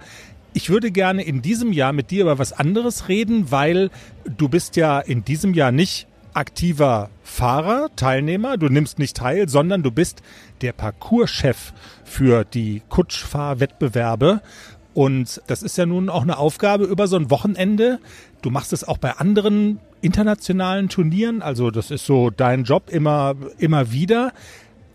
Ich 0.52 0.68
würde 0.68 0.90
gerne 0.90 1.22
in 1.22 1.42
diesem 1.42 1.72
Jahr 1.72 1.92
mit 1.92 2.10
dir 2.10 2.22
über 2.22 2.38
was 2.38 2.52
anderes 2.52 3.08
reden, 3.08 3.52
weil 3.52 3.90
du 4.24 4.48
bist 4.48 4.74
ja 4.76 4.98
in 4.98 5.24
diesem 5.24 5.54
Jahr 5.54 5.70
nicht 5.70 6.08
aktiver 6.34 7.10
Fahrer, 7.22 7.88
Teilnehmer, 7.96 8.56
du 8.56 8.68
nimmst 8.68 8.98
nicht 8.98 9.16
teil, 9.16 9.48
sondern 9.48 9.82
du 9.82 9.90
bist 9.90 10.22
der 10.60 10.72
Parcourschef 10.72 11.72
für 12.04 12.44
die 12.44 12.82
Kutschfahrwettbewerbe 12.88 14.40
und 14.94 15.40
das 15.46 15.62
ist 15.62 15.78
ja 15.78 15.86
nun 15.86 16.08
auch 16.08 16.22
eine 16.22 16.38
Aufgabe 16.38 16.84
über 16.84 17.06
so 17.06 17.16
ein 17.16 17.30
Wochenende. 17.30 18.00
Du 18.42 18.50
machst 18.50 18.72
es 18.72 18.86
auch 18.86 18.98
bei 18.98 19.12
anderen 19.12 19.78
internationalen 20.00 20.88
Turnieren. 20.88 21.42
Also 21.42 21.70
das 21.70 21.90
ist 21.90 22.06
so 22.06 22.30
dein 22.30 22.64
Job 22.64 22.90
immer, 22.90 23.34
immer 23.58 23.92
wieder. 23.92 24.32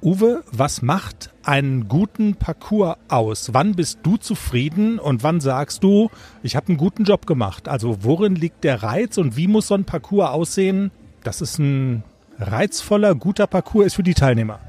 Uwe, 0.01 0.43
was 0.51 0.81
macht 0.81 1.31
einen 1.43 1.87
guten 1.87 2.35
Parcours 2.35 2.97
aus? 3.07 3.53
Wann 3.53 3.73
bist 3.73 3.99
du 4.03 4.17
zufrieden 4.17 4.99
und 4.99 5.23
wann 5.23 5.39
sagst 5.39 5.83
du, 5.83 6.11
ich 6.43 6.55
habe 6.55 6.67
einen 6.67 6.77
guten 6.77 7.05
Job 7.05 7.25
gemacht? 7.25 7.67
Also 7.67 8.03
worin 8.03 8.35
liegt 8.35 8.63
der 8.63 8.83
Reiz 8.83 9.17
und 9.17 9.37
wie 9.37 9.47
muss 9.47 9.67
so 9.67 9.75
ein 9.75 9.85
Parcours 9.85 10.29
aussehen, 10.29 10.91
dass 11.23 11.41
es 11.41 11.57
ein 11.57 12.03
reizvoller, 12.37 13.15
guter 13.15 13.47
Parcours 13.47 13.87
ist 13.87 13.95
für 13.95 14.03
die 14.03 14.13
Teilnehmer? 14.13 14.59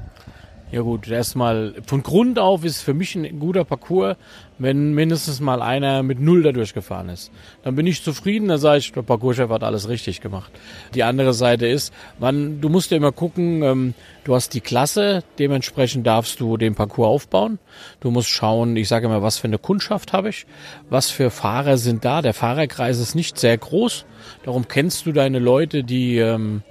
Ja 0.69 0.81
gut, 0.81 1.07
erstmal 1.07 1.75
von 1.85 2.03
Grund 2.03 2.39
auf 2.39 2.65
ist 2.65 2.81
für 2.81 2.93
mich 2.93 3.15
ein 3.15 3.39
guter 3.39 3.63
Parcours, 3.63 4.17
wenn 4.57 4.93
mindestens 4.93 5.39
mal 5.39 5.61
einer 5.61 6.03
mit 6.03 6.19
Null 6.19 6.43
da 6.43 6.51
durchgefahren 6.51 7.07
ist. 7.07 7.31
Dann 7.63 7.75
bin 7.75 7.87
ich 7.87 8.03
zufrieden, 8.03 8.49
dann 8.49 8.57
sage 8.57 8.79
ich, 8.79 8.91
der 8.91 9.01
Parcourschef 9.01 9.49
hat 9.49 9.63
alles 9.63 9.87
richtig 9.87 10.19
gemacht. 10.19 10.51
Die 10.93 11.03
andere 11.03 11.33
Seite 11.33 11.67
ist, 11.67 11.93
man, 12.19 12.59
du 12.59 12.67
musst 12.67 12.91
ja 12.91 12.97
immer 12.97 13.13
gucken, 13.13 13.63
ähm, 13.63 13.93
du 14.25 14.35
hast 14.35 14.53
die 14.55 14.59
Klasse, 14.59 15.23
dementsprechend 15.39 16.05
darfst 16.05 16.41
du 16.41 16.57
den 16.57 16.75
Parcours 16.75 17.07
aufbauen. 17.07 17.59
Du 18.01 18.11
musst 18.11 18.27
schauen, 18.27 18.75
ich 18.75 18.89
sage 18.89 19.05
immer, 19.05 19.21
was 19.21 19.37
für 19.37 19.47
eine 19.47 19.59
Kundschaft 19.59 20.11
habe 20.11 20.27
ich, 20.27 20.47
was 20.89 21.09
für 21.09 21.29
Fahrer 21.29 21.77
sind 21.77 22.03
da. 22.03 22.21
Der 22.21 22.33
Fahrerkreis 22.33 22.99
ist 22.99 23.15
nicht 23.15 23.39
sehr 23.39 23.57
groß, 23.57 24.03
darum 24.43 24.67
kennst 24.67 25.05
du 25.05 25.13
deine 25.13 25.39
Leute, 25.39 25.85
die, 25.85 26.17
ähm, 26.17 26.61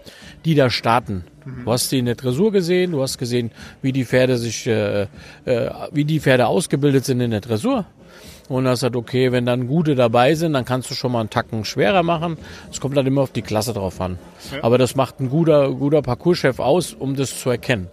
die 0.47 0.55
da 0.55 0.71
starten. 0.71 1.25
Du 1.65 1.73
hast 1.73 1.91
sie 1.91 1.99
in 1.99 2.07
der 2.07 2.15
Dressur 2.15 2.51
gesehen, 2.51 2.93
du 2.93 3.03
hast 3.03 3.19
gesehen, 3.19 3.51
wie 3.83 3.93
die 3.93 4.05
Pferde 4.05 4.37
sich, 4.37 4.67
äh, 4.67 5.03
äh, 5.03 5.71
wie 5.93 6.05
die 6.05 6.21
Pferde 6.21 6.47
ausgebildet 6.47 7.05
sind 7.05 7.21
in 7.21 7.31
der 7.31 7.41
Dressur. 7.41 7.85
Und 8.49 8.67
hast 8.67 8.81
gesagt, 8.81 8.97
okay, 8.97 9.33
wenn 9.33 9.45
dann 9.45 9.67
gute 9.67 9.97
dabei 9.97 10.35
sind, 10.35 10.53
dann 10.53 10.65
kannst 10.65 10.91
du 10.91 10.95
schon 10.95 11.11
mal 11.13 11.21
einen 11.21 11.31
Tacken 11.31 11.65
schwerer 11.65 12.05
machen. 12.05 12.37
Es 12.71 12.81
kommt 12.81 12.97
dann 12.97 13.07
immer 13.07 13.23
auf 13.23 13.33
die 13.33 13.43
Klasse 13.43 13.73
drauf 13.73 14.01
an. 14.01 14.19
Ja. 14.53 14.63
Aber 14.63 14.79
das 14.79 14.95
macht 14.95 15.21
ein 15.21 15.31
guter, 15.31 15.73
guter 15.73 16.03
Parcourschef 16.03 16.61
aus, 16.61 16.95
um 16.95 17.17
das 17.17 17.39
zu 17.39 17.51
erkennen. 17.51 17.89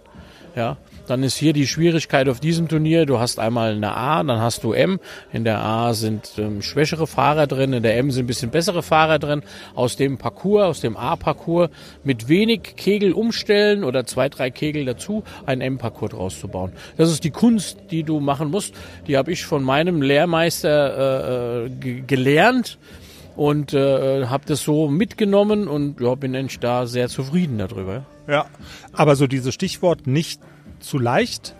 Ja. 0.54 0.76
Dann 1.06 1.22
ist 1.22 1.36
hier 1.36 1.52
die 1.52 1.66
Schwierigkeit 1.66 2.28
auf 2.28 2.40
diesem 2.40 2.68
Turnier. 2.68 3.06
Du 3.06 3.18
hast 3.18 3.38
einmal 3.38 3.72
eine 3.72 3.96
A, 3.96 4.22
dann 4.22 4.40
hast 4.40 4.64
du 4.64 4.72
M. 4.72 5.00
In 5.32 5.44
der 5.44 5.60
A 5.60 5.94
sind 5.94 6.32
ähm, 6.38 6.62
schwächere 6.62 7.06
Fahrer 7.06 7.46
drin, 7.46 7.72
in 7.72 7.82
der 7.82 7.96
M 7.98 8.10
sind 8.10 8.24
ein 8.24 8.26
bisschen 8.26 8.50
bessere 8.50 8.82
Fahrer 8.82 9.18
drin. 9.18 9.42
Aus 9.74 9.96
dem 9.96 10.18
Parcours, 10.18 10.64
aus 10.64 10.80
dem 10.80 10.96
A-Parcours 10.96 11.70
mit 12.02 12.28
wenig 12.28 12.76
Kegel 12.76 13.12
umstellen 13.12 13.84
oder 13.84 14.06
zwei, 14.06 14.28
drei 14.28 14.50
Kegel 14.50 14.84
dazu, 14.84 15.24
einen 15.46 15.60
M-Parcours 15.60 16.12
draus 16.12 16.40
zu 16.40 16.48
bauen. 16.48 16.72
Das 16.96 17.10
ist 17.10 17.24
die 17.24 17.30
Kunst, 17.30 17.78
die 17.90 18.02
du 18.02 18.20
machen 18.20 18.50
musst. 18.50 18.74
Die 19.06 19.16
habe 19.16 19.32
ich 19.32 19.44
von 19.44 19.62
meinem 19.62 20.02
Lehrmeister 20.02 21.64
äh, 21.64 21.66
äh 21.66 22.00
gelernt 22.02 22.78
und 23.36 23.74
äh, 23.74 24.26
habe 24.26 24.44
das 24.46 24.62
so 24.62 24.88
mitgenommen 24.88 25.68
und 25.68 26.00
ja, 26.00 26.14
bin 26.14 26.34
eigentlich 26.36 26.60
da 26.60 26.86
sehr 26.86 27.08
zufrieden 27.08 27.58
darüber. 27.58 28.06
Ja, 28.28 28.46
aber 28.92 29.16
so 29.16 29.26
dieses 29.26 29.54
Stichwort 29.54 30.06
nicht 30.06 30.40
zu 30.84 30.98
leicht, 30.98 31.54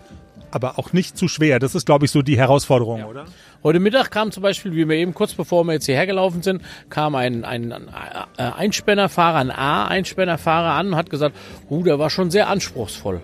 aber 0.51 0.79
auch 0.79 0.93
nicht 0.93 1.17
zu 1.17 1.27
schwer. 1.27 1.59
Das 1.59 1.75
ist, 1.75 1.85
glaube 1.85 2.05
ich, 2.05 2.11
so 2.11 2.21
die 2.21 2.37
Herausforderung, 2.37 2.99
ja. 2.99 3.07
oder? 3.07 3.25
Heute 3.63 3.79
Mittag 3.79 4.11
kam 4.11 4.31
zum 4.31 4.43
Beispiel, 4.43 4.73
wie 4.73 4.87
wir 4.87 4.95
eben 4.95 5.13
kurz 5.13 5.33
bevor 5.33 5.63
wir 5.63 5.73
jetzt 5.73 5.85
hierher 5.85 6.05
gelaufen 6.05 6.43
sind, 6.43 6.61
kam 6.89 7.15
ein, 7.15 7.43
ein, 7.43 7.73
ein 7.73 7.89
Einspännerfahrer, 8.37 9.39
ein 9.39 9.51
A-Einspännerfahrer 9.51 10.73
an 10.73 10.89
und 10.89 10.95
hat 10.95 11.09
gesagt, 11.09 11.35
uh, 11.69 11.83
der 11.83 11.97
war 11.97 12.09
schon 12.09 12.29
sehr 12.29 12.47
anspruchsvoll. 12.47 13.21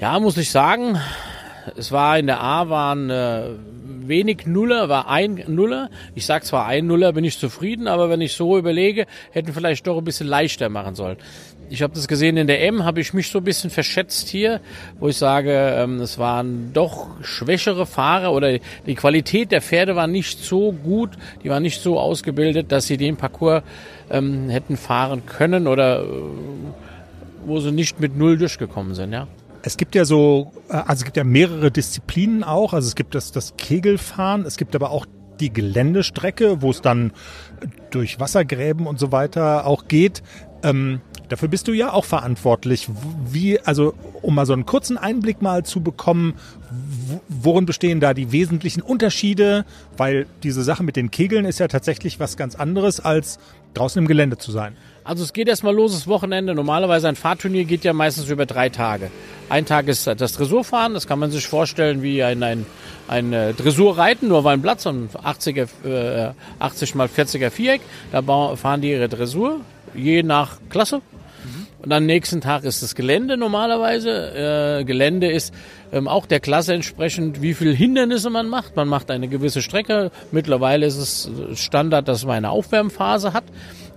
Ja, 0.00 0.18
muss 0.18 0.36
ich 0.38 0.50
sagen, 0.50 0.98
es 1.76 1.92
war 1.92 2.18
in 2.18 2.26
der 2.26 2.40
A 2.40 2.68
waren 2.68 3.10
äh, 3.10 3.50
wenig 4.06 4.46
Nuller, 4.46 4.88
war 4.88 5.08
ein 5.08 5.44
Nuller. 5.48 5.90
Ich 6.14 6.26
sag 6.26 6.44
zwar 6.44 6.66
ein 6.66 6.86
Nuller, 6.86 7.12
bin 7.12 7.24
ich 7.24 7.38
zufrieden, 7.38 7.86
aber 7.86 8.08
wenn 8.10 8.20
ich 8.20 8.32
so 8.32 8.56
überlege, 8.58 9.06
hätten 9.32 9.52
vielleicht 9.52 9.86
doch 9.86 9.98
ein 9.98 10.04
bisschen 10.04 10.26
leichter 10.26 10.68
machen 10.68 10.94
sollen 10.94 11.18
ich 11.70 11.82
habe 11.82 11.94
das 11.94 12.08
gesehen 12.08 12.36
in 12.36 12.46
der 12.46 12.64
M, 12.64 12.84
habe 12.84 13.00
ich 13.00 13.12
mich 13.14 13.30
so 13.30 13.38
ein 13.38 13.44
bisschen 13.44 13.70
verschätzt 13.70 14.28
hier, 14.28 14.60
wo 14.98 15.08
ich 15.08 15.16
sage, 15.16 15.52
ähm, 15.52 16.00
es 16.00 16.18
waren 16.18 16.72
doch 16.72 17.08
schwächere 17.22 17.86
Fahrer 17.86 18.32
oder 18.32 18.58
die 18.86 18.94
Qualität 18.94 19.52
der 19.52 19.62
Pferde 19.62 19.96
war 19.96 20.06
nicht 20.06 20.38
so 20.42 20.72
gut, 20.72 21.10
die 21.42 21.50
waren 21.50 21.62
nicht 21.62 21.80
so 21.80 21.98
ausgebildet, 21.98 22.72
dass 22.72 22.86
sie 22.86 22.96
den 22.96 23.16
Parcours 23.16 23.62
ähm, 24.10 24.48
hätten 24.48 24.76
fahren 24.76 25.26
können 25.26 25.66
oder 25.66 26.02
äh, 26.02 26.06
wo 27.44 27.60
sie 27.60 27.72
nicht 27.72 28.00
mit 28.00 28.16
Null 28.16 28.38
durchgekommen 28.38 28.94
sind, 28.94 29.12
ja. 29.12 29.26
Es 29.62 29.76
gibt 29.76 29.94
ja 29.94 30.04
so, 30.04 30.52
äh, 30.68 30.74
also 30.74 31.00
es 31.00 31.04
gibt 31.04 31.16
ja 31.16 31.24
mehrere 31.24 31.70
Disziplinen 31.70 32.44
auch. 32.44 32.72
Also 32.72 32.88
es 32.88 32.94
gibt 32.94 33.14
das, 33.14 33.32
das 33.32 33.56
Kegelfahren, 33.56 34.44
es 34.46 34.56
gibt 34.56 34.74
aber 34.74 34.90
auch 34.90 35.06
die 35.40 35.52
Geländestrecke, 35.52 36.62
wo 36.62 36.70
es 36.70 36.82
dann 36.82 37.12
durch 37.90 38.18
Wassergräben 38.18 38.86
und 38.86 38.98
so 38.98 39.12
weiter 39.12 39.66
auch 39.66 39.86
geht. 39.86 40.22
Ähm, 40.64 41.00
Dafür 41.28 41.48
bist 41.48 41.68
du 41.68 41.72
ja 41.72 41.92
auch 41.92 42.04
verantwortlich. 42.04 42.88
Wie, 43.30 43.60
also, 43.60 43.94
um 44.22 44.34
mal 44.34 44.46
so 44.46 44.54
einen 44.54 44.66
kurzen 44.66 44.96
Einblick 44.96 45.42
mal 45.42 45.62
zu 45.62 45.82
bekommen, 45.82 46.34
worin 47.28 47.66
bestehen 47.66 48.00
da 48.00 48.14
die 48.14 48.32
wesentlichen 48.32 48.80
Unterschiede? 48.80 49.64
Weil 49.96 50.26
diese 50.42 50.62
Sache 50.62 50.82
mit 50.82 50.96
den 50.96 51.10
Kegeln 51.10 51.44
ist 51.44 51.60
ja 51.60 51.68
tatsächlich 51.68 52.18
was 52.18 52.36
ganz 52.36 52.54
anderes, 52.54 53.00
als 53.00 53.38
draußen 53.74 54.00
im 54.00 54.08
Gelände 54.08 54.38
zu 54.38 54.52
sein. 54.52 54.76
Also 55.08 55.24
es 55.24 55.32
geht 55.32 55.48
erstmal 55.48 55.74
los, 55.74 55.92
das 55.92 56.06
Wochenende. 56.06 56.54
Normalerweise 56.54 57.08
ein 57.08 57.16
Fahrturnier 57.16 57.64
geht 57.64 57.82
ja 57.82 57.94
meistens 57.94 58.28
über 58.28 58.44
drei 58.44 58.68
Tage. 58.68 59.10
Ein 59.48 59.64
Tag 59.64 59.88
ist 59.88 60.06
das 60.06 60.34
Dressurfahren, 60.34 60.92
das 60.92 61.06
kann 61.06 61.18
man 61.18 61.30
sich 61.30 61.46
vorstellen 61.46 62.02
wie 62.02 62.22
ein, 62.22 62.42
ein, 62.42 62.66
ein 63.08 63.32
äh, 63.32 63.54
Dressurreiten, 63.54 64.28
nur 64.28 64.40
auf 64.40 64.46
einem 64.46 64.60
Platz, 64.60 64.82
so 64.82 64.90
ein 64.90 65.08
80er, 65.08 65.66
äh, 65.86 66.32
80 66.58 66.94
mal 66.94 67.06
40er 67.06 67.48
Viereck. 67.48 67.80
Da 68.12 68.20
fahren 68.54 68.82
die 68.82 68.90
ihre 68.90 69.08
Dressur, 69.08 69.62
je 69.94 70.22
nach 70.22 70.58
Klasse. 70.68 71.00
Und 71.80 71.92
am 71.92 72.06
nächsten 72.06 72.40
Tag 72.40 72.64
ist 72.64 72.82
das 72.82 72.94
Gelände 72.94 73.36
normalerweise. 73.36 74.80
Äh, 74.80 74.84
Gelände 74.84 75.30
ist 75.30 75.54
ähm, 75.92 76.08
auch 76.08 76.26
der 76.26 76.40
Klasse 76.40 76.74
entsprechend, 76.74 77.40
wie 77.40 77.54
viel 77.54 77.74
Hindernisse 77.74 78.30
man 78.30 78.48
macht. 78.48 78.74
Man 78.74 78.88
macht 78.88 79.10
eine 79.10 79.28
gewisse 79.28 79.62
Strecke. 79.62 80.10
Mittlerweile 80.32 80.86
ist 80.86 80.96
es 80.96 81.30
Standard, 81.54 82.08
dass 82.08 82.26
man 82.26 82.36
eine 82.36 82.50
Aufwärmphase 82.50 83.32
hat. 83.32 83.44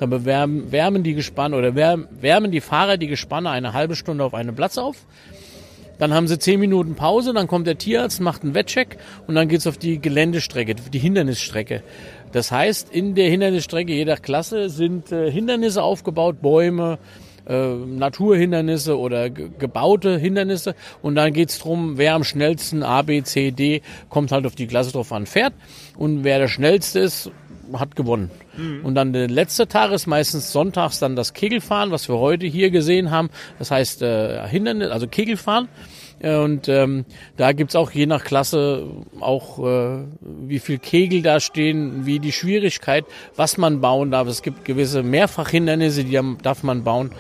Da 0.02 0.26
wärmen, 0.26 0.72
wärmen 0.72 1.04
die 1.04 1.14
Gespanne 1.14 1.56
oder 1.56 1.76
wärmen, 1.76 2.52
die 2.52 2.60
Fahrer 2.60 2.98
die 2.98 3.06
Gespanne 3.06 3.52
eine 3.52 3.74
halbe 3.74 3.96
Stunde 3.96 4.24
auf 4.24 4.34
einem 4.34 4.56
Platz 4.56 4.80
auf. 4.80 5.06
Dann 6.00 6.12
haben 6.12 6.28
sie 6.28 6.40
zehn 6.40 6.60
Minuten 6.60 6.96
Pause, 6.96 7.34
dann 7.36 7.46
kommt 7.46 7.68
der 7.68 7.78
Tierarzt, 7.78 8.20
macht 8.20 8.42
einen 8.42 8.56
Wettcheck 8.56 8.98
und 9.28 9.36
dann 9.36 9.48
geht's 9.48 9.68
auf 9.68 9.78
die 9.78 10.02
Geländestrecke, 10.02 10.74
die 10.74 10.98
Hindernisstrecke. 10.98 11.84
Das 12.32 12.52
heißt, 12.52 12.90
in 12.92 13.14
der 13.14 13.30
Hindernisstrecke 13.30 13.94
jeder 13.94 14.18
Klasse 14.18 14.72
sind 14.72 15.12
äh, 15.12 15.30
Hindernisse 15.30 15.84
aufgebaut, 15.84 16.42
Bäume, 16.42 16.98
äh, 17.48 17.76
Naturhindernisse 17.76 18.98
oder 18.98 19.30
gebaute 19.30 20.18
Hindernisse. 20.18 20.74
Und 21.04 21.14
dann 21.14 21.32
geht's 21.32 21.60
drum, 21.60 22.00
wer 22.00 22.16
am 22.16 22.24
schnellsten 22.24 22.82
A, 22.82 23.04
B, 23.04 23.22
C, 23.22 23.52
D, 23.52 23.84
kommt 24.10 24.32
halt 24.32 24.48
auf 24.48 24.56
die 24.56 24.66
Klasse 24.66 24.94
drauf 24.94 25.12
an, 25.12 25.28
fährt. 25.28 25.54
Und 25.96 26.24
wer 26.24 26.40
der 26.40 26.48
schnellste 26.48 27.02
ist, 27.02 27.30
hat 27.78 27.96
gewonnen. 27.96 28.32
Mhm. 28.58 28.86
Und 28.86 28.96
dann 28.96 29.14
der 29.14 29.28
letzte 29.28 29.68
Tag 29.68 29.92
ist 29.92 30.08
meistens 30.08 30.52
sonntags 30.52 31.00
dann 31.00 31.16
das 31.16 31.34
Kegelfahren, 31.34 31.92
was 31.92 32.08
wir 32.10 32.18
heute 32.18 32.46
hier 32.46 32.72
gesehen 32.72 33.12
haben. 33.12 33.30
Das 33.60 33.72
heißt 33.72 34.02
äh, 34.02 34.48
Hindernis, 34.48 34.90
also 34.90 35.08
Kegelfahren. 35.08 35.68
Und 36.22 36.68
ähm, 36.70 37.06
da 37.36 37.52
gibt's 37.52 37.76
auch 37.76 37.90
je 37.92 38.06
nach 38.06 38.24
Klasse 38.24 38.86
auch, 39.20 39.58
äh, 39.58 40.04
wie 40.22 40.60
viel 40.60 40.78
Kegel 40.78 41.24
da 41.24 41.40
stehen, 41.40 42.06
wie 42.06 42.20
die 42.20 42.32
Schwierigkeit, 42.32 43.06
was 43.36 43.58
man 43.58 43.82
bauen 43.82 44.12
darf. 44.12 44.28
Es 44.28 44.44
gibt 44.44 44.64
gewisse 44.64 45.02
Mehrfachhindernisse, 45.02 46.04
die 46.04 46.20
darf 46.44 46.62
man 46.62 46.84
bauen. 46.84 47.12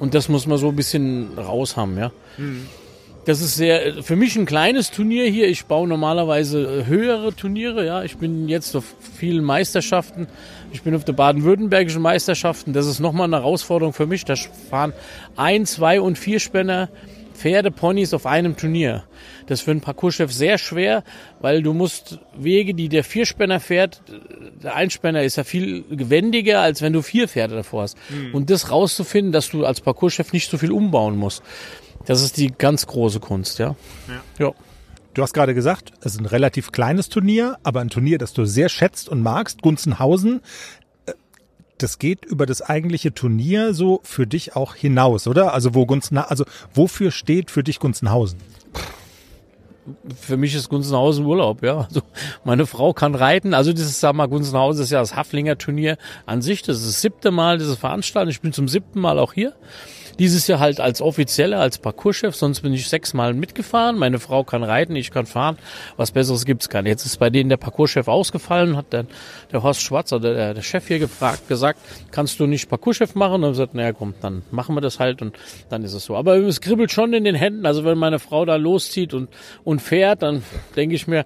Und 0.00 0.14
das 0.14 0.28
muss 0.28 0.46
man 0.46 0.58
so 0.58 0.68
ein 0.68 0.76
bisschen 0.76 1.38
raus 1.38 1.76
haben, 1.76 1.96
ja. 1.96 2.10
Mhm. 2.38 2.66
Das 3.26 3.42
ist 3.42 3.56
sehr, 3.56 4.02
für 4.02 4.16
mich 4.16 4.36
ein 4.36 4.46
kleines 4.46 4.90
Turnier 4.90 5.26
hier. 5.26 5.46
Ich 5.48 5.66
baue 5.66 5.86
normalerweise 5.86 6.86
höhere 6.86 7.34
Turniere, 7.34 7.84
ja. 7.84 8.02
Ich 8.02 8.16
bin 8.16 8.48
jetzt 8.48 8.74
auf 8.74 8.84
vielen 9.16 9.44
Meisterschaften. 9.44 10.26
Ich 10.72 10.82
bin 10.82 10.94
auf 10.94 11.04
der 11.04 11.12
baden-württembergischen 11.12 12.00
Meisterschaften. 12.00 12.72
Das 12.72 12.86
ist 12.86 12.98
nochmal 12.98 13.24
eine 13.24 13.36
Herausforderung 13.36 13.92
für 13.92 14.06
mich. 14.06 14.24
Da 14.24 14.36
fahren 14.70 14.94
ein, 15.36 15.66
zwei 15.66 16.00
und 16.00 16.16
vier 16.18 16.40
Spänner 16.40 16.88
Pferdeponys 17.40 18.12
auf 18.12 18.26
einem 18.26 18.56
Turnier. 18.56 19.04
Das 19.46 19.60
ist 19.60 19.64
für 19.64 19.70
einen 19.70 19.80
Parcourschef 19.80 20.30
sehr 20.30 20.58
schwer, 20.58 21.02
weil 21.40 21.62
du 21.62 21.72
musst 21.72 22.18
Wege, 22.36 22.74
die 22.74 22.90
der 22.90 23.02
Vierspänner 23.02 23.60
fährt, 23.60 24.02
der 24.62 24.76
Einspänner 24.76 25.22
ist 25.22 25.36
ja 25.36 25.44
viel 25.44 25.84
gewendiger, 25.90 26.60
als 26.60 26.82
wenn 26.82 26.92
du 26.92 27.00
vier 27.00 27.28
Pferde 27.28 27.56
davor 27.56 27.82
hast. 27.82 27.96
Mhm. 28.10 28.34
Und 28.34 28.50
das 28.50 28.70
rauszufinden, 28.70 29.32
dass 29.32 29.48
du 29.48 29.64
als 29.64 29.80
Parcourschef 29.80 30.32
nicht 30.34 30.50
so 30.50 30.58
viel 30.58 30.70
umbauen 30.70 31.16
musst. 31.16 31.42
Das 32.06 32.22
ist 32.22 32.36
die 32.36 32.48
ganz 32.48 32.86
große 32.86 33.20
Kunst, 33.20 33.58
ja. 33.58 33.76
Ja. 34.08 34.46
ja. 34.46 34.52
Du 35.12 35.22
hast 35.22 35.34
gerade 35.34 35.54
gesagt, 35.54 35.92
es 36.00 36.14
ist 36.14 36.20
ein 36.20 36.26
relativ 36.26 36.70
kleines 36.70 37.08
Turnier, 37.08 37.58
aber 37.62 37.80
ein 37.80 37.88
Turnier, 37.90 38.18
das 38.18 38.32
du 38.32 38.44
sehr 38.44 38.68
schätzt 38.68 39.08
und 39.08 39.22
magst. 39.22 39.60
Gunzenhausen 39.60 40.40
das 41.82 41.98
geht 41.98 42.24
über 42.24 42.46
das 42.46 42.62
eigentliche 42.62 43.14
Turnier 43.14 43.74
so 43.74 44.00
für 44.02 44.26
dich 44.26 44.56
auch 44.56 44.74
hinaus, 44.74 45.26
oder? 45.26 45.54
Also 45.54 45.74
wo 45.74 45.86
Gunzen, 45.86 46.18
also 46.18 46.44
wofür 46.74 47.10
steht 47.10 47.50
für 47.50 47.62
dich 47.62 47.78
Gunzenhausen? 47.78 48.38
Für 50.20 50.36
mich 50.36 50.54
ist 50.54 50.68
Gunzenhausen 50.68 51.24
Urlaub, 51.24 51.62
ja. 51.62 51.78
Also 51.88 52.02
meine 52.44 52.66
Frau 52.66 52.92
kann 52.92 53.14
reiten. 53.14 53.54
Also 53.54 53.72
dieses, 53.72 53.98
sag 53.98 54.14
mal, 54.14 54.26
Gunzenhausen 54.26 54.84
ist 54.84 54.90
ja 54.90 55.00
das 55.00 55.16
Haflinger 55.16 55.58
Turnier 55.58 55.96
an 56.26 56.42
sich. 56.42 56.62
Das 56.62 56.78
ist 56.78 56.86
das 56.86 57.00
siebte 57.00 57.30
Mal 57.30 57.58
diese 57.58 57.76
Veranstaltung. 57.76 58.30
Ich 58.30 58.40
bin 58.40 58.52
zum 58.52 58.68
siebten 58.68 59.00
Mal 59.00 59.18
auch 59.18 59.32
hier. 59.32 59.54
Dieses 60.18 60.46
Jahr 60.46 60.60
halt 60.60 60.80
als 60.80 61.00
Offizieller, 61.00 61.60
als 61.60 61.78
Parcourschef, 61.78 62.34
sonst 62.34 62.60
bin 62.60 62.72
ich 62.72 62.88
sechsmal 62.88 63.34
mitgefahren. 63.34 63.96
Meine 63.98 64.18
Frau 64.18 64.44
kann 64.44 64.62
reiten, 64.62 64.96
ich 64.96 65.10
kann 65.10 65.26
fahren. 65.26 65.58
Was 65.96 66.10
Besseres 66.10 66.44
gibt's 66.44 66.68
gar 66.68 66.82
nicht. 66.82 66.90
Jetzt 66.90 67.06
ist 67.06 67.18
bei 67.18 67.30
denen 67.30 67.48
der 67.48 67.56
Parcourschef 67.56 68.08
ausgefallen, 68.08 68.76
hat 68.76 68.86
dann 68.90 69.08
der 69.52 69.62
Horst 69.62 69.82
Schwarzer, 69.82 70.20
der, 70.20 70.54
der 70.54 70.62
Chef 70.62 70.86
hier 70.88 70.98
gefragt, 70.98 71.48
gesagt, 71.48 71.80
kannst 72.10 72.40
du 72.40 72.46
nicht 72.46 72.68
Parcourschef 72.68 73.14
machen? 73.14 73.36
Und 73.36 73.42
dann 73.42 73.52
gesagt, 73.52 73.74
naja, 73.74 73.92
komm, 73.92 74.14
dann 74.20 74.42
machen 74.50 74.74
wir 74.74 74.80
das 74.80 74.98
halt 74.98 75.22
und 75.22 75.36
dann 75.68 75.84
ist 75.84 75.94
es 75.94 76.04
so. 76.04 76.16
Aber 76.16 76.36
es 76.36 76.60
kribbelt 76.60 76.90
schon 76.92 77.12
in 77.12 77.24
den 77.24 77.34
Händen. 77.34 77.66
Also 77.66 77.84
wenn 77.84 77.98
meine 77.98 78.18
Frau 78.18 78.44
da 78.44 78.56
loszieht 78.56 79.14
und, 79.14 79.28
und 79.64 79.80
fährt, 79.80 80.22
dann 80.22 80.42
denke 80.76 80.94
ich 80.94 81.06
mir, 81.06 81.24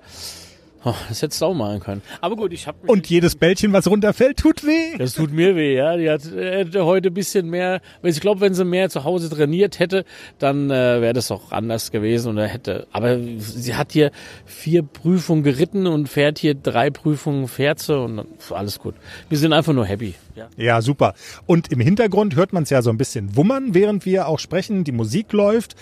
Oh, 0.87 0.95
das 1.09 1.23
hättest 1.23 1.41
du 1.41 1.47
auch 1.47 1.55
machen 1.55 1.81
können. 1.81 2.03
Aber 2.21 2.37
gut, 2.37 2.53
ich 2.53 2.67
habe 2.67 2.77
Und 2.87 3.09
jedes 3.09 3.37
Bällchen, 3.37 3.73
was 3.73 3.87
runterfällt, 3.87 4.39
tut 4.39 4.67
weh. 4.67 4.99
Das 4.99 5.15
tut 5.15 5.33
mir 5.33 5.57
weh, 5.57 5.75
ja. 5.77 5.97
Die 5.97 6.11
hat 6.11 6.31
äh, 6.31 6.67
heute 6.75 7.09
ein 7.09 7.15
bisschen 7.15 7.49
mehr. 7.49 7.81
Ich 8.03 8.21
glaube, 8.21 8.43
wenn 8.43 8.53
sie 8.53 8.65
mehr 8.65 8.91
zu 8.91 9.05
Hause 9.05 9.31
trainiert 9.31 9.79
hätte, 9.79 10.05
dann 10.39 10.71
äh, 10.71 11.01
wäre 11.01 11.15
das 11.15 11.31
auch 11.31 11.53
anders 11.53 11.91
gewesen 11.91 12.29
und 12.31 12.39
er 12.39 12.49
hätte. 12.49 12.87
Aber 12.93 13.19
sie 13.39 13.75
hat 13.75 13.93
hier 13.93 14.11
vier 14.45 14.83
Prüfungen 14.83 15.43
geritten 15.43 15.87
und 15.87 16.09
fährt 16.09 16.39
hier 16.39 16.55
drei 16.55 16.91
Prüfungen 16.91 17.49
fährt 17.49 17.79
sie 17.79 17.99
und 17.99 18.27
alles 18.51 18.79
gut. 18.79 18.95
Wir 19.29 19.39
sind 19.39 19.53
einfach 19.53 19.73
nur 19.73 19.87
happy. 19.87 20.15
Ja, 20.37 20.49
ja 20.57 20.83
super. 20.83 21.15
Und 21.47 21.73
im 21.73 21.81
Hintergrund 21.81 22.37
hört 22.37 22.53
man 22.53 22.65
es 22.65 22.71
ja 22.71 22.83
so 22.83 22.91
ein 22.91 22.99
bisschen 22.99 23.37
wummern, 23.37 23.75
während 23.75 24.05
wir 24.05 24.29
auch 24.29 24.39
sprechen. 24.39 24.85
Die 24.85 24.93
Musik 24.93 25.33
läuft. 25.33 25.77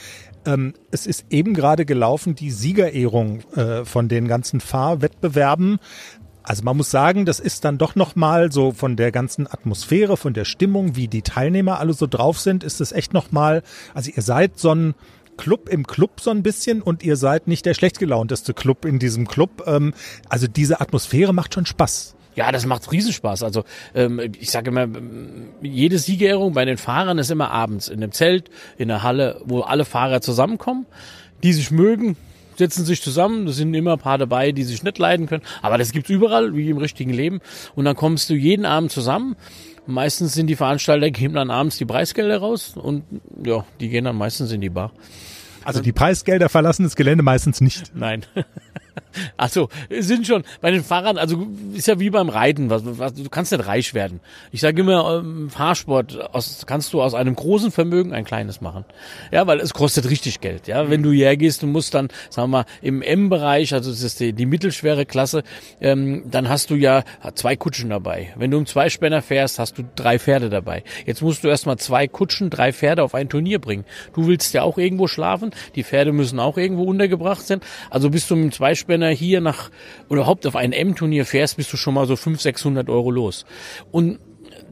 Ähm, 0.45 0.75
es 0.91 1.07
ist 1.07 1.27
eben 1.31 1.55
gerade 1.55 1.85
gelaufen, 1.85 2.35
die 2.35 2.51
Siegerehrung 2.51 3.41
äh, 3.55 3.85
von 3.85 4.09
den 4.09 4.27
ganzen 4.27 4.61
Fahrwettbewerben. 4.93 5.78
Also 6.43 6.64
man 6.64 6.76
muss 6.76 6.90
sagen, 6.90 7.24
das 7.24 7.38
ist 7.38 7.64
dann 7.64 7.78
doch 7.78 7.95
nochmal 7.95 8.51
so 8.51 8.72
von 8.72 8.97
der 8.97 9.12
ganzen 9.12 9.47
Atmosphäre, 9.47 10.16
von 10.16 10.34
der 10.34 10.45
Stimmung, 10.45 10.97
wie 10.97 11.07
die 11.07 11.22
Teilnehmer 11.22 11.78
alle 11.78 11.93
so 11.93 12.07
drauf 12.09 12.40
sind, 12.40 12.64
ist 12.64 12.80
es 12.80 12.90
echt 12.90 13.12
nochmal, 13.12 13.62
also 13.95 14.11
ihr 14.14 14.22
seid 14.22 14.59
so 14.59 14.74
ein 14.74 14.95
Club 15.36 15.68
im 15.68 15.86
Club 15.86 16.20
so 16.20 16.30
ein 16.30 16.43
bisschen 16.43 16.82
und 16.82 17.05
ihr 17.05 17.16
seid 17.16 17.47
nicht 17.47 17.64
der 17.64 17.74
schlecht 17.74 17.99
gelaunteste 17.99 18.55
Club 18.55 18.84
in 18.84 18.99
diesem 18.99 19.28
Club. 19.28 19.62
Ähm, 19.66 19.95
also 20.28 20.47
diese 20.49 20.80
Atmosphäre 20.80 21.32
macht 21.32 21.55
schon 21.55 21.64
Spaß. 21.64 22.16
Ja, 22.34 22.51
das 22.51 22.66
macht 22.66 22.90
Riesenspaß. 22.90 23.43
Also 23.45 23.64
ähm, 23.95 24.20
ich 24.38 24.51
sage 24.51 24.70
immer, 24.70 24.88
jede 25.62 25.99
Siegerehrung 25.99 26.55
bei 26.55 26.64
den 26.64 26.76
Fahrern 26.76 27.18
ist 27.18 27.30
immer 27.30 27.51
abends 27.51 27.88
in 27.88 28.03
einem 28.03 28.12
Zelt, 28.12 28.51
in 28.78 28.88
der 28.88 29.03
Halle, 29.03 29.40
wo 29.45 29.61
alle 29.61 29.84
Fahrer 29.84 30.20
zusammenkommen, 30.20 30.86
die 31.43 31.53
sich 31.53 31.70
mögen, 31.70 32.16
setzen 32.57 32.85
sich 32.85 33.03
zusammen. 33.03 33.47
Da 33.47 33.53
sind 33.53 33.75
immer 33.75 33.95
ein 33.95 33.99
paar 33.99 34.19
dabei, 34.19 34.53
die 34.53 34.63
sich 34.63 34.83
nicht 34.83 34.99
leiden 34.99 35.27
können. 35.27 35.43
Aber 35.63 35.79
das 35.79 35.93
gibt's 35.93 36.11
überall, 36.11 36.55
wie 36.57 36.71
im 36.71 36.79
richtigen 36.79 37.13
Leben. 37.13 37.41
Und 37.75 37.85
dann 37.85 37.97
kommst 37.97 38.31
du 38.31 38.35
jeden 38.35 38.67
Abend 38.67 38.91
zusammen. 38.93 39.37
Meistens 39.87 40.35
sind 40.35 40.47
die 40.47 40.57
Veranstalter, 40.57 41.11
geben 41.11 41.35
dann 41.35 41.51
abends 41.51 41.77
die 41.77 41.85
Preisgelder 41.85 42.39
raus 42.39 42.75
und 42.77 43.03
ja, 43.45 43.65
die 43.81 43.89
gehen 43.89 44.05
dann 44.05 44.17
meistens 44.17 44.53
in 44.53 44.61
die 44.61 44.71
Bar. 44.71 44.93
Also 45.65 45.81
die 45.81 45.93
Preisgelder 45.93 46.49
verlassen 46.49 46.85
das 46.85 46.97
Gelände 46.97 47.23
meistens 47.23 47.61
nicht. 47.61 47.93
Nein. 47.95 48.25
Also 49.37 49.69
sind 49.91 50.27
schon 50.27 50.45
bei 50.61 50.71
den 50.71 50.85
Fahrern, 50.85 51.19
also 51.19 51.47
ist 51.75 51.89
ja 51.89 51.99
wie 51.99 52.11
beim 52.11 52.29
Reiten, 52.29 52.71
was, 52.71 52.83
was, 52.85 53.15
du 53.15 53.29
kannst 53.29 53.53
nicht 53.53 53.67
reich 53.67 53.95
werden. 53.95 54.21
Ich 54.51 54.61
sage 54.61 54.81
immer, 54.81 55.23
ähm, 55.23 55.51
Fahrsport 55.51 56.35
aus, 56.35 56.65
kannst 56.67 56.93
du 56.93 57.03
aus 57.03 57.15
einem 57.15 57.35
großen 57.35 57.71
Vermögen 57.71 58.13
ein 58.13 58.25
kleines 58.25 58.61
machen. 58.61 58.85
Ja, 59.31 59.47
weil 59.47 59.61
es 59.61 59.75
kostet 59.75 60.09
richtig 60.11 60.41
Geld. 60.41 60.67
Ja, 60.67 60.91
wenn 60.91 61.03
du 61.03 61.13
hergehst, 61.13 61.63
du 61.63 61.67
musst 61.67 61.95
dann, 61.95 62.09
sagen 62.31 62.51
wir 62.51 62.59
mal, 62.59 62.65
im 62.81 63.03
M-Bereich, 63.03 63.73
also 63.75 63.91
das 63.91 64.03
ist 64.03 64.21
die, 64.21 64.33
die 64.33 64.47
mittelschwere 64.47 65.07
Klasse, 65.07 65.43
ähm, 65.81 66.25
dann 66.31 66.49
hast 66.49 66.71
du 66.71 66.75
ja 66.75 67.05
zwei 67.35 67.57
Kutschen 67.57 67.91
dabei. 67.91 68.33
Wenn 68.37 68.51
du 68.51 68.59
um 68.59 68.67
zwei 68.67 68.89
Spänner 68.89 69.23
fährst, 69.23 69.59
hast 69.59 69.79
du 69.79 69.85
drei 69.95 70.19
Pferde 70.19 70.51
dabei. 70.51 70.85
Jetzt 71.07 71.23
musst 71.23 71.45
du 71.45 71.49
erstmal 71.49 71.79
zwei 71.79 72.09
Kutschen, 72.09 72.51
drei 72.51 72.73
Pferde 72.73 73.03
auf 73.03 73.15
ein 73.15 73.29
Turnier 73.29 73.59
bringen. 73.59 73.85
Du 74.15 74.27
willst 74.27 74.53
ja 74.55 74.63
auch 74.63 74.79
irgendwo 74.79 75.09
schlafen, 75.09 75.53
die 75.75 75.85
Pferde 75.85 76.13
müssen 76.13 76.39
auch 76.41 76.59
irgendwo 76.59 76.85
untergebracht 76.85 77.47
sein. 77.47 77.61
Also 77.91 78.11
bist 78.11 78.31
du 78.31 78.37
mit 78.37 78.55
zwei 79.03 79.03
Spänner 79.03 79.11
hier 79.11 79.41
nach, 79.41 79.71
oder 80.09 80.21
überhaupt 80.21 80.47
auf 80.47 80.57
ein 80.57 80.73
M-Turnier 80.73 81.25
fährst, 81.27 81.57
bist 81.57 81.73
du 81.73 81.77
schon 81.77 81.95
mal 81.95 82.07
so 82.07 82.17
500, 82.17 82.41
600 82.41 82.89
Euro 82.89 83.11
los. 83.11 83.45
Und 83.91 84.19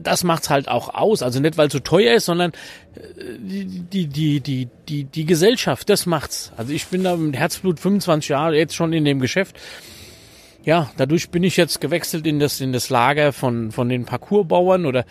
das 0.01 0.23
macht's 0.23 0.49
halt 0.49 0.67
auch 0.67 0.93
aus. 0.93 1.21
Also 1.21 1.39
nicht, 1.39 1.57
weil 1.57 1.67
es 1.67 1.73
so 1.73 1.79
teuer 1.79 2.15
ist, 2.15 2.25
sondern 2.25 2.51
äh, 2.95 2.99
die, 3.37 4.07
die, 4.07 4.39
die, 4.39 4.67
die, 4.87 5.03
die, 5.03 5.25
Gesellschaft, 5.25 5.89
das 5.89 6.05
macht's. 6.05 6.51
Also 6.57 6.73
ich 6.73 6.87
bin 6.87 7.03
da 7.03 7.15
mit 7.15 7.35
Herzblut 7.35 7.79
25 7.79 8.29
Jahre 8.29 8.57
jetzt 8.57 8.75
schon 8.75 8.93
in 8.93 9.05
dem 9.05 9.19
Geschäft. 9.19 9.57
Ja, 10.63 10.91
dadurch 10.97 11.29
bin 11.29 11.43
ich 11.43 11.57
jetzt 11.57 11.81
gewechselt 11.81 12.27
in 12.27 12.39
das, 12.39 12.61
in 12.61 12.71
das 12.71 12.89
Lager 12.89 13.33
von, 13.33 13.71
von 13.71 13.89
den 13.89 14.05
Parcoursbauern 14.05 14.85
oder, 14.85 15.05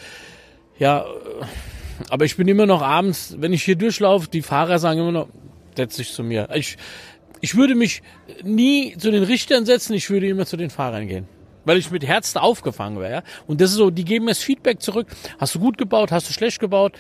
ja, 0.79 1.05
aber 2.09 2.25
ich 2.25 2.37
bin 2.37 2.47
immer 2.47 2.67
noch 2.67 2.83
abends, 2.83 3.35
wenn 3.37 3.53
ich 3.53 3.65
hier 3.65 3.75
durchlaufe, 3.75 4.29
die 4.29 4.43
Fahrer 4.43 4.79
sagen 4.79 5.01
immer 5.01 5.13
noch, 5.13 5.29
setz 5.77 5.97
dich 5.97 6.13
zu 6.13 6.23
mir. 6.23 6.49
Ich, 6.55 6.79
ich 7.41 7.57
würde 7.57 7.75
mich 7.75 8.03
nie 8.43 8.97
zu 8.97 9.11
den 9.11 9.23
Richtern 9.23 9.65
setzen, 9.67 9.95
ich 9.95 10.11
würde 10.11 10.29
immer 10.29 10.47
zu 10.47 10.57
den 10.57 10.71
Fahrern 10.71 11.07
gehen. 11.09 11.27
weil 11.65 11.77
ich 11.77 11.91
mit 11.91 12.07
Herz 12.07 12.33
da 12.33 12.41
aufgefangen 12.41 12.99
wäre. 13.01 13.23
Und 13.47 13.61
das 13.61 13.71
ist 13.71 13.77
so, 13.77 13.91
die 13.91 14.05
geben 14.05 14.25
mir 14.25 14.31
das 14.33 14.39
Feedback 14.43 14.81
zurück. 14.81 15.09
Hast 15.39 15.55
du 15.55 15.59
gut 15.61 15.79
gebaut, 15.79 16.11
hast 16.11 16.29
du 16.29 16.33
schlecht 16.33 16.59
gebaut? 16.59 16.95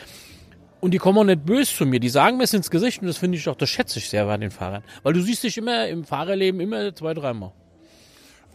Und 0.81 0.93
die 0.93 0.99
kommen 0.99 1.19
auch 1.19 1.25
nicht 1.25 1.45
böse 1.45 1.75
zu 1.75 1.87
mir. 1.87 2.01
Die 2.01 2.09
sagen 2.09 2.37
mir 2.37 2.45
es 2.45 2.55
ins 2.55 2.71
Gesicht 2.71 3.01
und 3.01 3.07
das 3.07 3.19
finde 3.19 3.37
ich 3.39 3.45
doch, 3.45 3.57
das 3.57 3.69
schätze 3.69 3.99
ich 3.99 4.09
sehr 4.09 4.27
bei 4.27 4.37
den 4.37 4.51
Fahrern. 4.51 4.83
Weil 5.03 5.13
du 5.15 5.23
siehst 5.23 5.45
dich 5.45 5.59
immer 5.59 5.89
im 5.89 6.05
Fahrerleben 6.05 6.61
immer 6.61 6.95
zwei, 6.95 7.15
dreimal. 7.15 7.53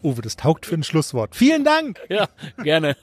Uwe, 0.03 0.21
das 0.21 0.35
taugt 0.35 0.65
für 0.65 0.75
ein 0.75 0.83
Schlusswort. 0.83 1.35
Vielen 1.35 1.63
Dank! 1.63 1.99
Ja, 2.09 2.27
gerne. 2.63 2.95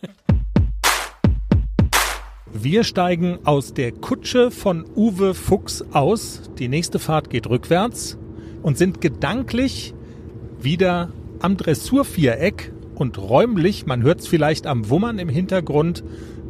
Wir 2.53 2.85
steigen 2.85 3.39
aus 3.45 3.75
der 3.75 3.93
Kutsche 3.93 4.51
von 4.51 4.85
Uwe 4.95 5.35
Fuchs 5.35 5.83
aus. 5.93 6.43
Die 6.59 6.69
nächste 6.69 6.99
Fahrt 6.99 7.31
geht 7.31 7.49
rückwärts 7.49 8.19
und 8.63 8.79
sind 8.79 9.01
gedanklich 9.01 9.95
wieder 10.61 11.11
am 11.41 11.57
Dressurviereck 11.57 12.73
und 12.95 13.19
räumlich, 13.19 13.87
man 13.87 14.03
hört 14.03 14.21
es 14.21 14.29
vielleicht 14.29 14.67
am 14.67 14.89
Wummern 14.89 15.19
im 15.19 15.29
Hintergrund, 15.29 16.05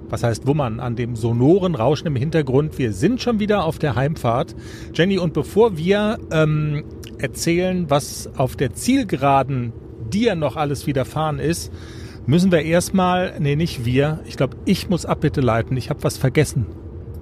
was 0.08 0.22
heißt 0.22 0.46
Wummern, 0.46 0.80
an 0.80 0.96
dem 0.96 1.16
sonoren 1.16 1.74
Rauschen 1.74 2.06
im 2.06 2.16
Hintergrund. 2.16 2.78
Wir 2.78 2.92
sind 2.92 3.22
schon 3.22 3.40
wieder 3.40 3.64
auf 3.64 3.78
der 3.78 3.94
Heimfahrt. 3.94 4.54
Jenny, 4.92 5.18
und 5.18 5.32
bevor 5.32 5.78
wir 5.78 6.18
ähm, 6.30 6.84
erzählen, 7.16 7.88
was 7.88 8.28
auf 8.36 8.54
der 8.56 8.74
Zielgeraden 8.74 9.72
dir 10.12 10.34
noch 10.34 10.56
alles 10.56 10.86
widerfahren 10.86 11.38
ist, 11.38 11.72
müssen 12.26 12.52
wir 12.52 12.62
erstmal, 12.62 13.34
nee, 13.40 13.56
nicht 13.56 13.86
wir, 13.86 14.20
ich 14.26 14.36
glaube, 14.36 14.56
ich 14.66 14.90
muss 14.90 15.06
Abbitte 15.06 15.40
leiten. 15.40 15.76
Ich 15.78 15.88
habe 15.88 16.02
was 16.04 16.18
vergessen. 16.18 16.66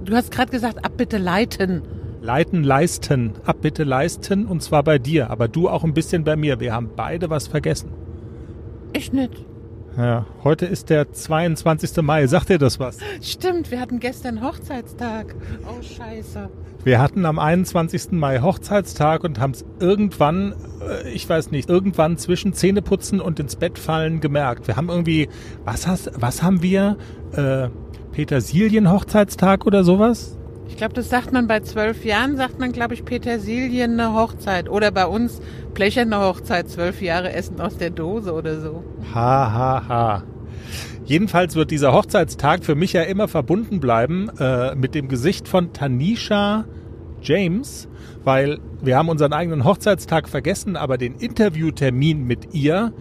Du 0.05 0.15
hast 0.15 0.33
gerade 0.33 0.51
gesagt, 0.51 0.85
Abbitte 0.85 1.19
leiten. 1.19 1.83
Leiten, 2.21 2.63
leisten, 2.63 3.33
Abbitte 3.45 3.85
leisten 3.85 4.47
und 4.47 4.63
zwar 4.63 4.83
bei 4.83 4.99
dir, 4.99 5.31
aber 5.31 5.49
du 5.49 5.69
auch 5.69 5.85
ein 5.85 5.95
bisschen 5.95 6.25
bei 6.25 6.37
mir. 6.37 6.61
Wir 6.61 6.75
haben 6.75 6.91
beide 6.95 7.31
was 7.31 7.49
vergessen. 7.49 7.91
Ich 8.93 9.13
nicht. 9.13 9.47
Ja, 9.97 10.27
heute 10.45 10.67
ist 10.67 10.91
der 10.91 11.13
22. 11.13 12.03
Mai. 12.03 12.27
Sagt 12.27 12.49
dir 12.49 12.59
das 12.59 12.79
was? 12.79 12.99
Stimmt, 13.23 13.71
wir 13.71 13.81
hatten 13.81 13.99
gestern 13.99 14.43
Hochzeitstag. 14.43 15.35
Oh, 15.67 15.83
scheiße. 15.83 16.49
Wir 16.85 17.01
hatten 17.01 17.27
am 17.27 17.39
21. 17.39 18.13
Mai 18.13 18.41
Hochzeitstag 18.41 19.25
und 19.25 19.41
haben 19.41 19.51
es 19.51 19.65
irgendwann, 19.81 20.55
äh, 20.81 21.11
ich 21.11 21.29
weiß 21.29 21.51
nicht, 21.51 21.69
irgendwann 21.69 22.17
zwischen 22.19 22.53
Zähneputzen 22.53 23.21
und 23.21 23.41
ins 23.41 23.57
Bett 23.57 23.79
fallen 23.79 24.21
gemerkt. 24.21 24.69
Wir 24.69 24.77
haben 24.77 24.89
irgendwie, 24.89 25.29
was 25.65 25.87
hast, 25.87 26.11
was 26.15 26.43
haben 26.43 26.63
wir? 26.63 26.97
Äh, 27.33 27.69
Petersilien-Hochzeitstag 28.13 29.67
oder 29.67 29.85
sowas? 29.85 30.40
Ich 30.71 30.77
glaube, 30.77 30.95
das 30.95 31.11
sagt 31.11 31.33
man 31.33 31.47
bei 31.47 31.61
zwölf 31.61 32.07
Jahren, 32.07 32.37
sagt 32.37 32.59
man, 32.59 32.73
glaube 32.73 32.95
ich, 32.95 33.05
Petersilien 33.05 34.01
eine 34.01 34.15
Hochzeit. 34.15 34.71
Oder 34.71 34.91
bei 34.91 35.05
uns 35.05 35.43
blecherne 35.75 36.19
Hochzeit, 36.21 36.71
zwölf 36.71 37.03
Jahre 37.03 37.33
Essen 37.33 37.61
aus 37.61 37.77
der 37.77 37.91
Dose 37.91 38.33
oder 38.33 38.61
so. 38.61 38.83
Ha, 39.15 39.53
ha, 39.53 39.89
ha. 39.89 40.23
Jedenfalls 41.05 41.57
wird 41.57 41.71
dieser 41.71 41.93
Hochzeitstag 41.93 42.65
für 42.65 42.77
mich 42.77 42.93
ja 42.93 43.03
immer 43.03 43.29
verbunden 43.29 43.81
bleiben 43.81 44.31
äh, 44.39 44.75
mit 44.77 44.95
dem 44.95 45.09
Gesicht 45.09 45.49
von 45.49 45.73
Tanisha 45.73 46.65
James, 47.21 47.89
weil 48.25 48.59
wir 48.81 48.97
haben 48.97 49.09
unseren 49.09 49.33
eigenen 49.33 49.65
Hochzeitstag 49.65 50.29
vergessen, 50.29 50.77
aber 50.77 50.99
den 50.99 51.17
Interviewtermin 51.17 52.25
mit 52.25 52.55
ihr 52.55 52.93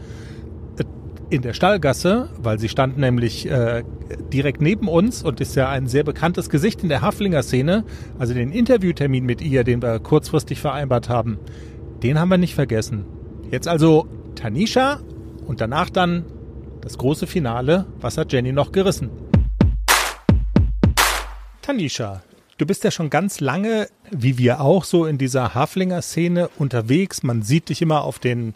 in 1.30 1.42
der 1.42 1.54
Stallgasse, 1.54 2.30
weil 2.42 2.60
sie 2.60 2.70
stand 2.70 2.98
nämlich 2.98 3.50
äh, 3.50 3.84
direkt 4.34 4.62
neben 4.62 4.88
uns 4.88 5.22
und 5.22 5.40
ist 5.40 5.56
ja 5.56 5.70
ein 5.70 5.88
sehr 5.88 6.04
bekanntes 6.04 6.50
Gesicht 6.50 6.82
in 6.82 6.90
der 6.90 7.02
Haflinger 7.02 7.44
Szene. 7.44 7.86
Also 8.18 8.34
den 8.34 8.52
Interviewtermin 8.52 9.26
mit 9.26 9.42
ihr, 9.42 9.64
den 9.64 9.82
wir 9.82 10.00
kurzfristig 10.00 10.60
vereinbart 10.60 11.10
haben, 11.10 11.38
den 12.02 12.20
haben 12.20 12.30
wir 12.30 12.38
nicht 12.38 12.56
vergessen. 12.56 13.06
Jetzt 13.52 13.68
also 13.68 14.08
Tanisha 14.36 15.00
und 15.46 15.62
danach 15.62 15.90
dann 15.90 16.26
das 16.82 16.98
große 16.98 17.28
Finale. 17.28 17.86
Was 18.00 18.18
hat 18.18 18.32
Jenny 18.32 18.52
noch 18.52 18.72
gerissen? 18.72 19.10
Tanisha, 21.62 22.24
du 22.58 22.66
bist 22.66 22.84
ja 22.84 22.90
schon 22.90 23.12
ganz 23.12 23.40
lange, 23.40 23.88
wie 24.10 24.40
wir 24.40 24.62
auch, 24.62 24.84
so 24.84 25.06
in 25.06 25.20
dieser 25.20 25.54
Haflinger 25.54 26.02
Szene 26.02 26.50
unterwegs. 26.58 27.22
Man 27.22 27.44
sieht 27.44 27.70
dich 27.70 27.82
immer 27.82 28.04
auf 28.04 28.18
den 28.18 28.56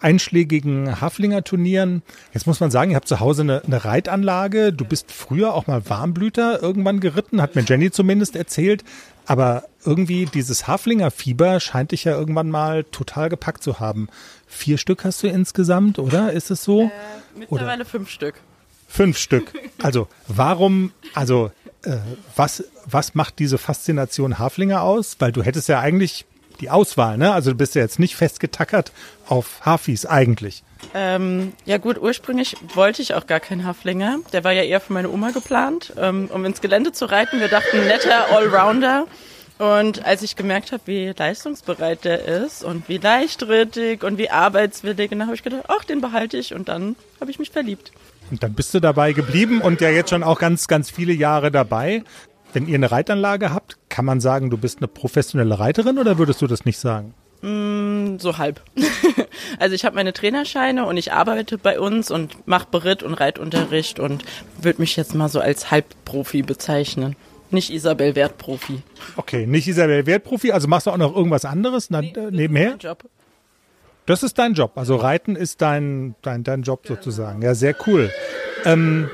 einschlägigen 0.00 1.00
Haflinger-Turnieren. 1.00 2.02
Jetzt 2.32 2.46
muss 2.46 2.60
man 2.60 2.70
sagen, 2.70 2.90
ihr 2.90 2.96
habt 2.96 3.08
zu 3.08 3.20
Hause 3.20 3.42
eine, 3.42 3.62
eine 3.64 3.84
Reitanlage. 3.84 4.72
Du 4.72 4.84
bist 4.84 5.10
früher 5.12 5.54
auch 5.54 5.66
mal 5.66 5.88
Warmblüter 5.88 6.62
irgendwann 6.62 7.00
geritten, 7.00 7.42
hat 7.42 7.56
mir 7.56 7.62
Jenny 7.62 7.90
zumindest 7.90 8.36
erzählt. 8.36 8.84
Aber 9.26 9.64
irgendwie 9.84 10.24
dieses 10.26 10.66
Haflinger-Fieber 10.66 11.60
scheint 11.60 11.92
dich 11.92 12.04
ja 12.04 12.12
irgendwann 12.12 12.50
mal 12.50 12.84
total 12.84 13.28
gepackt 13.28 13.62
zu 13.62 13.80
haben. 13.80 14.08
Vier 14.46 14.78
Stück 14.78 15.04
hast 15.04 15.22
du 15.22 15.28
insgesamt, 15.28 15.98
oder? 15.98 16.32
Ist 16.32 16.50
es 16.50 16.64
so? 16.64 16.84
Äh, 16.84 16.90
mittlerweile 17.40 17.82
oder? 17.82 17.84
fünf 17.84 18.08
Stück. 18.08 18.40
Fünf 18.88 19.18
Stück. 19.18 19.52
Also 19.80 20.08
warum, 20.26 20.90
also 21.14 21.52
äh, 21.84 21.98
was, 22.34 22.64
was 22.84 23.14
macht 23.14 23.38
diese 23.38 23.58
Faszination 23.58 24.40
Haflinger 24.40 24.82
aus? 24.82 25.16
Weil 25.20 25.30
du 25.30 25.44
hättest 25.44 25.68
ja 25.68 25.78
eigentlich 25.78 26.26
die 26.60 26.70
Auswahl, 26.70 27.18
ne? 27.18 27.32
Also 27.32 27.50
du 27.50 27.56
bist 27.56 27.74
ja 27.74 27.82
jetzt 27.82 27.98
nicht 27.98 28.16
festgetackert 28.16 28.92
auf 29.26 29.64
Hafis 29.64 30.06
eigentlich. 30.06 30.62
Ähm, 30.94 31.52
ja 31.64 31.78
gut, 31.78 31.98
ursprünglich 31.98 32.56
wollte 32.74 33.02
ich 33.02 33.14
auch 33.14 33.26
gar 33.26 33.40
keinen 33.40 33.64
Haflinger. 33.64 34.18
Der 34.32 34.44
war 34.44 34.52
ja 34.52 34.62
eher 34.62 34.80
für 34.80 34.92
meine 34.92 35.10
Oma 35.10 35.30
geplant, 35.30 35.92
ähm, 35.96 36.28
um 36.32 36.44
ins 36.44 36.60
Gelände 36.60 36.92
zu 36.92 37.06
reiten. 37.06 37.40
Wir 37.40 37.48
dachten, 37.48 37.86
netter 37.86 38.30
Allrounder. 38.32 39.06
Und 39.58 40.04
als 40.04 40.22
ich 40.22 40.36
gemerkt 40.36 40.70
habe, 40.70 40.82
wie 40.86 41.12
leistungsbereit 41.16 42.04
der 42.04 42.24
ist 42.24 42.62
und 42.62 42.88
wie 42.88 42.98
leichtrittig 42.98 44.04
und 44.04 44.16
wie 44.16 44.30
arbeitswillig, 44.30 45.10
dann 45.10 45.22
habe 45.22 45.34
ich 45.34 45.42
gedacht, 45.42 45.64
ach, 45.66 45.84
den 45.84 46.00
behalte 46.00 46.36
ich 46.36 46.54
und 46.54 46.68
dann 46.68 46.94
habe 47.20 47.32
ich 47.32 47.40
mich 47.40 47.50
verliebt. 47.50 47.90
Und 48.30 48.42
dann 48.42 48.52
bist 48.52 48.72
du 48.74 48.80
dabei 48.80 49.12
geblieben 49.12 49.60
und 49.60 49.80
ja 49.80 49.90
jetzt 49.90 50.10
schon 50.10 50.22
auch 50.22 50.38
ganz, 50.38 50.68
ganz 50.68 50.90
viele 50.90 51.12
Jahre 51.12 51.50
dabei. 51.50 52.04
Wenn 52.58 52.66
ihr 52.66 52.74
eine 52.74 52.90
Reitanlage 52.90 53.54
habt, 53.54 53.78
kann 53.88 54.04
man 54.04 54.20
sagen, 54.20 54.50
du 54.50 54.58
bist 54.58 54.78
eine 54.78 54.88
professionelle 54.88 55.60
Reiterin 55.60 55.96
oder 55.96 56.18
würdest 56.18 56.42
du 56.42 56.48
das 56.48 56.64
nicht 56.64 56.76
sagen? 56.76 57.14
Mm, 57.40 58.18
so 58.18 58.36
halb. 58.36 58.60
also 59.60 59.76
ich 59.76 59.84
habe 59.84 59.94
meine 59.94 60.12
Trainerscheine 60.12 60.84
und 60.84 60.96
ich 60.96 61.12
arbeite 61.12 61.56
bei 61.56 61.78
uns 61.78 62.10
und 62.10 62.48
mache 62.48 62.66
Beritt 62.68 63.04
und 63.04 63.14
Reitunterricht 63.14 64.00
und 64.00 64.24
würde 64.60 64.80
mich 64.80 64.96
jetzt 64.96 65.14
mal 65.14 65.28
so 65.28 65.38
als 65.38 65.70
Halbprofi 65.70 66.42
bezeichnen. 66.42 67.14
Nicht 67.52 67.70
Isabel 67.70 68.16
Wertprofi. 68.16 68.82
Okay, 69.14 69.46
nicht 69.46 69.68
Isabel 69.68 70.04
Wertprofi. 70.06 70.50
Also 70.50 70.66
machst 70.66 70.88
du 70.88 70.90
auch 70.90 70.96
noch 70.96 71.14
irgendwas 71.14 71.44
anderes 71.44 71.90
nee, 71.90 72.12
nebenher? 72.32 72.76
Das 72.76 72.78
ist 72.78 72.84
mein 72.84 72.90
Job. 72.90 73.04
Das 74.06 74.22
ist 74.24 74.36
dein 74.36 74.54
Job. 74.54 74.72
Also 74.74 74.96
Reiten 74.96 75.36
ist 75.36 75.62
dein, 75.62 76.16
dein, 76.22 76.42
dein 76.42 76.62
Job 76.62 76.82
genau. 76.82 76.96
sozusagen. 76.96 77.40
Ja, 77.40 77.54
sehr 77.54 77.76
cool. 77.86 78.10
Ähm, 78.64 79.08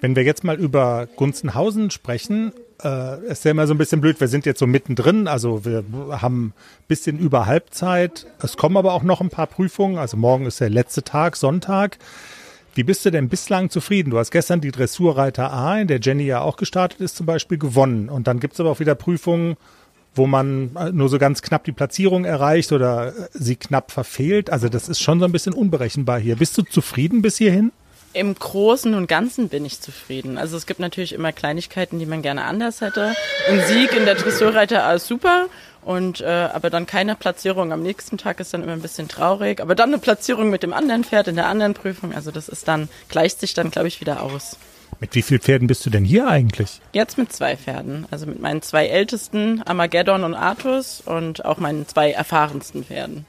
wenn 0.00 0.14
wir 0.14 0.22
jetzt 0.22 0.44
mal 0.44 0.56
über 0.56 1.08
Gunzenhausen 1.16 1.90
sprechen, 1.90 2.52
äh, 2.82 3.24
ist 3.26 3.44
ja 3.44 3.50
immer 3.50 3.66
so 3.66 3.74
ein 3.74 3.78
bisschen 3.78 4.00
blöd. 4.00 4.20
Wir 4.20 4.28
sind 4.28 4.46
jetzt 4.46 4.58
so 4.58 4.66
mittendrin, 4.66 5.28
also 5.28 5.64
wir 5.64 5.84
haben 6.10 6.48
ein 6.48 6.52
bisschen 6.88 7.18
über 7.18 7.46
Halbzeit. 7.46 8.26
Es 8.42 8.56
kommen 8.56 8.76
aber 8.76 8.92
auch 8.92 9.02
noch 9.02 9.20
ein 9.20 9.30
paar 9.30 9.46
Prüfungen. 9.46 9.98
Also 9.98 10.16
morgen 10.16 10.46
ist 10.46 10.60
der 10.60 10.70
letzte 10.70 11.02
Tag, 11.02 11.36
Sonntag. 11.36 11.98
Wie 12.74 12.84
bist 12.84 13.06
du 13.06 13.10
denn 13.10 13.30
bislang 13.30 13.70
zufrieden? 13.70 14.10
Du 14.10 14.18
hast 14.18 14.30
gestern 14.30 14.60
die 14.60 14.70
Dressurreiter 14.70 15.50
A, 15.50 15.80
in 15.80 15.88
der 15.88 15.98
Jenny 16.00 16.24
ja 16.24 16.42
auch 16.42 16.58
gestartet 16.58 17.00
ist, 17.00 17.16
zum 17.16 17.24
Beispiel 17.24 17.56
gewonnen. 17.56 18.10
Und 18.10 18.26
dann 18.26 18.38
gibt 18.38 18.54
es 18.54 18.60
aber 18.60 18.70
auch 18.70 18.80
wieder 18.80 18.94
Prüfungen, 18.94 19.56
wo 20.14 20.26
man 20.26 20.72
nur 20.92 21.08
so 21.08 21.18
ganz 21.18 21.40
knapp 21.40 21.64
die 21.64 21.72
Platzierung 21.72 22.24
erreicht 22.24 22.72
oder 22.72 23.12
sie 23.32 23.56
knapp 23.56 23.92
verfehlt. 23.92 24.50
Also 24.50 24.68
das 24.68 24.88
ist 24.88 25.00
schon 25.00 25.20
so 25.20 25.24
ein 25.24 25.32
bisschen 25.32 25.54
unberechenbar 25.54 26.18
hier. 26.18 26.36
Bist 26.36 26.58
du 26.58 26.62
zufrieden 26.62 27.22
bis 27.22 27.38
hierhin? 27.38 27.72
Im 28.12 28.34
Großen 28.34 28.94
und 28.94 29.08
Ganzen 29.08 29.48
bin 29.48 29.64
ich 29.64 29.80
zufrieden. 29.80 30.38
Also 30.38 30.56
es 30.56 30.66
gibt 30.66 30.80
natürlich 30.80 31.12
immer 31.12 31.32
Kleinigkeiten, 31.32 31.98
die 31.98 32.06
man 32.06 32.22
gerne 32.22 32.44
anders 32.44 32.80
hätte. 32.80 33.14
Ein 33.48 33.60
Sieg 33.66 33.94
in 33.94 34.06
der 34.06 34.14
Dressurreiter 34.14 34.94
ist 34.94 35.06
super. 35.06 35.46
Und 35.84 36.20
äh, 36.20 36.48
aber 36.52 36.68
dann 36.68 36.86
keine 36.86 37.14
Platzierung 37.14 37.72
am 37.72 37.82
nächsten 37.82 38.18
Tag 38.18 38.40
ist 38.40 38.52
dann 38.52 38.62
immer 38.64 38.72
ein 38.72 38.82
bisschen 38.82 39.06
traurig. 39.06 39.60
Aber 39.60 39.74
dann 39.74 39.90
eine 39.90 39.98
Platzierung 39.98 40.50
mit 40.50 40.62
dem 40.62 40.72
anderen 40.72 41.04
Pferd 41.04 41.28
in 41.28 41.36
der 41.36 41.46
anderen 41.46 41.74
Prüfung. 41.74 42.12
Also 42.12 42.32
das 42.32 42.48
ist 42.48 42.66
dann, 42.66 42.88
gleicht 43.08 43.38
sich 43.38 43.54
dann, 43.54 43.70
glaube 43.70 43.86
ich, 43.88 44.00
wieder 44.00 44.22
aus. 44.22 44.56
Mit 44.98 45.14
wie 45.14 45.22
vielen 45.22 45.40
Pferden 45.40 45.68
bist 45.68 45.84
du 45.84 45.90
denn 45.90 46.04
hier 46.04 46.26
eigentlich? 46.26 46.80
Jetzt 46.92 47.18
mit 47.18 47.32
zwei 47.32 47.56
Pferden. 47.56 48.06
Also 48.10 48.26
mit 48.26 48.40
meinen 48.40 48.62
zwei 48.62 48.86
ältesten, 48.86 49.62
Armageddon 49.62 50.24
und 50.24 50.34
Artus, 50.34 51.02
und 51.04 51.44
auch 51.44 51.58
meinen 51.58 51.86
zwei 51.86 52.12
erfahrensten 52.12 52.84
Pferden. 52.84 53.26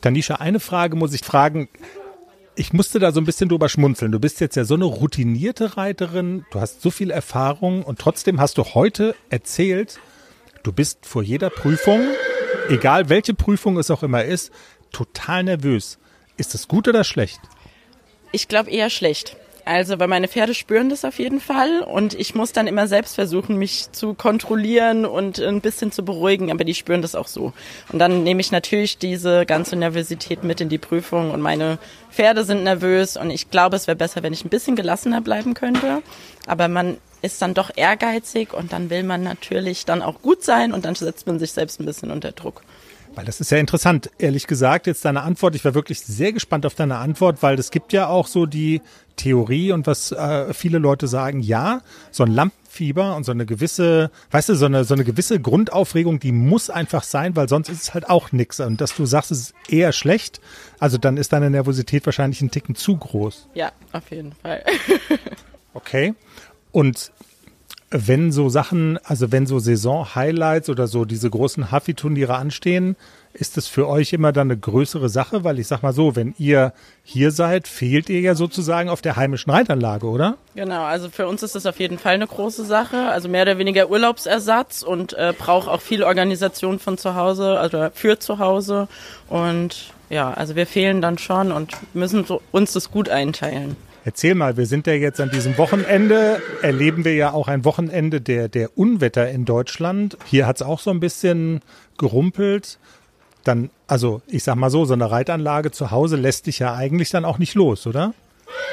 Tanisha, 0.00 0.36
eine 0.36 0.60
Frage 0.60 0.94
muss 0.94 1.12
ich 1.12 1.22
fragen. 1.22 1.68
Ich 2.56 2.72
musste 2.72 2.98
da 2.98 3.12
so 3.12 3.20
ein 3.20 3.26
bisschen 3.26 3.48
drüber 3.48 3.68
schmunzeln. 3.68 4.12
Du 4.12 4.18
bist 4.18 4.40
jetzt 4.40 4.56
ja 4.56 4.64
so 4.64 4.74
eine 4.74 4.86
routinierte 4.86 5.76
Reiterin, 5.76 6.44
du 6.50 6.60
hast 6.60 6.80
so 6.82 6.90
viel 6.90 7.10
Erfahrung 7.10 7.82
und 7.82 7.98
trotzdem 7.98 8.40
hast 8.40 8.58
du 8.58 8.64
heute 8.64 9.14
erzählt, 9.28 10.00
Du 10.66 10.72
bist 10.72 11.06
vor 11.06 11.22
jeder 11.22 11.48
Prüfung, 11.48 12.00
egal 12.68 13.08
welche 13.08 13.34
Prüfung 13.34 13.78
es 13.78 13.88
auch 13.92 14.02
immer 14.02 14.24
ist, 14.24 14.50
total 14.90 15.44
nervös. 15.44 15.96
Ist 16.38 16.54
das 16.54 16.66
gut 16.66 16.88
oder 16.88 17.04
schlecht? 17.04 17.38
Ich 18.32 18.48
glaube 18.48 18.70
eher 18.70 18.90
schlecht. 18.90 19.36
Also, 19.66 19.98
weil 19.98 20.06
meine 20.06 20.28
Pferde 20.28 20.54
spüren 20.54 20.90
das 20.90 21.04
auf 21.04 21.18
jeden 21.18 21.40
Fall 21.40 21.80
und 21.80 22.14
ich 22.14 22.36
muss 22.36 22.52
dann 22.52 22.68
immer 22.68 22.86
selbst 22.86 23.16
versuchen, 23.16 23.56
mich 23.56 23.90
zu 23.90 24.14
kontrollieren 24.14 25.04
und 25.04 25.40
ein 25.40 25.60
bisschen 25.60 25.90
zu 25.90 26.04
beruhigen, 26.04 26.52
aber 26.52 26.62
die 26.62 26.72
spüren 26.72 27.02
das 27.02 27.16
auch 27.16 27.26
so. 27.26 27.52
Und 27.90 27.98
dann 27.98 28.22
nehme 28.22 28.40
ich 28.40 28.52
natürlich 28.52 28.96
diese 28.96 29.44
ganze 29.44 29.74
Nervosität 29.74 30.44
mit 30.44 30.60
in 30.60 30.68
die 30.68 30.78
Prüfung 30.78 31.32
und 31.32 31.40
meine 31.40 31.78
Pferde 32.12 32.44
sind 32.44 32.62
nervös 32.62 33.16
und 33.16 33.30
ich 33.30 33.50
glaube, 33.50 33.74
es 33.74 33.88
wäre 33.88 33.96
besser, 33.96 34.22
wenn 34.22 34.32
ich 34.32 34.44
ein 34.44 34.50
bisschen 34.50 34.76
gelassener 34.76 35.20
bleiben 35.20 35.54
könnte. 35.54 36.00
Aber 36.46 36.68
man 36.68 36.98
ist 37.22 37.42
dann 37.42 37.52
doch 37.52 37.72
ehrgeizig 37.74 38.52
und 38.52 38.72
dann 38.72 38.88
will 38.88 39.02
man 39.02 39.24
natürlich 39.24 39.84
dann 39.84 40.00
auch 40.00 40.22
gut 40.22 40.44
sein 40.44 40.72
und 40.72 40.84
dann 40.84 40.94
setzt 40.94 41.26
man 41.26 41.40
sich 41.40 41.50
selbst 41.50 41.80
ein 41.80 41.86
bisschen 41.86 42.12
unter 42.12 42.30
Druck. 42.30 42.62
Weil 43.16 43.24
das 43.24 43.40
ist 43.40 43.50
ja 43.50 43.56
interessant, 43.56 44.10
ehrlich 44.18 44.46
gesagt, 44.46 44.86
jetzt 44.86 45.06
deine 45.06 45.22
Antwort. 45.22 45.54
Ich 45.54 45.64
war 45.64 45.74
wirklich 45.74 46.00
sehr 46.02 46.34
gespannt 46.34 46.66
auf 46.66 46.74
deine 46.74 46.98
Antwort, 46.98 47.42
weil 47.42 47.58
es 47.58 47.70
gibt 47.70 47.94
ja 47.94 48.08
auch 48.08 48.26
so 48.26 48.44
die 48.44 48.82
Theorie 49.16 49.72
und 49.72 49.86
was 49.86 50.12
äh, 50.12 50.52
viele 50.52 50.76
Leute 50.76 51.08
sagen, 51.08 51.40
ja, 51.40 51.80
so 52.10 52.24
ein 52.24 52.30
Lampenfieber 52.30 53.16
und 53.16 53.24
so 53.24 53.32
eine 53.32 53.46
gewisse, 53.46 54.10
weißt 54.32 54.50
du, 54.50 54.54
so 54.54 54.66
eine, 54.66 54.84
so 54.84 54.92
eine 54.92 55.04
gewisse 55.04 55.40
Grundaufregung, 55.40 56.20
die 56.20 56.30
muss 56.30 56.68
einfach 56.68 57.02
sein, 57.02 57.34
weil 57.36 57.48
sonst 57.48 57.70
ist 57.70 57.82
es 57.84 57.94
halt 57.94 58.10
auch 58.10 58.32
nix. 58.32 58.60
Und 58.60 58.82
dass 58.82 58.94
du 58.94 59.06
sagst, 59.06 59.30
es 59.30 59.40
ist 59.40 59.54
eher 59.66 59.92
schlecht, 59.92 60.42
also 60.78 60.98
dann 60.98 61.16
ist 61.16 61.32
deine 61.32 61.48
Nervosität 61.48 62.04
wahrscheinlich 62.04 62.42
ein 62.42 62.50
Ticken 62.50 62.74
zu 62.74 62.98
groß. 62.98 63.48
Ja, 63.54 63.72
auf 63.92 64.10
jeden 64.10 64.32
Fall. 64.34 64.62
okay. 65.72 66.14
Und 66.70 67.12
wenn 67.90 68.32
so 68.32 68.48
Sachen, 68.48 68.98
also 69.04 69.30
wenn 69.30 69.46
so 69.46 69.58
Saison-Highlights 69.58 70.68
oder 70.70 70.88
so 70.88 71.04
diese 71.04 71.30
großen 71.30 71.70
Huffy-Turniere 71.70 72.34
anstehen, 72.34 72.96
ist 73.32 73.56
es 73.58 73.68
für 73.68 73.86
euch 73.86 74.12
immer 74.12 74.32
dann 74.32 74.50
eine 74.50 74.58
größere 74.58 75.08
Sache? 75.08 75.44
Weil 75.44 75.58
ich 75.58 75.68
sag 75.68 75.82
mal 75.82 75.92
so, 75.92 76.16
wenn 76.16 76.34
ihr 76.38 76.72
hier 77.04 77.30
seid, 77.30 77.68
fehlt 77.68 78.08
ihr 78.08 78.20
ja 78.20 78.34
sozusagen 78.34 78.88
auf 78.88 79.02
der 79.02 79.16
heimischen 79.16 79.52
Reitanlage, 79.52 80.06
oder? 80.06 80.36
Genau, 80.54 80.82
also 80.82 81.10
für 81.10 81.28
uns 81.28 81.42
ist 81.42 81.54
das 81.54 81.66
auf 81.66 81.78
jeden 81.78 81.98
Fall 81.98 82.14
eine 82.14 82.26
große 82.26 82.64
Sache. 82.64 83.08
Also 83.08 83.28
mehr 83.28 83.42
oder 83.42 83.58
weniger 83.58 83.88
Urlaubsersatz 83.88 84.82
und 84.82 85.12
äh, 85.12 85.32
braucht 85.36 85.68
auch 85.68 85.80
viel 85.80 86.02
Organisation 86.02 86.78
von 86.78 86.98
zu 86.98 87.14
Hause, 87.14 87.60
also 87.60 87.88
für 87.94 88.18
zu 88.18 88.38
Hause. 88.38 88.88
Und 89.28 89.92
ja, 90.08 90.32
also 90.32 90.56
wir 90.56 90.66
fehlen 90.66 91.00
dann 91.00 91.18
schon 91.18 91.52
und 91.52 91.72
müssen 91.94 92.24
so, 92.24 92.40
uns 92.50 92.72
das 92.72 92.90
gut 92.90 93.08
einteilen. 93.10 93.76
Erzähl 94.06 94.36
mal, 94.36 94.56
wir 94.56 94.66
sind 94.66 94.86
ja 94.86 94.92
jetzt 94.92 95.20
an 95.20 95.30
diesem 95.30 95.58
Wochenende, 95.58 96.40
erleben 96.62 97.04
wir 97.04 97.16
ja 97.16 97.32
auch 97.32 97.48
ein 97.48 97.64
Wochenende 97.64 98.20
der, 98.20 98.48
der 98.48 98.78
Unwetter 98.78 99.28
in 99.28 99.44
Deutschland. 99.44 100.16
Hier 100.26 100.46
hat's 100.46 100.62
auch 100.62 100.78
so 100.78 100.90
ein 100.90 101.00
bisschen 101.00 101.60
gerumpelt. 101.98 102.78
Dann, 103.42 103.68
also 103.88 104.22
ich 104.28 104.44
sag 104.44 104.54
mal 104.54 104.70
so, 104.70 104.84
so 104.84 104.92
eine 104.92 105.10
Reitanlage 105.10 105.72
zu 105.72 105.90
Hause 105.90 106.14
lässt 106.14 106.46
dich 106.46 106.60
ja 106.60 106.72
eigentlich 106.72 107.10
dann 107.10 107.24
auch 107.24 107.38
nicht 107.38 107.54
los, 107.54 107.84
oder? 107.84 108.14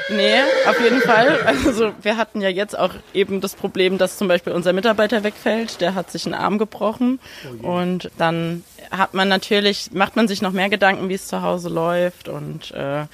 Nee, 0.08 0.40
auf 0.68 0.80
jeden 0.80 1.00
Fall. 1.00 1.40
Also 1.64 1.92
wir 2.00 2.16
hatten 2.16 2.40
ja 2.40 2.48
jetzt 2.48 2.78
auch 2.78 2.92
eben 3.12 3.40
das 3.40 3.56
Problem, 3.56 3.98
dass 3.98 4.16
zum 4.16 4.28
Beispiel 4.28 4.52
unser 4.52 4.72
Mitarbeiter 4.72 5.24
wegfällt. 5.24 5.80
Der 5.80 5.96
hat 5.96 6.12
sich 6.12 6.26
einen 6.26 6.36
Arm 6.36 6.58
gebrochen. 6.58 7.18
Oh 7.62 7.72
und 7.72 8.08
dann 8.18 8.62
hat 8.92 9.14
man 9.14 9.26
natürlich, 9.26 9.90
macht 9.92 10.14
man 10.14 10.28
sich 10.28 10.42
noch 10.42 10.52
mehr 10.52 10.68
Gedanken, 10.68 11.08
wie 11.08 11.14
es 11.14 11.26
zu 11.26 11.42
Hause 11.42 11.70
läuft. 11.70 12.28
Und 12.28 12.70
äh, 12.70 13.06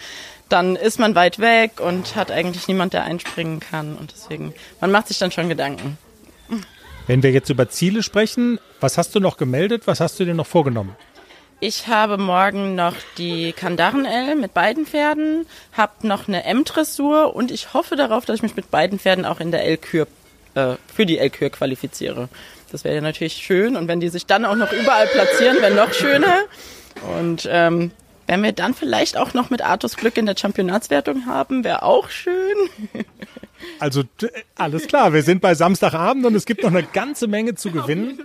dann 0.51 0.77
ist 0.77 0.99
man 0.99 1.15
weit 1.15 1.39
weg 1.39 1.81
und 1.81 2.17
hat 2.17 2.31
eigentlich 2.31 2.69
niemand, 2.69 2.93
der 2.93 3.05
einspringen 3.05 3.61
kann. 3.61 3.97
Und 3.97 4.13
deswegen, 4.13 4.53
man 4.81 4.91
macht 4.91 5.09
sich 5.09 5.19
dann 5.19 5.33
schon 5.33 5.49
Gedanken. 5.49 5.97
Wenn 7.07 7.23
wir 7.23 7.31
jetzt 7.31 7.51
über 7.51 7.69
Ziele 7.69 8.03
sprechen, 8.03 8.59
was 8.81 8.99
hast 8.99 9.15
du 9.15 9.21
noch 9.21 9.37
gemeldet? 9.37 9.87
Was 9.87 10.01
hast 10.01 10.21
du 10.21 10.25
dir 10.25 10.35
noch 10.35 10.47
vorgenommen? 10.47 10.97
Ich 11.63 11.89
habe 11.89 12.17
morgen 12.17 12.75
noch 12.75 12.95
die 13.19 13.53
Kandaren-L 13.53 14.35
mit 14.35 14.55
beiden 14.55 14.87
Pferden, 14.87 15.47
habe 15.73 16.07
noch 16.07 16.27
eine 16.27 16.45
M-Dressur 16.45 17.35
und 17.35 17.51
ich 17.51 17.75
hoffe 17.75 17.97
darauf, 17.97 18.25
dass 18.25 18.37
ich 18.37 18.43
mich 18.43 18.57
mit 18.57 18.71
beiden 18.71 18.99
Pferden 18.99 19.27
auch 19.27 19.41
in 19.41 19.51
der 19.51 19.65
L-Kür, 19.65 20.07
äh, 20.55 20.77
für 20.93 21.05
die 21.05 21.19
L-Kür 21.19 21.51
qualifiziere. 21.51 22.31
Das 22.73 22.85
wäre 22.85 22.95
ja 22.95 23.01
natürlich 23.03 23.35
schön 23.35 23.77
und 23.77 23.89
wenn 23.89 24.01
die 24.01 24.09
sich 24.09 24.25
dann 24.25 24.47
auch 24.47 24.55
noch 24.55 24.73
überall 24.73 25.07
platzieren, 25.09 25.61
wäre 25.61 25.75
noch 25.75 25.93
schöner. 25.93 26.45
Und 27.19 27.47
ähm, 27.51 27.91
wenn 28.31 28.45
wir 28.45 28.53
dann 28.53 28.75
vielleicht 28.75 29.17
auch 29.17 29.35
noch 29.35 29.51
mit 29.51 29.61
Artus 29.61 29.97
Glück 29.97 30.17
in 30.17 30.25
der 30.25 30.37
Championatswertung 30.37 31.27
haben, 31.27 31.65
wäre 31.65 31.83
auch 31.83 32.11
schön. 32.11 32.57
Also 33.79 34.05
alles 34.55 34.87
klar, 34.87 35.13
wir 35.13 35.23
sind 35.23 35.43
bei 35.43 35.55
Samstagabend 35.55 36.25
und 36.25 36.35
es 36.35 36.47
gibt 36.47 36.63
noch 36.63 36.71
eine 36.71 36.83
ganze 36.83 37.27
Menge 37.27 37.57
zu 37.57 37.71
gewinnen. 37.73 38.19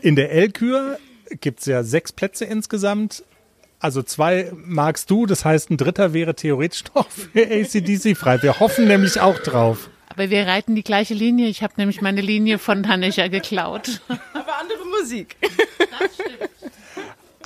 In 0.00 0.14
der 0.14 0.30
L-Kür 0.30 0.96
gibt 1.40 1.58
es 1.58 1.66
ja 1.66 1.82
sechs 1.82 2.12
Plätze 2.12 2.44
insgesamt. 2.44 3.24
Also 3.80 4.04
zwei 4.04 4.52
magst 4.54 5.10
du, 5.10 5.26
das 5.26 5.44
heißt 5.44 5.70
ein 5.70 5.76
dritter 5.76 6.12
wäre 6.14 6.36
theoretisch 6.36 6.84
noch 6.94 7.10
für 7.10 7.42
ACDC 7.42 8.16
frei. 8.16 8.40
Wir 8.44 8.60
hoffen 8.60 8.86
nämlich 8.86 9.20
auch 9.20 9.40
drauf. 9.40 9.90
Aber 10.08 10.30
wir 10.30 10.46
reiten 10.46 10.76
die 10.76 10.84
gleiche 10.84 11.14
Linie. 11.14 11.48
Ich 11.48 11.64
habe 11.64 11.74
nämlich 11.76 12.00
meine 12.00 12.20
Linie 12.20 12.58
von 12.58 12.84
Tanisha 12.84 13.26
geklaut. 13.26 14.02
Aber 14.08 14.58
andere 14.60 14.86
Musik. 15.00 15.36
Das 15.40 16.14
stimmt. 16.14 16.59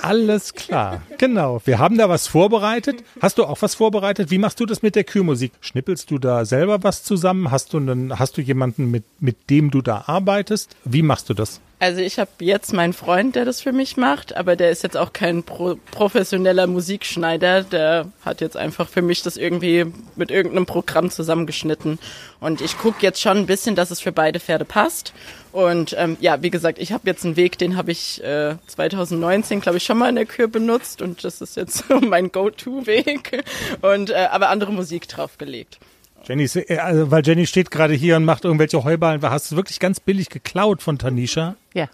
Alles 0.05 0.53
klar. 0.53 1.01
Genau. 1.17 1.63
Wir 1.65 1.79
haben 1.79 1.97
da 1.97 2.11
was 2.11 2.27
vorbereitet. 2.27 3.03
Hast 3.23 3.39
du 3.39 3.45
auch 3.45 3.63
was 3.63 3.75
vorbereitet? 3.75 4.31
Wie 4.31 4.37
machst 4.37 4.61
du 4.61 4.67
das 4.67 4.83
mit 4.83 4.97
der 4.97 5.05
Kühlmusik? 5.05 5.53
Schnippelst 5.61 6.11
du 6.11 6.19
da 6.19 6.45
selber 6.45 6.83
was 6.83 7.03
zusammen? 7.05 7.51
Hast 7.51 7.73
du 7.73 7.79
einen, 7.79 8.19
hast 8.19 8.37
du 8.37 8.43
jemanden, 8.43 8.91
mit, 8.91 9.05
mit 9.21 9.49
dem 9.49 9.71
du 9.71 9.81
da 9.81 10.05
arbeitest? 10.07 10.77
Wie 10.85 11.01
machst 11.01 11.31
du 11.31 11.35
das? 11.35 11.63
Also 11.81 12.01
ich 12.01 12.19
habe 12.19 12.31
jetzt 12.41 12.73
meinen 12.73 12.93
Freund, 12.93 13.35
der 13.37 13.45
das 13.45 13.61
für 13.61 13.73
mich 13.73 13.97
macht, 13.97 14.37
aber 14.37 14.57
der 14.57 14.71
ist 14.71 14.83
jetzt 14.83 14.97
auch 14.97 15.13
kein 15.13 15.43
pro 15.43 15.77
professioneller 15.91 16.67
Musikschneider. 16.67 17.63
Der 17.63 18.07
hat 18.25 18.41
jetzt 18.41 18.57
einfach 18.57 18.89
für 18.89 19.03
mich 19.03 19.23
das 19.23 19.37
irgendwie 19.37 19.87
mit 20.17 20.31
irgendeinem 20.31 20.67
Programm 20.67 21.11
zusammengeschnitten. 21.11 21.99
Und 22.41 22.61
ich 22.61 22.79
gucke 22.79 23.03
jetzt 23.03 23.21
schon 23.21 23.39
ein 23.39 23.47
bisschen, 23.47 23.75
dass 23.75 23.91
es 23.91 24.01
für 24.01 24.13
beide 24.13 24.41
Pferde 24.41 24.65
passt. 24.65 25.13
Und 25.51 25.95
ähm, 25.99 26.17
ja, 26.21 26.43
wie 26.43 26.51
gesagt, 26.51 26.79
ich 26.79 26.93
habe 26.93 27.07
jetzt 27.07 27.25
einen 27.25 27.37
Weg, 27.37 27.59
den 27.59 27.77
habe 27.77 27.91
ich 27.93 28.23
äh, 28.23 28.57
2019, 28.67 29.61
glaube 29.61 29.79
ich, 29.79 29.85
schon 29.85 29.99
mal 29.99 30.09
in 30.09 30.17
der 30.17 30.27
Kür 30.27 30.49
benutzt 30.49 31.03
und 31.03 31.23
das 31.25 31.41
ist 31.41 31.57
jetzt 31.57 31.85
mein 32.03 32.31
Go-To-Weg. 32.31 33.45
Und 33.83 34.11
äh, 34.11 34.29
aber 34.31 34.49
andere 34.49 34.73
Musik 34.73 35.09
draufgelegt. 35.09 35.79
Jenny, 36.27 36.45
äh, 36.45 36.79
also, 36.79 37.11
weil 37.11 37.27
Jenny 37.27 37.47
steht 37.47 37.71
gerade 37.71 37.95
hier 37.95 38.17
und 38.17 38.25
macht 38.25 38.45
irgendwelche 38.45 38.83
Heuballen. 38.85 39.23
Hast 39.23 39.53
du 39.53 39.57
wirklich 39.57 39.81
ganz 39.81 40.01
billig 40.01 40.31
geklaut 40.31 40.83
von 40.83 40.99
Tanisha? 40.99 41.57
Ja. 41.75 41.89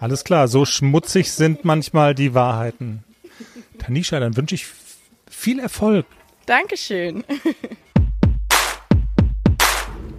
Alles 0.00 0.24
klar, 0.24 0.48
so 0.48 0.64
schmutzig 0.64 1.30
sind 1.30 1.64
manchmal 1.64 2.14
die 2.14 2.34
Wahrheiten. 2.34 3.04
Tanisha, 3.78 4.18
dann 4.18 4.36
wünsche 4.36 4.54
ich 4.54 4.66
viel 5.28 5.58
Erfolg. 5.58 6.06
Dankeschön. 6.46 7.24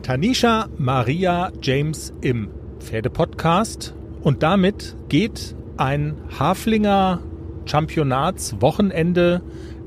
Tanisha 0.03 0.67
Maria 0.77 1.51
James 1.61 2.13
im 2.21 2.49
Pferdepodcast. 2.79 3.93
Und 4.21 4.43
damit 4.43 4.95
geht 5.09 5.55
ein 5.77 6.15
Haflinger 6.37 7.21
Championatswochenende 7.65 9.41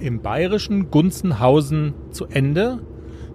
im 0.07 0.21
bayerischen 0.21 0.91
Gunzenhausen 0.91 1.93
zu 2.13 2.27
Ende. 2.27 2.79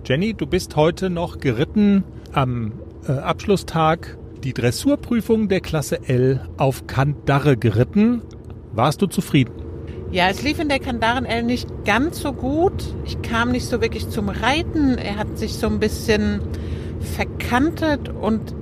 Jenny, 0.05 0.33
du 0.33 0.47
bist 0.47 0.77
heute 0.77 1.09
noch 1.09 1.39
geritten 1.39 2.05
am 2.31 2.71
äh, 3.07 3.11
Abschlusstag 3.11 4.17
die 4.45 4.53
Dressurprüfung 4.53 5.49
der 5.49 5.59
Klasse 5.59 6.07
L 6.07 6.47
auf 6.57 6.87
Kandare 6.87 7.57
geritten. 7.57 8.21
Warst 8.71 9.01
du 9.01 9.07
zufrieden? 9.07 9.51
Ja, 10.11 10.29
es 10.29 10.41
lief 10.43 10.59
in 10.59 10.69
der 10.69 10.79
Kandaren 10.79 11.25
L 11.25 11.43
nicht 11.43 11.67
ganz 11.83 12.21
so 12.21 12.31
gut. 12.31 12.95
Ich 13.05 13.21
kam 13.21 13.51
nicht 13.51 13.65
so 13.65 13.81
wirklich 13.81 14.09
zum 14.09 14.29
Reiten. 14.29 14.97
Er 14.97 15.17
hat 15.17 15.37
sich 15.37 15.55
so 15.55 15.67
ein 15.67 15.79
bisschen 15.79 16.39
verkantet 17.01 18.07
und 18.07 18.55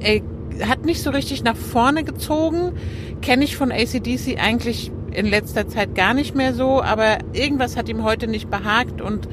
er 0.00 0.22
hat 0.66 0.86
nicht 0.86 1.02
so 1.02 1.10
richtig 1.10 1.44
nach 1.44 1.56
vorne 1.56 2.04
gezogen. 2.04 2.72
Kenne 3.20 3.44
ich 3.44 3.56
von 3.56 3.70
ACDC 3.70 4.38
eigentlich 4.42 4.90
in 5.12 5.26
letzter 5.26 5.68
Zeit 5.68 5.94
gar 5.94 6.14
nicht 6.14 6.34
mehr 6.34 6.54
so, 6.54 6.82
aber 6.82 7.18
irgendwas 7.32 7.76
hat 7.76 7.88
ihm 7.88 8.02
heute 8.02 8.26
nicht 8.26 8.50
behagt 8.50 9.00
und 9.00 9.28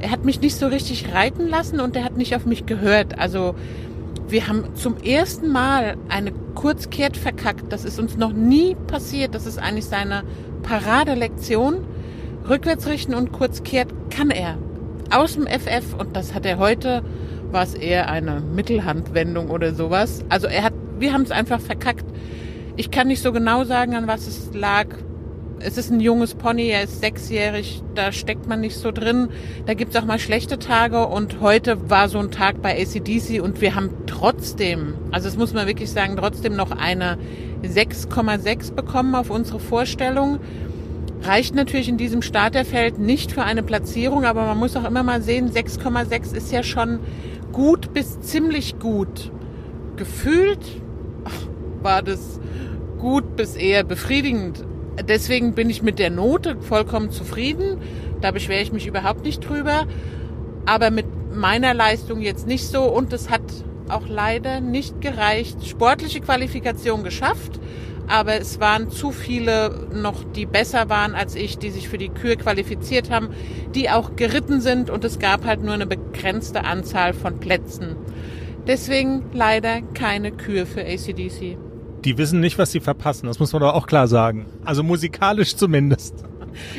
er 0.00 0.10
hat 0.10 0.24
mich 0.24 0.40
nicht 0.40 0.56
so 0.56 0.66
richtig 0.66 1.12
reiten 1.12 1.48
lassen 1.48 1.78
und 1.78 1.94
er 1.94 2.04
hat 2.04 2.16
nicht 2.16 2.34
auf 2.34 2.46
mich 2.46 2.66
gehört. 2.66 3.18
Also 3.18 3.54
wir 4.28 4.48
haben 4.48 4.74
zum 4.74 4.96
ersten 4.96 5.50
Mal 5.50 5.96
eine 6.08 6.32
Kurzkehrt 6.54 7.16
verkackt. 7.16 7.72
Das 7.72 7.84
ist 7.84 7.98
uns 7.98 8.16
noch 8.16 8.32
nie 8.32 8.76
passiert. 8.86 9.34
Das 9.34 9.46
ist 9.46 9.58
eigentlich 9.58 9.86
seine 9.86 10.22
Paradelektion. 10.62 11.84
Rückwärts 12.48 12.86
richten 12.86 13.14
und 13.14 13.32
Kurzkehrt 13.32 13.88
kann 14.10 14.30
er. 14.30 14.56
Aus 15.10 15.34
dem 15.34 15.46
FF 15.46 15.94
und 15.98 16.16
das 16.16 16.34
hat 16.34 16.46
er 16.46 16.58
heute, 16.58 17.02
war 17.50 17.64
es 17.64 17.74
eher 17.74 18.08
eine 18.08 18.40
Mittelhandwendung 18.40 19.50
oder 19.50 19.74
sowas. 19.74 20.24
Also 20.28 20.46
er 20.46 20.62
hat, 20.62 20.74
wir 20.98 21.12
haben 21.12 21.22
es 21.22 21.30
einfach 21.30 21.60
verkackt. 21.60 22.04
Ich 22.76 22.90
kann 22.90 23.08
nicht 23.08 23.22
so 23.22 23.32
genau 23.32 23.64
sagen, 23.64 23.96
an 23.96 24.06
was 24.06 24.26
es 24.26 24.54
lag 24.54 24.86
es 25.62 25.76
ist 25.76 25.90
ein 25.90 26.00
junges 26.00 26.34
Pony, 26.34 26.68
er 26.68 26.84
ist 26.84 27.00
sechsjährig, 27.00 27.82
da 27.94 28.12
steckt 28.12 28.48
man 28.48 28.60
nicht 28.60 28.76
so 28.76 28.90
drin. 28.92 29.28
Da 29.66 29.74
gibt's 29.74 29.94
auch 29.96 30.04
mal 30.04 30.18
schlechte 30.18 30.58
Tage 30.58 31.06
und 31.06 31.40
heute 31.40 31.90
war 31.90 32.08
so 32.08 32.18
ein 32.18 32.30
Tag 32.30 32.62
bei 32.62 32.80
ACDC 32.80 33.42
und 33.42 33.60
wir 33.60 33.74
haben 33.74 33.90
trotzdem, 34.06 34.94
also 35.10 35.28
das 35.28 35.36
muss 35.36 35.52
man 35.52 35.66
wirklich 35.66 35.90
sagen, 35.90 36.16
trotzdem 36.16 36.56
noch 36.56 36.70
eine 36.70 37.18
6,6 37.62 38.74
bekommen 38.74 39.14
auf 39.14 39.28
unsere 39.30 39.60
Vorstellung. 39.60 40.40
Reicht 41.22 41.54
natürlich 41.54 41.90
in 41.90 41.98
diesem 41.98 42.22
Starterfeld 42.22 42.98
nicht 42.98 43.32
für 43.32 43.42
eine 43.42 43.62
Platzierung, 43.62 44.24
aber 44.24 44.46
man 44.46 44.58
muss 44.58 44.76
auch 44.76 44.86
immer 44.86 45.02
mal 45.02 45.20
sehen, 45.20 45.50
6,6 45.50 46.34
ist 46.34 46.50
ja 46.50 46.62
schon 46.62 47.00
gut 47.52 47.92
bis 47.92 48.20
ziemlich 48.20 48.78
gut. 48.78 49.30
Gefühlt 49.96 50.64
war 51.82 52.02
das 52.02 52.40
gut 52.98 53.36
bis 53.36 53.56
eher 53.56 53.84
befriedigend. 53.84 54.64
Deswegen 55.08 55.54
bin 55.54 55.70
ich 55.70 55.82
mit 55.82 55.98
der 55.98 56.10
Note 56.10 56.56
vollkommen 56.60 57.10
zufrieden. 57.10 57.78
Da 58.20 58.30
beschwere 58.30 58.62
ich 58.62 58.72
mich 58.72 58.86
überhaupt 58.86 59.24
nicht 59.24 59.48
drüber. 59.48 59.86
Aber 60.66 60.90
mit 60.90 61.06
meiner 61.34 61.74
Leistung 61.74 62.20
jetzt 62.20 62.46
nicht 62.46 62.66
so. 62.66 62.84
Und 62.84 63.12
es 63.12 63.30
hat 63.30 63.42
auch 63.88 64.08
leider 64.08 64.60
nicht 64.60 65.00
gereicht. 65.00 65.66
Sportliche 65.66 66.20
Qualifikation 66.20 67.02
geschafft. 67.02 67.60
Aber 68.08 68.40
es 68.40 68.58
waren 68.58 68.90
zu 68.90 69.12
viele 69.12 69.86
noch, 69.92 70.24
die 70.24 70.44
besser 70.44 70.88
waren 70.88 71.14
als 71.14 71.36
ich, 71.36 71.58
die 71.58 71.70
sich 71.70 71.88
für 71.88 71.98
die 71.98 72.08
Kür 72.08 72.34
qualifiziert 72.34 73.08
haben, 73.08 73.28
die 73.74 73.88
auch 73.88 74.16
geritten 74.16 74.60
sind. 74.60 74.90
Und 74.90 75.04
es 75.04 75.18
gab 75.18 75.44
halt 75.44 75.62
nur 75.62 75.74
eine 75.74 75.86
begrenzte 75.86 76.64
Anzahl 76.64 77.12
von 77.12 77.38
Plätzen. 77.38 77.96
Deswegen 78.66 79.24
leider 79.32 79.80
keine 79.94 80.32
Kür 80.32 80.66
für 80.66 80.82
ACDC. 80.82 81.56
Die 82.04 82.16
wissen 82.16 82.40
nicht, 82.40 82.58
was 82.58 82.72
sie 82.72 82.80
verpassen, 82.80 83.26
das 83.26 83.38
muss 83.38 83.52
man 83.52 83.60
doch 83.60 83.74
auch 83.74 83.86
klar 83.86 84.08
sagen. 84.08 84.46
Also 84.64 84.82
musikalisch 84.82 85.56
zumindest. 85.56 86.14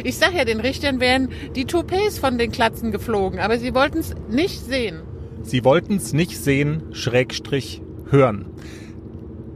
Ich 0.03 0.17
sag 0.17 0.33
ja, 0.33 0.45
den 0.45 0.59
Richtern 0.59 0.99
wären 0.99 1.29
die 1.55 1.65
Toupets 1.65 2.19
von 2.19 2.37
den 2.37 2.51
Klatzen 2.51 2.91
geflogen, 2.91 3.39
aber 3.39 3.57
sie 3.57 3.73
wollten 3.73 3.99
es 3.99 4.13
nicht 4.29 4.59
sehen. 4.65 5.01
Sie 5.43 5.63
wollten 5.63 5.95
es 5.95 6.13
nicht 6.13 6.37
sehen, 6.37 6.83
Schrägstrich 6.91 7.81
hören. 8.09 8.45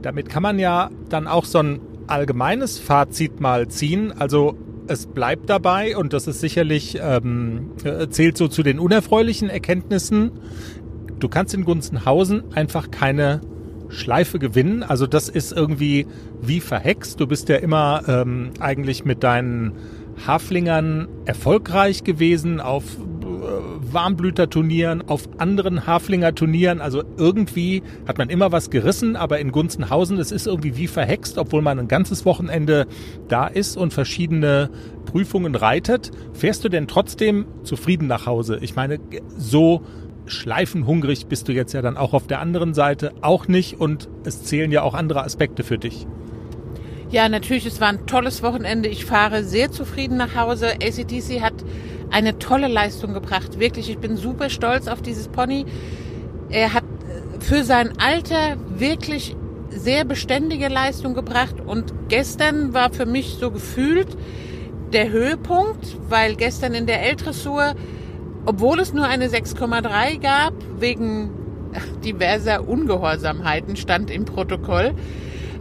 Damit 0.02 0.28
kann 0.28 0.42
man 0.42 0.58
ja 0.58 0.90
dann 1.08 1.26
auch 1.26 1.44
so 1.44 1.58
ein 1.58 1.80
allgemeines 2.06 2.78
Fazit 2.78 3.40
mal 3.40 3.68
ziehen. 3.68 4.12
Also 4.16 4.56
es 4.86 5.06
bleibt 5.06 5.50
dabei 5.50 5.96
und 5.96 6.12
das 6.12 6.26
ist 6.26 6.40
sicherlich, 6.40 6.98
ähm, 7.00 7.72
äh, 7.84 8.08
zählt 8.08 8.36
so 8.36 8.48
zu 8.48 8.62
den 8.62 8.78
unerfreulichen 8.78 9.50
Erkenntnissen. 9.50 10.32
Du 11.18 11.28
kannst 11.28 11.54
in 11.54 11.64
Gunzenhausen 11.64 12.52
einfach 12.54 12.90
keine 12.90 13.40
Schleife 13.88 14.38
gewinnen. 14.38 14.82
Also 14.82 15.06
das 15.06 15.28
ist 15.28 15.52
irgendwie 15.52 16.06
wie 16.40 16.60
verhext. 16.60 17.20
Du 17.20 17.26
bist 17.26 17.48
ja 17.48 17.56
immer 17.56 18.02
ähm, 18.08 18.50
eigentlich 18.60 19.04
mit 19.04 19.22
deinen 19.22 19.72
Haflingern 20.26 21.08
erfolgreich 21.26 22.04
gewesen 22.04 22.60
auf 22.60 22.84
äh, 22.84 23.92
Warmblüterturnieren, 23.92 25.08
auf 25.08 25.28
anderen 25.38 25.86
Haflinger-Turnieren. 25.86 26.80
Also 26.80 27.04
irgendwie 27.16 27.82
hat 28.06 28.18
man 28.18 28.30
immer 28.30 28.52
was 28.52 28.70
gerissen, 28.70 29.16
aber 29.16 29.38
in 29.38 29.52
Gunzenhausen, 29.52 30.18
es 30.18 30.32
ist 30.32 30.46
irgendwie 30.46 30.76
wie 30.76 30.86
verhext, 30.86 31.38
obwohl 31.38 31.62
man 31.62 31.78
ein 31.78 31.88
ganzes 31.88 32.24
Wochenende 32.24 32.86
da 33.28 33.46
ist 33.46 33.76
und 33.76 33.92
verschiedene 33.92 34.70
Prüfungen 35.04 35.54
reitet. 35.54 36.10
Fährst 36.32 36.64
du 36.64 36.68
denn 36.68 36.88
trotzdem 36.88 37.46
zufrieden 37.62 38.06
nach 38.06 38.26
Hause? 38.26 38.58
Ich 38.62 38.74
meine, 38.74 38.98
so 39.36 39.82
schleifenhungrig 40.26 41.26
bist 41.26 41.48
du 41.48 41.52
jetzt 41.52 41.72
ja 41.72 41.82
dann 41.82 41.96
auch 41.96 42.12
auf 42.12 42.26
der 42.26 42.40
anderen 42.40 42.74
Seite 42.74 43.12
auch 43.20 43.48
nicht 43.48 43.80
und 43.80 44.08
es 44.24 44.42
zählen 44.42 44.70
ja 44.72 44.82
auch 44.82 44.94
andere 44.94 45.24
Aspekte 45.24 45.62
für 45.62 45.78
dich. 45.78 46.06
Ja, 47.10 47.28
natürlich, 47.28 47.66
es 47.66 47.80
war 47.80 47.88
ein 47.88 48.06
tolles 48.06 48.42
Wochenende. 48.42 48.88
Ich 48.88 49.04
fahre 49.04 49.44
sehr 49.44 49.70
zufrieden 49.70 50.16
nach 50.16 50.34
Hause. 50.34 50.74
ACDC 50.82 51.40
hat 51.40 51.54
eine 52.10 52.38
tolle 52.38 52.66
Leistung 52.66 53.14
gebracht. 53.14 53.60
Wirklich, 53.60 53.88
ich 53.90 53.98
bin 53.98 54.16
super 54.16 54.50
stolz 54.50 54.88
auf 54.88 55.02
dieses 55.02 55.28
Pony. 55.28 55.66
Er 56.48 56.72
hat 56.72 56.84
für 57.38 57.62
sein 57.62 57.92
Alter 57.98 58.56
wirklich 58.68 59.36
sehr 59.70 60.04
beständige 60.04 60.68
Leistung 60.68 61.14
gebracht 61.14 61.56
und 61.64 61.92
gestern 62.08 62.74
war 62.74 62.92
für 62.92 63.06
mich 63.06 63.36
so 63.38 63.50
gefühlt 63.50 64.08
der 64.92 65.10
Höhepunkt, 65.10 65.96
weil 66.08 66.34
gestern 66.36 66.74
in 66.74 66.86
der 66.86 67.02
L-Dressur 67.02 67.74
obwohl 68.46 68.78
es 68.80 68.92
nur 68.92 69.04
eine 69.04 69.28
6,3 69.28 70.20
gab, 70.20 70.54
wegen 70.78 71.30
diverser 72.04 72.66
Ungehorsamheiten 72.66 73.76
stand 73.76 74.10
im 74.10 74.24
Protokoll, 74.24 74.94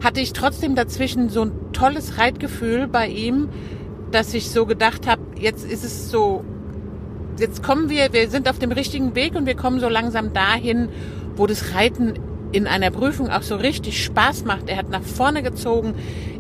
hatte 0.04 0.22
ich 0.22 0.34
trotzdem 0.34 0.76
dazwischen 0.76 1.30
so 1.30 1.44
ein 1.44 1.52
tolles 1.74 2.18
Reitgefühl 2.18 2.88
bei 2.88 3.08
ihm, 3.08 3.50
dass 4.12 4.34
ich 4.34 4.52
so 4.52 4.66
gedacht 4.66 5.08
habe, 5.08 5.22
jetzt 5.40 5.70
ist 5.70 5.84
es 5.84 6.10
so, 6.10 6.46
jetzt 7.40 7.64
kommen 7.64 7.90
wir, 7.90 8.14
wir 8.14 8.30
sind 8.30 8.48
auf 8.50 8.60
dem 8.60 8.72
richtigen 8.72 9.16
Weg 9.16 9.36
und 9.36 9.46
wir 9.46 9.56
kommen 9.56 9.80
so 9.80 9.90
langsam 9.90 10.32
dahin, 10.32 10.90
wo 11.36 11.48
das 11.48 11.74
Reiten 11.74 12.14
in 12.52 12.68
einer 12.68 12.92
Prüfung 12.92 13.30
auch 13.30 13.42
so 13.42 13.56
richtig 13.56 14.04
Spaß 14.04 14.46
macht. 14.46 14.70
Er 14.70 14.78
hat 14.78 14.90
nach 14.90 15.02
vorne 15.02 15.44
gezogen, 15.44 15.96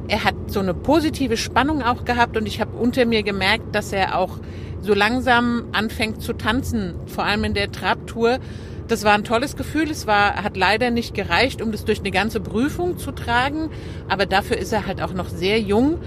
er 0.07 0.23
hat 0.23 0.35
so 0.47 0.59
eine 0.59 0.73
positive 0.73 1.35
Spannung 1.35 1.81
auch 1.81 2.05
gehabt 2.05 2.37
und 2.37 2.47
ich 2.47 2.61
habe 2.61 2.77
unter 2.77 3.05
mir 3.05 3.23
gemerkt, 3.23 3.73
dass 3.75 3.91
er 3.91 4.17
auch 4.17 4.37
so 4.85 4.93
langsam 4.93 5.65
anfängt 5.71 6.21
zu 6.21 6.33
tanzen, 6.33 6.95
vor 7.07 7.25
allem 7.25 7.43
in 7.43 7.53
der 7.53 7.71
Trabtour. 7.71 8.39
Das 8.87 9.03
war 9.03 9.13
ein 9.13 9.23
tolles 9.23 9.55
Gefühl. 9.55 9.89
Es 9.89 10.05
war, 10.05 10.43
hat 10.43 10.55
leider 10.55 10.91
nicht 10.91 11.13
gereicht, 11.13 11.61
um 11.61 11.71
das 11.71 11.85
durch 11.85 11.99
eine 11.99 12.11
ganze 12.11 12.39
Prüfung 12.39 12.97
zu 12.97 13.11
tragen. 13.11 13.71
Aber 14.07 14.25
dafür 14.25 14.57
ist 14.57 14.71
er 14.71 14.85
halt 14.85 15.01
auch 15.01 15.13
noch 15.13 15.29
sehr 15.29 15.59
jung. 15.59 15.99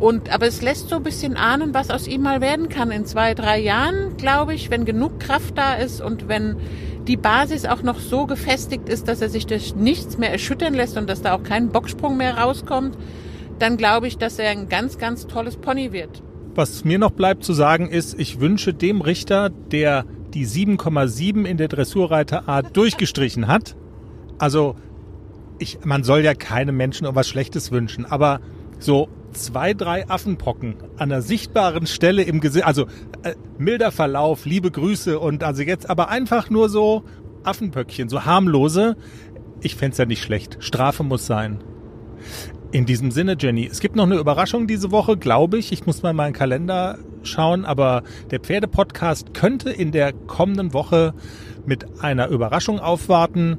Und, 0.00 0.32
aber 0.32 0.46
es 0.46 0.60
lässt 0.60 0.88
so 0.88 0.96
ein 0.96 1.02
bisschen 1.02 1.36
ahnen, 1.36 1.72
was 1.72 1.90
aus 1.90 2.06
ihm 2.08 2.22
mal 2.22 2.40
werden 2.40 2.68
kann 2.68 2.90
in 2.90 3.06
zwei, 3.06 3.34
drei 3.34 3.60
Jahren, 3.60 4.16
glaube 4.16 4.54
ich, 4.54 4.70
wenn 4.70 4.84
genug 4.84 5.20
Kraft 5.20 5.56
da 5.56 5.74
ist 5.74 6.00
und 6.00 6.28
wenn 6.28 6.56
die 7.06 7.16
Basis 7.16 7.64
auch 7.64 7.82
noch 7.82 7.98
so 7.98 8.26
gefestigt 8.26 8.88
ist, 8.88 9.08
dass 9.08 9.20
er 9.20 9.28
sich 9.28 9.46
durch 9.46 9.76
nichts 9.76 10.18
mehr 10.18 10.32
erschüttern 10.32 10.74
lässt 10.74 10.96
und 10.96 11.08
dass 11.08 11.22
da 11.22 11.34
auch 11.34 11.42
kein 11.42 11.68
Bocksprung 11.68 12.16
mehr 12.16 12.38
rauskommt, 12.38 12.96
dann 13.58 13.76
glaube 13.76 14.08
ich, 14.08 14.18
dass 14.18 14.38
er 14.38 14.50
ein 14.50 14.68
ganz, 14.68 14.98
ganz 14.98 15.26
tolles 15.26 15.56
Pony 15.56 15.92
wird. 15.92 16.22
Was 16.54 16.84
mir 16.84 16.98
noch 16.98 17.10
bleibt 17.10 17.42
zu 17.42 17.52
sagen 17.52 17.88
ist, 17.88 18.18
ich 18.18 18.38
wünsche 18.38 18.72
dem 18.72 19.00
Richter, 19.00 19.50
der 19.50 20.04
die 20.34 20.46
7,7 20.46 21.44
in 21.44 21.56
der 21.56 21.68
Dressurreiterart 21.68 22.76
durchgestrichen 22.76 23.48
hat. 23.48 23.76
Also, 24.38 24.76
ich, 25.58 25.78
man 25.84 26.04
soll 26.04 26.20
ja 26.20 26.34
keinem 26.34 26.76
Menschen 26.76 27.04
irgendwas 27.04 27.28
Schlechtes 27.28 27.72
wünschen, 27.72 28.04
aber 28.04 28.40
so 28.78 29.08
zwei, 29.32 29.74
drei 29.74 30.08
Affenpocken 30.08 30.76
an 30.96 31.10
einer 31.10 31.22
sichtbaren 31.22 31.86
Stelle 31.86 32.22
im 32.22 32.40
Gesicht, 32.40 32.64
also 32.64 32.86
äh, 33.22 33.34
milder 33.58 33.90
Verlauf, 33.90 34.44
liebe 34.44 34.70
Grüße 34.70 35.18
und 35.18 35.42
also 35.42 35.62
jetzt 35.62 35.90
aber 35.90 36.08
einfach 36.08 36.50
nur 36.50 36.68
so 36.68 37.04
Affenpöckchen, 37.42 38.08
so 38.08 38.24
harmlose. 38.24 38.96
Ich 39.60 39.74
fände 39.76 39.96
ja 39.96 40.06
nicht 40.06 40.22
schlecht. 40.22 40.58
Strafe 40.60 41.02
muss 41.02 41.26
sein. 41.26 41.62
In 42.74 42.86
diesem 42.86 43.12
Sinne, 43.12 43.36
Jenny, 43.38 43.68
es 43.70 43.78
gibt 43.78 43.94
noch 43.94 44.02
eine 44.02 44.16
Überraschung 44.16 44.66
diese 44.66 44.90
Woche, 44.90 45.16
glaube 45.16 45.58
ich. 45.58 45.70
Ich 45.70 45.86
muss 45.86 46.02
mal 46.02 46.10
in 46.10 46.16
meinen 46.16 46.32
Kalender 46.32 46.98
schauen, 47.22 47.64
aber 47.64 48.02
der 48.32 48.40
Pferdepodcast 48.40 49.32
könnte 49.32 49.70
in 49.70 49.92
der 49.92 50.12
kommenden 50.12 50.72
Woche 50.72 51.14
mit 51.66 52.02
einer 52.02 52.26
Überraschung 52.30 52.80
aufwarten. 52.80 53.58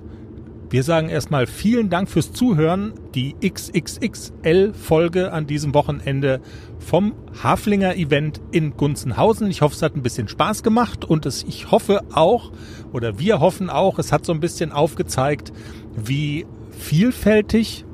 Wir 0.69 0.83
sagen 0.83 1.07
erstmal 1.07 1.47
vielen 1.47 1.89
Dank 1.89 2.09
fürs 2.09 2.33
Zuhören. 2.33 2.91
Die 3.15 3.37
XXXL-Folge 3.41 5.31
an 5.31 5.47
diesem 5.47 5.73
Wochenende 5.73 6.41
vom 6.79 7.13
Haflinger 7.41 7.95
Event 7.95 8.41
in 8.51 8.75
Gunzenhausen. 8.75 9.49
Ich 9.49 9.61
hoffe, 9.61 9.75
es 9.75 9.81
hat 9.81 9.95
ein 9.95 10.03
bisschen 10.03 10.27
Spaß 10.27 10.61
gemacht 10.61 11.05
und 11.05 11.25
es, 11.25 11.43
ich 11.43 11.71
hoffe 11.71 12.01
auch, 12.11 12.51
oder 12.91 13.17
wir 13.17 13.39
hoffen 13.39 13.69
auch, 13.69 13.97
es 13.97 14.11
hat 14.11 14.25
so 14.25 14.33
ein 14.33 14.41
bisschen 14.41 14.73
aufgezeigt, 14.73 15.53
wie 15.95 16.45
vielfältig 16.71 17.85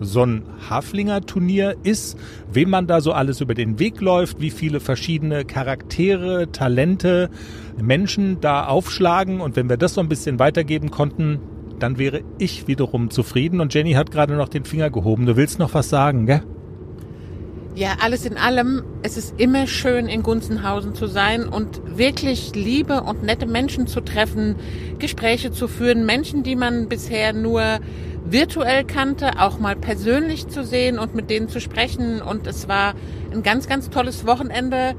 so 0.00 0.24
ein 0.24 0.42
Haflinger 0.68 1.20
Turnier 1.20 1.76
ist, 1.82 2.18
wem 2.52 2.70
man 2.70 2.86
da 2.86 3.00
so 3.00 3.12
alles 3.12 3.40
über 3.40 3.54
den 3.54 3.78
Weg 3.78 4.00
läuft, 4.00 4.40
wie 4.40 4.50
viele 4.50 4.80
verschiedene 4.80 5.44
Charaktere, 5.44 6.50
Talente, 6.50 7.30
Menschen 7.80 8.40
da 8.40 8.66
aufschlagen 8.66 9.40
und 9.40 9.56
wenn 9.56 9.68
wir 9.68 9.76
das 9.76 9.94
so 9.94 10.00
ein 10.00 10.08
bisschen 10.08 10.38
weitergeben 10.38 10.90
konnten, 10.90 11.38
dann 11.78 11.98
wäre 11.98 12.22
ich 12.38 12.66
wiederum 12.68 13.10
zufrieden 13.10 13.60
und 13.60 13.72
Jenny 13.74 13.92
hat 13.92 14.10
gerade 14.10 14.36
noch 14.36 14.48
den 14.48 14.64
Finger 14.64 14.90
gehoben. 14.90 15.26
Du 15.26 15.36
willst 15.36 15.58
noch 15.58 15.74
was 15.74 15.88
sagen, 15.88 16.26
gell? 16.26 16.42
Ja, 17.76 17.96
alles 18.00 18.26
in 18.26 18.36
allem, 18.36 18.82
es 19.02 19.16
ist 19.16 19.40
immer 19.40 19.66
schön 19.68 20.06
in 20.06 20.22
Gunzenhausen 20.22 20.94
zu 20.94 21.06
sein 21.06 21.48
und 21.48 21.80
wirklich 21.96 22.52
liebe 22.54 23.02
und 23.02 23.22
nette 23.22 23.46
Menschen 23.46 23.86
zu 23.86 24.00
treffen, 24.00 24.56
Gespräche 24.98 25.52
zu 25.52 25.68
führen, 25.68 26.04
Menschen, 26.04 26.42
die 26.42 26.56
man 26.56 26.88
bisher 26.88 27.32
nur 27.32 27.78
virtuell 28.24 28.84
kannte, 28.84 29.40
auch 29.40 29.58
mal 29.58 29.76
persönlich 29.76 30.48
zu 30.48 30.64
sehen 30.64 30.98
und 30.98 31.14
mit 31.14 31.30
denen 31.30 31.48
zu 31.48 31.60
sprechen. 31.60 32.22
Und 32.22 32.46
es 32.46 32.68
war 32.68 32.94
ein 33.32 33.42
ganz, 33.42 33.68
ganz 33.68 33.90
tolles 33.90 34.26
Wochenende 34.26 34.94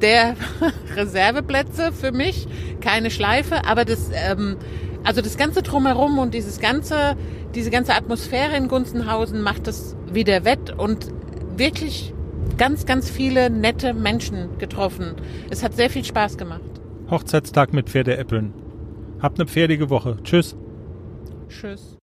der 0.00 0.36
Reserveplätze 0.96 1.92
für 1.92 2.12
mich. 2.12 2.46
Keine 2.80 3.10
Schleife, 3.10 3.66
aber 3.66 3.84
das, 3.84 4.10
ähm, 4.12 4.56
also 5.04 5.20
das 5.20 5.36
ganze 5.36 5.62
Drumherum 5.62 6.18
und 6.18 6.34
dieses 6.34 6.60
ganze, 6.60 7.16
diese 7.54 7.70
ganze 7.70 7.94
Atmosphäre 7.94 8.56
in 8.56 8.68
Gunzenhausen 8.68 9.42
macht 9.42 9.68
es 9.68 9.96
wieder 10.12 10.44
wett 10.44 10.70
und 10.76 11.08
wirklich 11.56 12.14
ganz, 12.56 12.86
ganz 12.86 13.10
viele 13.10 13.50
nette 13.50 13.94
Menschen 13.94 14.58
getroffen. 14.58 15.14
Es 15.50 15.62
hat 15.62 15.74
sehr 15.74 15.90
viel 15.90 16.04
Spaß 16.04 16.36
gemacht. 16.36 16.60
Hochzeitstag 17.10 17.72
mit 17.72 17.88
Pferdeäppeln. 17.88 18.52
Habt 19.20 19.40
eine 19.40 19.48
pferdige 19.48 19.90
Woche. 19.90 20.18
Tschüss. 20.22 20.56
Tschüss. 21.48 21.98